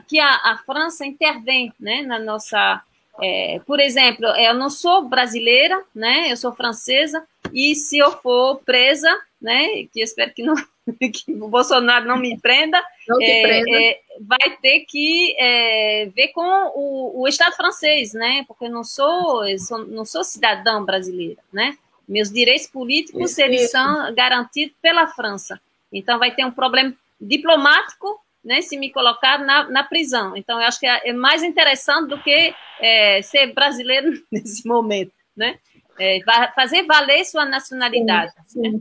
que 0.09 0.19
a, 0.19 0.31
a 0.31 0.59
França 0.65 1.07
intervém 1.07 1.73
né, 1.79 2.03
na 2.03 2.19
nossa 2.19 2.83
É, 3.23 3.61
por 3.67 3.81
exemplo, 3.81 4.27
eu 4.27 4.55
não 4.55 4.71
sou 4.71 5.05
brasileira, 5.09 5.83
né? 5.95 6.33
Eu 6.33 6.37
sou 6.37 6.55
francesa 6.55 7.23
e 7.53 7.75
se 7.75 7.99
eu 7.99 8.13
for 8.23 8.61
presa, 8.65 9.11
né? 9.41 9.87
Que 9.93 10.01
eu 10.01 10.05
espero 10.05 10.33
que, 10.33 10.43
não, 10.43 10.55
que 10.99 11.33
o 11.33 11.49
Bolsonaro 11.49 12.07
não 12.07 12.17
me 12.17 12.39
prenda, 12.39 12.83
não 13.09 13.21
é, 13.21 13.43
prenda. 13.43 13.71
É, 13.71 14.01
vai 14.21 14.57
ter 14.61 14.81
que 14.81 15.35
é, 15.39 16.07
ver 16.15 16.29
com 16.29 16.43
o, 16.75 17.23
o, 17.23 17.29
Estado 17.29 17.55
francês, 17.57 18.13
né? 18.13 18.45
Porque 18.47 18.67
eu 18.67 18.71
não 18.71 18.85
sou, 18.85 19.47
eu 19.47 19.59
sou, 19.59 19.79
não 19.87 20.05
sou 20.05 20.25
cidadã 20.25 20.85
brasileira, 20.85 21.43
né? 21.53 21.77
Meus 22.09 22.31
direitos 22.31 22.67
políticos 22.67 23.33
Isso. 23.33 23.41
eles 23.41 23.71
são 23.71 24.13
garantidos 24.15 24.75
pela 24.83 25.07
França. 25.07 25.61
Então 25.93 26.19
vai 26.19 26.35
ter 26.35 26.45
um 26.45 26.51
problema 26.51 26.93
diplomático 27.21 28.21
né, 28.45 28.63
se 28.63 28.77
me 28.77 28.91
colocar 28.91 29.39
na, 29.39 29.69
na 29.69 29.85
prisão. 29.85 30.37
Então, 30.37 30.61
eu 30.61 30.67
acho 30.67 30.81
que 30.81 30.87
é 30.87 31.13
mais 31.13 31.43
interessante 31.43 32.09
do 32.09 32.23
que 32.23 32.55
é, 32.81 33.23
ser 33.23 33.53
brasileiro 33.53 34.11
nesse 34.33 34.67
momento, 34.67 35.13
né? 35.37 35.59
É, 35.99 36.21
fazer 36.55 36.85
valer 36.85 37.27
sua 37.27 37.45
nacionalidade. 37.45 38.33
Sim, 38.47 38.63
sim. 38.63 38.71
Né? 38.73 38.81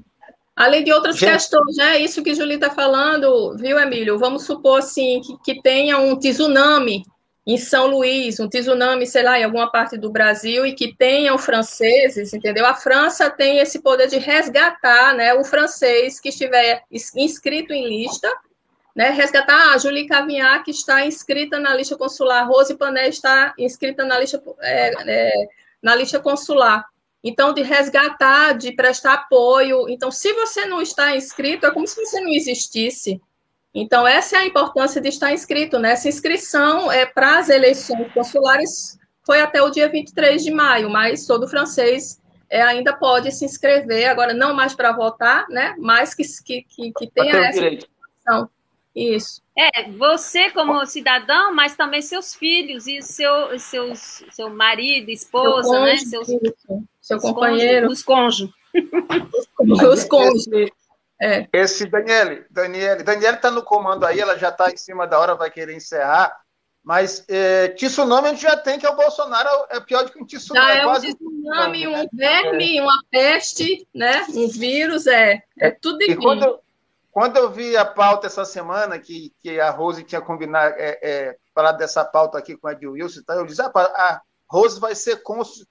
Além 0.60 0.84
de 0.84 0.92
outras 0.92 1.18
Gente. 1.18 1.32
questões, 1.32 1.78
né? 1.78 2.00
Isso 2.00 2.22
que 2.22 2.36
Julie 2.36 2.56
está 2.56 2.70
falando, 2.70 3.56
viu, 3.56 3.80
Emílio? 3.80 4.20
Vamos 4.20 4.44
supor, 4.44 4.80
assim, 4.80 5.22
que, 5.22 5.38
que 5.38 5.62
tenha 5.62 5.98
um 5.98 6.20
tsunami 6.20 7.06
em 7.48 7.58
São 7.58 7.88
Luís, 7.88 8.42
um 8.42 8.50
tsunami, 8.50 9.08
sei 9.08 9.24
lá, 9.24 9.40
em 9.40 9.46
alguma 9.46 9.72
parte 9.72 9.98
do 9.98 10.12
Brasil, 10.12 10.66
e 10.66 10.74
que 10.74 10.94
tenham 10.94 11.38
franceses, 11.38 12.34
entendeu? 12.34 12.66
A 12.66 12.74
França 12.74 13.30
tem 13.30 13.60
esse 13.60 13.82
poder 13.82 14.08
de 14.10 14.18
resgatar 14.18 15.16
né, 15.16 15.34
o 15.34 15.46
francês 15.46 16.20
que 16.20 16.28
estiver 16.28 16.84
inscrito 17.16 17.72
em 17.72 17.88
lista, 17.88 18.30
né, 18.94 19.12
resgatar 19.12 19.74
a 19.74 19.78
Julie 19.78 20.08
Cavinhac 20.08 20.66
que 20.66 20.72
está 20.72 21.06
inscrita 21.06 21.58
na 21.58 21.74
lista 21.74 21.96
consular, 21.96 22.46
Rose 22.46 22.76
Pané 22.76 23.08
está 23.08 23.54
inscrita 23.58 24.04
na 24.04 24.20
lista, 24.20 24.44
é, 24.60 24.92
é, 25.08 25.48
na 25.82 25.96
lista 25.96 26.20
consular. 26.20 26.86
Então, 27.24 27.54
de 27.54 27.62
resgatar, 27.62 28.54
de 28.54 28.72
prestar 28.72 29.14
apoio. 29.14 29.90
Então, 29.90 30.10
se 30.10 30.32
você 30.34 30.66
não 30.66 30.82
está 30.82 31.16
inscrito, 31.16 31.66
é 31.66 31.72
como 31.72 31.86
se 31.86 31.96
você 31.96 32.22
não 32.22 32.30
existisse. 32.30 33.22
Então, 33.74 34.08
essa 34.08 34.38
é 34.38 34.40
a 34.40 34.46
importância 34.46 35.02
de 35.02 35.10
estar 35.10 35.34
inscrito. 35.34 35.78
Né? 35.78 35.92
Essa 35.92 36.08
inscrição 36.08 36.92
é 36.92 37.06
para 37.06 37.40
as 37.40 37.50
eleições 37.50 38.12
consulares 38.14 38.98
foi 39.30 39.42
até 39.42 39.62
o 39.62 39.70
dia 39.70 39.88
23 39.88 40.44
de 40.44 40.50
maio, 40.50 40.90
mas 40.90 41.28
todo 41.28 41.48
francês 41.48 42.20
é, 42.50 42.64
ainda 42.64 42.94
pode 42.94 43.32
se 43.32 43.46
inscrever, 43.46 44.10
agora 44.10 44.34
não 44.34 44.56
mais 44.56 44.74
para 44.74 44.92
votar, 44.92 45.48
né? 45.50 45.76
mas 45.78 46.16
que, 46.16 46.24
que, 46.44 46.64
que, 46.64 46.92
que 46.92 47.12
tenha 47.12 47.36
essa 47.46 47.68
inscrição. 47.68 48.50
Isso. 48.96 49.42
É, 49.58 49.90
você 49.92 50.50
como 50.52 50.86
cidadão, 50.86 51.54
mas 51.54 51.76
também 51.76 52.02
seus 52.02 52.34
filhos 52.34 52.88
e 52.88 53.02
seu, 53.02 53.60
seus, 53.60 54.24
seu 54.32 54.50
marido, 54.50 55.10
esposa, 55.10 55.64
seu 55.64 55.80
cônjuge, 55.80 56.06
né? 56.06 56.10
Seus, 56.10 56.28
seu 57.02 57.20
companheiro. 57.20 57.88
Os 57.90 58.02
cônjuges. 58.02 58.54
Os 59.60 60.04
cônjuges. 60.06 60.72
É. 61.22 61.48
Esse 61.52 61.86
Daniele, 61.86 62.46
Daniele, 62.50 63.04
Daniele 63.04 63.36
está 63.36 63.52
no 63.52 63.62
comando 63.62 64.06
aí, 64.06 64.20
ela 64.20 64.38
já 64.38 64.50
está 64.50 64.72
em 64.72 64.78
cima 64.78 65.06
da 65.06 65.20
hora, 65.20 65.36
vai 65.36 65.52
querer 65.52 65.76
encerrar. 65.76 66.34
Mas 66.82 67.26
é, 67.28 67.68
tsunami 67.70 68.30
a 68.30 68.32
gente 68.32 68.42
já 68.42 68.56
tem, 68.56 68.80
que 68.80 68.86
é 68.86 68.90
o 68.90 68.96
Bolsonaro, 68.96 69.50
é 69.70 69.82
pior 69.82 70.06
do 70.06 70.12
que 70.12 70.24
um 70.24 70.26
tsunami. 70.26 70.66
Já 70.66 70.74
é, 70.74 70.80
é 70.80 70.88
um 70.88 70.94
tsunami, 70.94 71.88
um 71.88 72.08
verme, 72.14 72.78
é. 72.78 72.82
uma 72.82 73.04
peste, 73.12 73.86
né? 73.94 74.26
Um 74.30 74.48
vírus, 74.48 75.06
é, 75.06 75.44
é 75.60 75.72
tudo 75.72 76.02
e 76.02 76.16
quando, 77.12 77.38
eu 77.38 77.52
vi 77.52 77.76
a 77.76 77.86
pauta 77.86 78.28
essa 78.28 78.46
semana, 78.46 79.00
que, 79.00 79.34
que 79.42 79.60
a 79.60 79.72
Rose 79.72 80.04
tinha 80.04 80.22
combinado, 80.22 80.76
é, 80.78 81.00
é, 81.02 81.38
falado 81.54 81.78
dessa 81.78 82.06
pauta 82.06 82.38
aqui 82.38 82.56
com 82.56 82.68
a 82.68 82.74
Edil 82.74 82.92
Wilson, 82.92 83.22
tá? 83.26 83.36
eu 83.36 83.46
disse, 83.46 83.62
ah, 83.62 83.72
a 83.74 84.22
Rose 84.48 84.80
vai 84.80 84.96
ser 84.96 85.24
cônsul. 85.24 85.66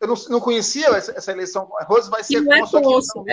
Eu 0.00 0.08
não, 0.08 0.14
não 0.28 0.40
conhecia 0.40 0.88
essa, 0.88 1.12
essa, 1.12 1.32
eleição. 1.32 1.70
A 1.78 1.84
Rose 1.84 2.10
vai 2.10 2.22
ser 2.22 2.44
cônsul. 2.44 2.78
É 2.78 2.82
cônsul 2.82 3.24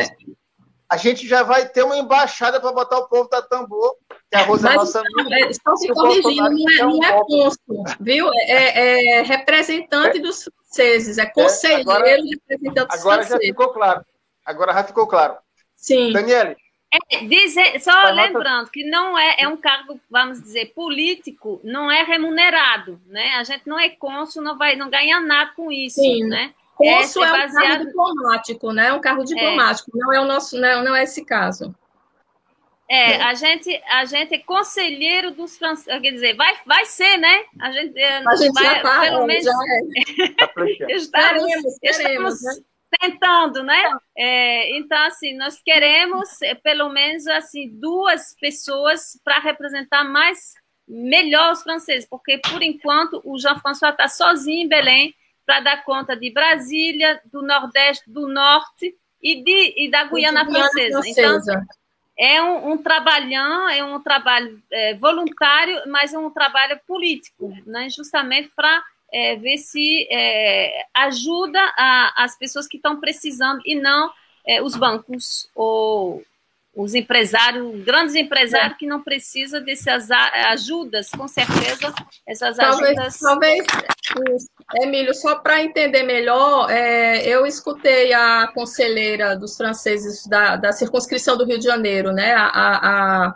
a 0.94 0.98
gente 0.98 1.28
já 1.28 1.42
vai 1.42 1.68
ter 1.68 1.84
uma 1.84 1.98
embaixada 1.98 2.62
para 2.62 2.72
botar 2.72 3.00
o 3.00 3.08
povo 3.08 3.28
da 3.28 3.42
tambor, 3.42 3.96
que 4.30 4.38
a 4.38 4.44
Rosa 4.44 4.72
é 4.72 4.76
nossa 4.76 5.00
amiga. 5.00 5.36
É, 5.36 5.50
estão 5.50 5.76
se 5.76 5.88
corrigindo, 5.88 6.50
não 6.52 6.70
é, 6.70 6.84
não 6.84 7.04
é 7.04 7.24
cônsul, 7.26 7.84
viu? 8.00 8.30
É, 8.34 9.20
é, 9.20 9.22
representante 9.24 10.20
dos 10.20 10.44
franceses, 10.44 11.18
é 11.18 11.26
conselheiro 11.26 11.90
agora, 11.90 12.06
representante 12.06 12.88
dos 12.90 13.00
agora 13.00 13.24
já 13.24 13.40
ficou 13.40 13.70
claro. 13.70 14.06
Agora 14.46 14.74
já 14.74 14.84
ficou 14.84 15.08
claro. 15.08 15.38
Sim. 15.76 16.14
Daniele. 16.14 16.56
É, 17.10 17.26
dizer, 17.26 17.82
só 17.82 18.12
lembrando 18.12 18.70
que 18.70 18.84
não 18.84 19.18
é, 19.18 19.38
é 19.40 19.48
um 19.48 19.58
cargo, 19.58 20.00
vamos 20.10 20.42
dizer, 20.42 20.74
político, 20.76 21.60
não 21.64 21.92
é 21.92 22.04
remunerado, 22.04 23.02
né? 23.08 23.32
A 23.36 23.44
gente 23.44 23.68
não 23.68 23.80
é 23.80 23.90
cônsul, 23.90 24.44
não 24.44 24.58
vai, 24.58 24.76
não 24.76 24.92
ganha 24.92 25.20
nada 25.20 25.52
com 25.56 25.72
isso, 25.72 26.00
Sim. 26.00 26.26
né? 26.26 26.54
Cônsul 26.76 27.24
é, 27.24 27.30
é 27.30 27.48
um 27.48 27.54
cargo 27.54 27.86
diplomático, 27.86 28.72
né? 28.72 28.94
Um 28.94 29.02
cargo 29.02 29.24
diplomático, 29.24 29.92
é. 29.96 30.00
não 30.00 30.14
é 30.14 30.20
o 30.20 30.26
nosso, 30.26 30.60
não, 30.60 30.84
não 30.84 30.96
é 30.96 31.04
esse 31.04 31.26
caso. 31.26 31.74
É, 32.88 33.24
a 33.24 33.34
gente, 33.34 33.82
a 33.90 34.06
gente 34.06 34.36
é 34.36 34.38
conselheiro 34.38 35.32
dos 35.32 35.58
franceses, 35.58 36.00
quer 36.00 36.12
dizer, 36.12 36.36
vai, 36.36 36.54
vai 36.64 36.86
ser, 36.86 37.18
né? 37.18 37.44
A 37.60 37.72
gente, 37.72 38.00
a 38.00 38.36
gente 38.36 38.54
vai, 38.54 38.66
já 38.66 38.82
tá, 38.82 39.02
pelo 39.02 39.26
menos, 39.26 39.44
já 39.44 39.52
é. 39.52 40.94
estamos, 40.94 41.80
queremos, 41.80 41.80
estamos 41.82 42.44
né? 42.44 42.64
Tentando, 43.00 43.64
né? 43.64 43.82
É, 44.18 44.78
então, 44.78 44.98
assim, 45.06 45.36
nós 45.36 45.62
queremos 45.64 46.42
é, 46.42 46.56
pelo 46.56 46.90
menos 46.90 47.28
assim 47.28 47.70
duas 47.70 48.36
pessoas 48.40 49.20
para 49.24 49.40
representar 49.40 50.04
mais 50.04 50.54
melhor 50.88 51.54
os 51.54 51.64
franceses, 51.64 52.08
porque 52.10 52.38
por 52.40 52.62
enquanto 52.62 53.22
o 53.24 53.38
Jean-François 53.38 53.92
está 53.92 54.08
sozinho 54.08 54.66
em 54.66 54.68
Belém 54.68 55.16
para 55.46 55.60
dar 55.60 55.84
conta 55.84 56.16
de 56.16 56.32
Brasília, 56.32 57.22
do 57.26 57.42
Nordeste, 57.42 58.10
do 58.10 58.28
Norte 58.28 58.96
e, 59.22 59.42
de, 59.42 59.74
e 59.78 59.90
da 59.90 60.04
Guiana, 60.06 60.44
Guiana 60.44 60.70
francesa. 60.70 61.02
francesa. 61.02 61.52
Então, 61.54 61.66
é 62.18 62.42
um, 62.42 62.72
um, 62.72 62.78
trabalhão, 62.78 63.70
é 63.70 63.84
um 63.84 64.00
trabalho 64.00 64.62
é, 64.72 64.94
voluntário, 64.96 65.82
mas 65.88 66.14
é 66.14 66.18
um 66.18 66.30
trabalho 66.30 66.80
político, 66.86 67.52
né? 67.66 67.90
justamente 67.90 68.52
para 68.56 68.84
é, 69.14 69.36
ver 69.36 69.58
se 69.58 70.08
é, 70.10 70.86
ajuda 70.94 71.60
a, 71.78 72.24
as 72.24 72.38
pessoas 72.38 72.68
que 72.68 72.78
estão 72.78 73.00
precisando 73.00 73.62
e 73.66 73.76
não 73.76 74.12
é, 74.46 74.62
os 74.62 74.76
bancos 74.76 75.50
ou 75.56 76.24
os 76.76 76.96
empresários, 76.96 77.84
grandes 77.84 78.16
empresários 78.16 78.74
é. 78.74 78.78
que 78.78 78.88
não 78.88 79.04
precisam 79.04 79.64
dessas 79.64 80.10
ajudas, 80.10 81.10
com 81.12 81.28
certeza, 81.28 81.94
essas 82.28 82.58
talvez, 82.58 82.98
ajudas. 82.98 83.20
Talvez, 83.20 83.66
Emílio, 84.82 85.14
só 85.14 85.36
para 85.36 85.62
entender 85.62 86.02
melhor, 86.02 86.72
é, 86.72 87.28
eu 87.28 87.46
escutei 87.46 88.12
a 88.12 88.48
conselheira 88.56 89.36
dos 89.38 89.56
franceses 89.56 90.26
da, 90.26 90.56
da 90.56 90.72
circunscrição 90.72 91.38
do 91.38 91.46
Rio 91.46 91.60
de 91.60 91.66
Janeiro, 91.66 92.12
né? 92.12 92.34
A, 92.34 92.48
a, 92.48 93.28
a 93.28 93.36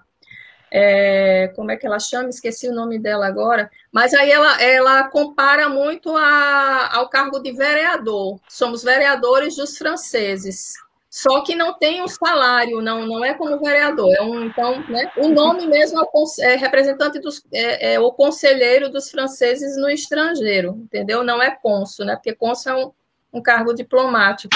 é, 0.72 1.51
como 1.55 1.72
é 1.72 1.78
que 1.78 1.86
ela 1.86 1.99
chama? 1.99 2.30
Esqueci 2.30 2.68
o 2.68 2.74
nome 2.74 2.99
dela 2.99 3.28
agora. 3.28 3.70
Mas 3.91 4.13
aí 4.13 4.32
ela, 4.32 4.61
ela 4.61 5.03
compara 5.09 5.70
muito 5.70 6.15
a, 6.15 6.95
ao 6.95 7.09
cargo 7.09 7.39
de 7.39 7.51
vereador. 7.53 8.39
Somos 8.47 8.84
vereadores 8.84 9.55
dos 9.55 9.78
franceses 9.78 10.74
só 11.18 11.41
que 11.41 11.55
não 11.55 11.74
tem 11.74 11.99
um 12.03 12.07
salário, 12.07 12.80
não, 12.80 13.07
não 13.07 13.26
é 13.26 13.34
como 13.34 13.59
vereador, 13.59 14.13
é 14.13 14.22
um, 14.22 14.43
então, 14.43 14.80
né, 14.88 15.11
o 15.18 15.30
nome 15.30 15.65
mesmo 15.65 15.99
é, 15.99 16.53
é 16.53 16.55
representante 16.55 17.18
dos, 17.20 17.41
é, 17.51 17.93
é, 17.93 17.99
o 17.99 18.11
conselheiro 18.11 18.88
dos 18.88 19.09
franceses 19.09 19.76
no 19.78 19.89
estrangeiro, 19.89 20.78
entendeu? 20.84 21.24
Não 21.24 21.41
é 21.41 21.49
cônsul, 21.49 22.05
né, 22.05 22.15
porque 22.15 22.36
cônsul 22.36 22.72
é 22.72 22.86
um, 22.86 22.91
um 23.34 23.41
cargo 23.41 23.74
diplomático. 23.74 24.55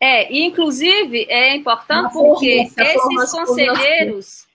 É, 0.00 0.32
e 0.32 0.42
inclusive 0.44 1.26
é 1.28 1.54
importante 1.54 2.12
porque 2.12 2.68
esses 2.76 3.30
conselheiros, 3.30 4.47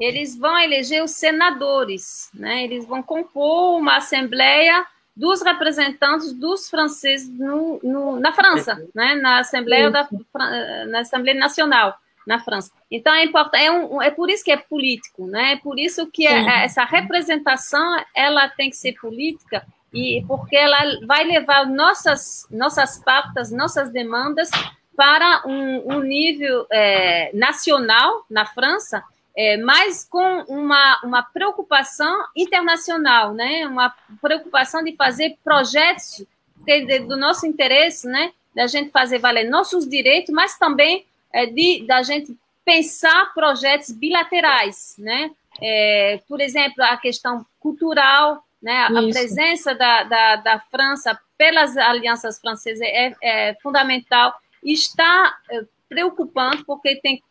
eles 0.00 0.36
vão 0.36 0.58
eleger 0.58 1.02
os 1.02 1.12
senadores, 1.12 2.30
né, 2.34 2.64
eles 2.64 2.86
vão 2.86 3.02
compor 3.02 3.78
uma 3.78 3.96
assembleia 3.96 4.86
dos 5.16 5.42
representantes 5.42 6.32
dos 6.32 6.68
franceses 6.68 7.28
no, 7.28 7.80
no, 7.82 8.20
na 8.20 8.32
França, 8.32 8.76
né, 8.94 9.14
na 9.14 9.38
Assembleia 9.38 9.90
da, 9.90 10.06
na 10.88 11.00
Assembleia 11.00 11.38
Nacional 11.38 11.98
na 12.26 12.40
França. 12.40 12.72
Então 12.90 13.14
é 13.14 13.24
importante, 13.24 13.64
é, 13.64 13.70
um, 13.70 14.02
é 14.02 14.10
por 14.10 14.28
isso 14.28 14.44
que 14.44 14.50
é 14.50 14.56
político, 14.56 15.26
né? 15.26 15.52
É 15.52 15.56
por 15.56 15.78
isso 15.78 16.10
que 16.10 16.26
é, 16.26 16.64
essa 16.64 16.84
representação 16.84 18.04
ela 18.14 18.48
tem 18.48 18.68
que 18.68 18.76
ser 18.76 18.94
política 18.94 19.64
e 19.94 20.24
porque 20.26 20.56
ela 20.56 20.76
vai 21.06 21.22
levar 21.22 21.66
nossas 21.66 22.46
nossas 22.50 22.98
pautas, 22.98 23.52
nossas 23.52 23.90
demandas 23.90 24.50
para 24.96 25.42
um, 25.46 25.94
um 25.94 26.00
nível 26.00 26.66
é, 26.70 27.30
nacional 27.32 28.24
na 28.28 28.44
França 28.44 29.04
é, 29.36 29.58
mas 29.58 30.02
com 30.02 30.44
uma, 30.48 31.00
uma 31.04 31.22
preocupação 31.22 32.24
internacional, 32.34 33.34
né? 33.34 33.66
uma 33.66 33.94
preocupação 34.20 34.82
de 34.82 34.96
fazer 34.96 35.36
projetos 35.44 36.24
de, 36.64 36.86
de, 36.86 37.00
do 37.00 37.16
nosso 37.16 37.46
interesse, 37.46 38.08
né? 38.08 38.32
da 38.54 38.66
gente 38.66 38.90
fazer 38.90 39.18
valer 39.18 39.48
nossos 39.50 39.86
direitos, 39.86 40.34
mas 40.34 40.58
também 40.58 41.04
é, 41.30 41.44
de, 41.44 41.84
da 41.86 42.02
gente 42.02 42.34
pensar 42.64 43.34
projetos 43.34 43.92
bilaterais, 43.92 44.96
né? 44.98 45.30
É, 45.62 46.20
por 46.28 46.40
exemplo, 46.40 46.82
a 46.82 46.96
questão 46.96 47.46
cultural, 47.60 48.42
né? 48.60 48.86
A 48.86 48.90
presença 49.12 49.74
da, 49.74 50.02
da, 50.02 50.36
da, 50.36 50.58
França 50.58 51.18
pelas 51.38 51.76
alianças 51.76 52.38
francesas 52.40 52.80
é, 52.82 53.14
é 53.22 53.54
fundamental 53.62 54.34
está 54.62 55.38
eh, 55.50 55.64
preocupante 55.88 56.64
porque 56.64 56.96
tem 56.96 57.22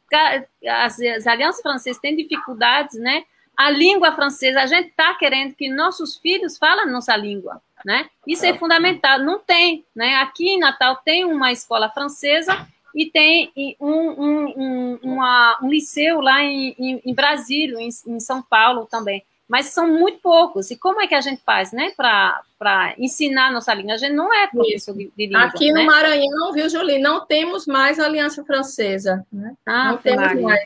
as, 0.65 0.99
as 0.99 1.27
alianças 1.27 1.61
francesas 1.61 2.01
têm 2.01 2.15
dificuldades, 2.15 2.97
né? 2.99 3.23
A 3.57 3.69
língua 3.69 4.11
francesa, 4.11 4.61
a 4.61 4.65
gente 4.65 4.89
está 4.89 5.13
querendo 5.13 5.55
que 5.55 5.69
nossos 5.69 6.17
filhos 6.17 6.57
falem 6.57 6.91
nossa 6.91 7.15
língua, 7.15 7.61
né? 7.85 8.09
Isso 8.27 8.45
é, 8.45 8.49
é 8.49 8.57
fundamental. 8.57 9.19
Não 9.19 9.39
tem, 9.39 9.85
né? 9.95 10.15
Aqui 10.15 10.49
em 10.49 10.59
Natal 10.59 10.97
tem 11.05 11.23
uma 11.23 11.51
escola 11.51 11.89
francesa 11.89 12.67
e 12.93 13.05
tem 13.05 13.51
um, 13.79 13.87
um, 13.89 14.53
um, 14.57 14.99
uma, 15.03 15.59
um 15.61 15.69
liceu 15.69 16.21
lá 16.21 16.41
em, 16.43 16.75
em, 16.79 17.01
em 17.05 17.13
Brasília, 17.13 17.77
em, 17.79 17.89
em, 18.07 18.19
São 18.19 18.41
Paulo 18.41 18.87
também. 18.89 19.23
Mas 19.47 19.67
são 19.67 19.87
muito 19.87 20.19
poucos. 20.19 20.71
E 20.71 20.75
como 20.75 21.01
é 21.01 21.07
que 21.07 21.13
a 21.13 21.21
gente 21.21 21.41
faz, 21.43 21.71
né, 21.71 21.91
para 21.95 22.95
ensinar 22.97 23.51
nossa 23.51 23.73
língua? 23.73 23.93
A 23.93 23.97
gente 23.97 24.13
não 24.13 24.33
é 24.33 24.47
professor 24.47 24.95
de, 24.95 25.11
de 25.15 25.25
língua. 25.27 25.43
Aqui 25.43 25.71
né? 25.71 25.81
no 25.81 25.85
Maranhão, 25.85 26.51
viu, 26.51 26.67
Julie? 26.67 26.99
Não 26.99 27.25
temos 27.25 27.67
mais 27.67 27.99
Aliança 27.99 28.43
Francesa. 28.43 29.25
Né? 29.31 29.53
Ah, 29.65 29.91
não 29.91 29.97
temos 29.97 30.41
mais. 30.41 30.63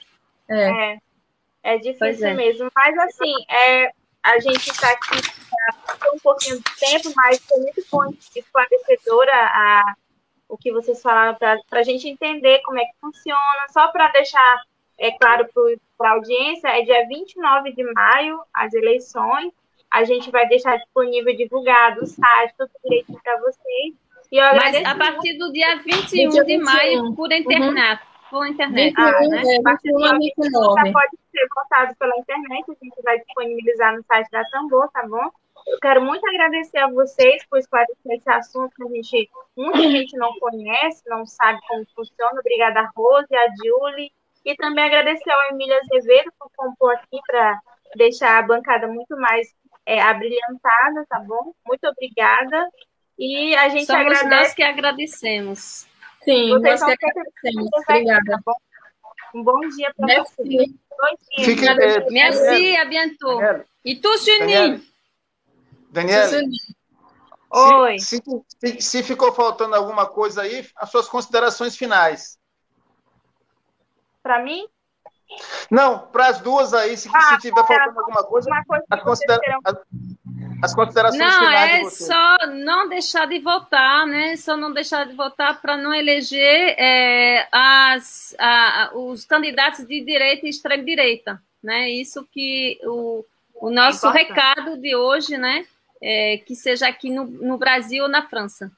É. 0.50 0.94
é, 0.94 0.98
é 1.64 1.78
difícil 1.78 2.28
é. 2.28 2.34
mesmo. 2.34 2.72
Mas, 2.74 2.98
assim, 3.00 3.34
é, 3.50 3.92
a 4.24 4.40
gente 4.40 4.70
está 4.70 4.92
aqui 4.92 5.20
há 5.70 6.14
um 6.14 6.20
pouquinho 6.20 6.58
de 6.58 6.80
tempo, 6.80 7.12
mas 7.16 7.40
foi 7.40 7.60
muito 7.60 7.84
bom 7.92 8.14
esclarecedora 8.36 9.34
a 9.34 9.96
o 10.48 10.58
que 10.58 10.72
vocês 10.72 11.00
falaram 11.00 11.36
para 11.36 11.60
a 11.74 11.84
gente 11.84 12.10
entender 12.10 12.60
como 12.64 12.80
é 12.80 12.86
que 12.86 13.00
funciona. 13.00 13.68
Só 13.72 13.88
para 13.90 14.12
deixar 14.12 14.64
é 15.00 15.12
claro 15.12 15.48
para 15.98 16.10
a 16.10 16.14
audiência, 16.14 16.68
é 16.68 16.82
dia 16.82 17.08
29 17.08 17.74
de 17.74 17.84
maio 17.94 18.42
as 18.54 18.74
eleições. 18.74 19.54
A 19.90 20.04
gente 20.04 20.30
vai 20.30 20.48
deixar 20.48 20.78
disponível 20.78 21.36
divulgado 21.36 22.04
o 22.04 22.06
site, 22.06 22.54
tudo 22.58 22.70
direitinho 22.84 23.20
para 23.24 23.40
vocês. 23.40 23.96
Mas 24.32 24.86
a 24.86 24.96
partir 24.96 25.38
do 25.38 25.52
dia 25.52 25.78
21 25.78 26.30
dia 26.30 26.44
de 26.44 26.58
maio, 26.60 27.16
por 27.16 27.32
internet. 27.32 28.02
Uhum. 28.02 28.10
Por 28.30 28.46
internet. 28.46 28.96
21, 28.96 29.04
ah, 29.04 29.20
né? 29.22 29.42
É, 29.42 29.58
21 29.58 30.06
a 30.06 30.18
29. 30.20 30.86
Já 30.86 30.94
pode 30.94 31.18
ser 31.32 31.48
votado 31.56 31.96
pela 31.98 32.18
internet, 32.20 32.66
a 32.70 32.86
gente 32.86 33.02
vai 33.04 33.18
disponibilizar 33.18 33.96
no 33.96 34.04
site 34.04 34.30
da 34.30 34.44
Tambor, 34.52 34.88
tá 34.92 35.08
bom? 35.08 35.32
Eu 35.68 35.80
quero 35.80 36.02
muito 36.04 36.26
agradecer 36.28 36.78
a 36.78 36.90
vocês 36.90 37.46
por 37.48 37.58
esclarecer 37.58 37.98
esse 38.06 38.30
assunto 38.30 38.72
que 38.76 38.84
a 38.84 38.88
gente, 38.88 39.30
muita 39.58 39.82
gente 39.82 40.18
não 40.18 40.38
conhece, 40.40 41.04
não 41.08 41.26
sabe 41.26 41.60
como 41.68 41.86
funciona. 41.96 42.40
Obrigada 42.40 42.82
a 42.82 42.92
Rose, 42.96 43.36
a 43.36 43.48
Julie, 43.56 44.12
e 44.46 44.56
também 44.56 44.86
agradecer 44.86 45.30
ao 45.30 45.52
Emílio 45.52 45.76
Azevedo 45.78 46.32
por 46.40 46.50
compor 46.56 46.94
aqui 46.96 47.20
para 47.28 47.60
deixar 47.96 48.40
a 48.40 48.48
bancada 48.48 48.88
muito 48.88 49.16
mais 49.18 49.48
é, 49.86 50.02
abrilhantada, 50.02 51.06
tá 51.10 51.20
bom? 51.20 51.54
Muito 51.66 51.88
obrigada. 51.88 52.70
E 53.18 53.56
a 53.56 53.70
gente 53.70 53.86
Somos 53.86 54.18
agradece. 54.18 54.30
nós 54.30 54.54
que 54.54 54.64
agradecemos. 54.64 55.88
Sim, 56.24 56.50
Vocês 56.50 56.82
nós 56.82 56.84
que 56.84 57.06
agradecemos. 57.06 57.70
Obrigada. 57.88 58.42
Tá 58.46 58.54
um 59.34 59.44
bom 59.44 59.60
dia 59.70 59.94
para 59.96 60.24
vocês. 60.24 60.72
Fique, 61.36 61.68
é, 61.68 62.10
Merci, 62.10 62.76
à 62.78 62.86
bientôt. 62.86 63.40
E 63.86 63.96
tu, 63.96 64.18
Juninho? 64.18 64.82
Daniela, 65.92 66.30
Oi. 67.52 67.98
Se, 67.98 68.22
se, 68.60 68.82
se, 68.82 69.04
ficou 69.04 69.34
faltando 69.34 69.76
alguma 69.76 70.06
coisa 70.06 70.44
aí, 70.44 70.68
as 70.76 70.92
suas 70.92 71.08
considerações 71.08 71.76
finais. 71.76 72.39
Para 74.22 74.44
mim? 74.44 74.68
Não, 75.70 76.08
para 76.08 76.28
as 76.28 76.42
duas 76.42 76.74
aí, 76.74 76.98
se, 76.98 77.08
ah, 77.14 77.22
se 77.22 77.38
tiver 77.38 77.66
faltando 77.66 78.00
alguma 78.00 78.24
coisa, 78.24 78.50
coisa 78.68 78.84
as, 78.90 79.04
considera 79.04 79.60
as, 79.64 79.76
as, 80.64 80.74
considerações 80.74 81.22
não, 81.22 81.40
finais. 81.40 81.82
Não, 81.82 81.88
é 81.88 81.90
só 81.92 82.48
não 82.48 82.90
deixar 82.90 83.28
de 83.28 83.40
votar, 83.40 84.08
né? 84.08 84.36
Só 84.38 84.58
não 84.58 84.74
deixar 84.74 85.06
de 85.06 85.16
votar 85.16 85.62
para 85.62 85.78
não 85.78 85.94
eleger 85.94 86.76
é, 86.80 87.48
as, 87.52 88.36
a, 88.40 88.90
os 88.96 89.24
candidatos 89.24 89.86
de 89.86 90.04
direita 90.04 90.48
e 90.48 90.50
extrema-direita, 90.50 91.40
né? 91.62 91.90
Isso 91.92 92.28
que 92.32 92.80
o, 92.84 93.24
o 93.54 93.70
nosso 93.70 94.08
é 94.08 94.12
recado 94.12 94.78
de 94.78 94.96
hoje, 94.96 95.38
né? 95.38 95.64
é, 96.02 96.38
que 96.38 96.56
seja 96.56 96.88
aqui 96.88 97.10
no, 97.10 97.26
no 97.26 97.58
Brasil 97.58 98.04
ou 98.04 98.10
na 98.10 98.28
França. 98.28 98.72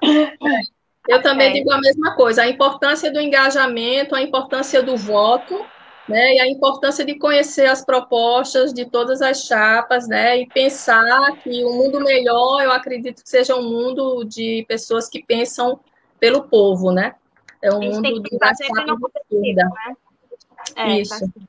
Eu 1.08 1.22
também 1.22 1.48
é. 1.48 1.52
digo 1.52 1.72
a 1.72 1.80
mesma 1.80 2.14
coisa, 2.14 2.42
a 2.42 2.48
importância 2.48 3.12
do 3.12 3.20
engajamento, 3.20 4.14
a 4.14 4.22
importância 4.22 4.82
do 4.82 4.96
voto, 4.96 5.64
né, 6.08 6.34
e 6.34 6.40
a 6.40 6.48
importância 6.48 7.04
de 7.04 7.14
conhecer 7.18 7.66
as 7.66 7.84
propostas 7.84 8.72
de 8.72 8.84
todas 8.84 9.22
as 9.22 9.44
chapas, 9.44 10.08
né, 10.08 10.38
e 10.38 10.46
pensar 10.46 11.36
que 11.42 11.64
o 11.64 11.70
um 11.70 11.76
mundo 11.76 12.00
melhor, 12.00 12.62
eu 12.62 12.72
acredito 12.72 13.22
que 13.22 13.30
seja 13.30 13.54
um 13.56 13.62
mundo 13.62 14.24
de 14.24 14.64
pessoas 14.68 15.08
que 15.08 15.22
pensam 15.22 15.80
pelo 16.18 16.42
povo, 16.42 16.92
né? 16.92 17.14
É 17.62 17.72
um 17.72 17.80
mundo 17.80 18.22
de 18.22 18.36
esquerda. 18.36 19.64
Né? 19.64 19.96
É, 20.76 21.00
Isso. 21.00 21.20
Tá 21.20 21.40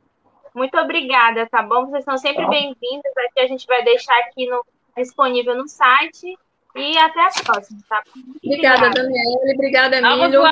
Muito 0.53 0.77
obrigada, 0.77 1.47
tá 1.49 1.61
bom? 1.61 1.87
Vocês 1.87 2.03
são 2.03 2.17
sempre 2.17 2.47
bem-vindas. 2.47 3.11
Aqui 3.29 3.41
a 3.41 3.47
gente 3.47 3.65
vai 3.67 3.83
deixar 3.83 4.17
aqui 4.19 4.47
no, 4.47 4.65
disponível 4.97 5.55
no 5.55 5.67
site. 5.67 6.37
E 6.75 6.97
até 6.97 7.25
a 7.25 7.43
próxima, 7.43 7.79
tá? 7.89 8.01
Obrigada, 8.43 8.87
obrigada. 8.87 9.03
Daniela. 9.03 9.53
Obrigada, 9.53 9.97
Emílio. 9.97 10.43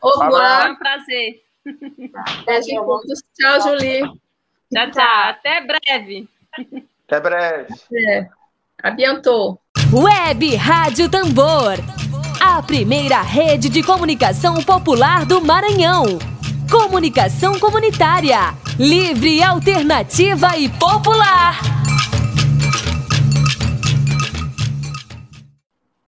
Au 0.00 0.20
revoir. 0.20 0.66
É 0.66 0.70
um 0.70 0.76
prazer. 0.76 1.42
Tchau, 3.38 3.60
Julie. 3.62 4.02
Tchau, 4.72 4.90
tchau. 4.90 5.28
Até 5.28 5.60
breve. 5.60 6.28
Até 7.06 7.20
breve. 7.20 7.74
É. 8.08 8.28
Abiantou. 8.82 9.60
Web 9.92 10.56
Rádio 10.56 11.08
Tambor. 11.08 11.78
A 12.40 12.62
primeira 12.62 13.22
rede 13.22 13.68
de 13.68 13.82
comunicação 13.82 14.62
popular 14.62 15.24
do 15.24 15.40
Maranhão. 15.40 16.04
Comunicação 16.70 17.58
comunitária. 17.58 18.54
Livre, 18.78 19.42
alternativa 19.42 20.56
e 20.56 20.68
popular. 20.70 21.60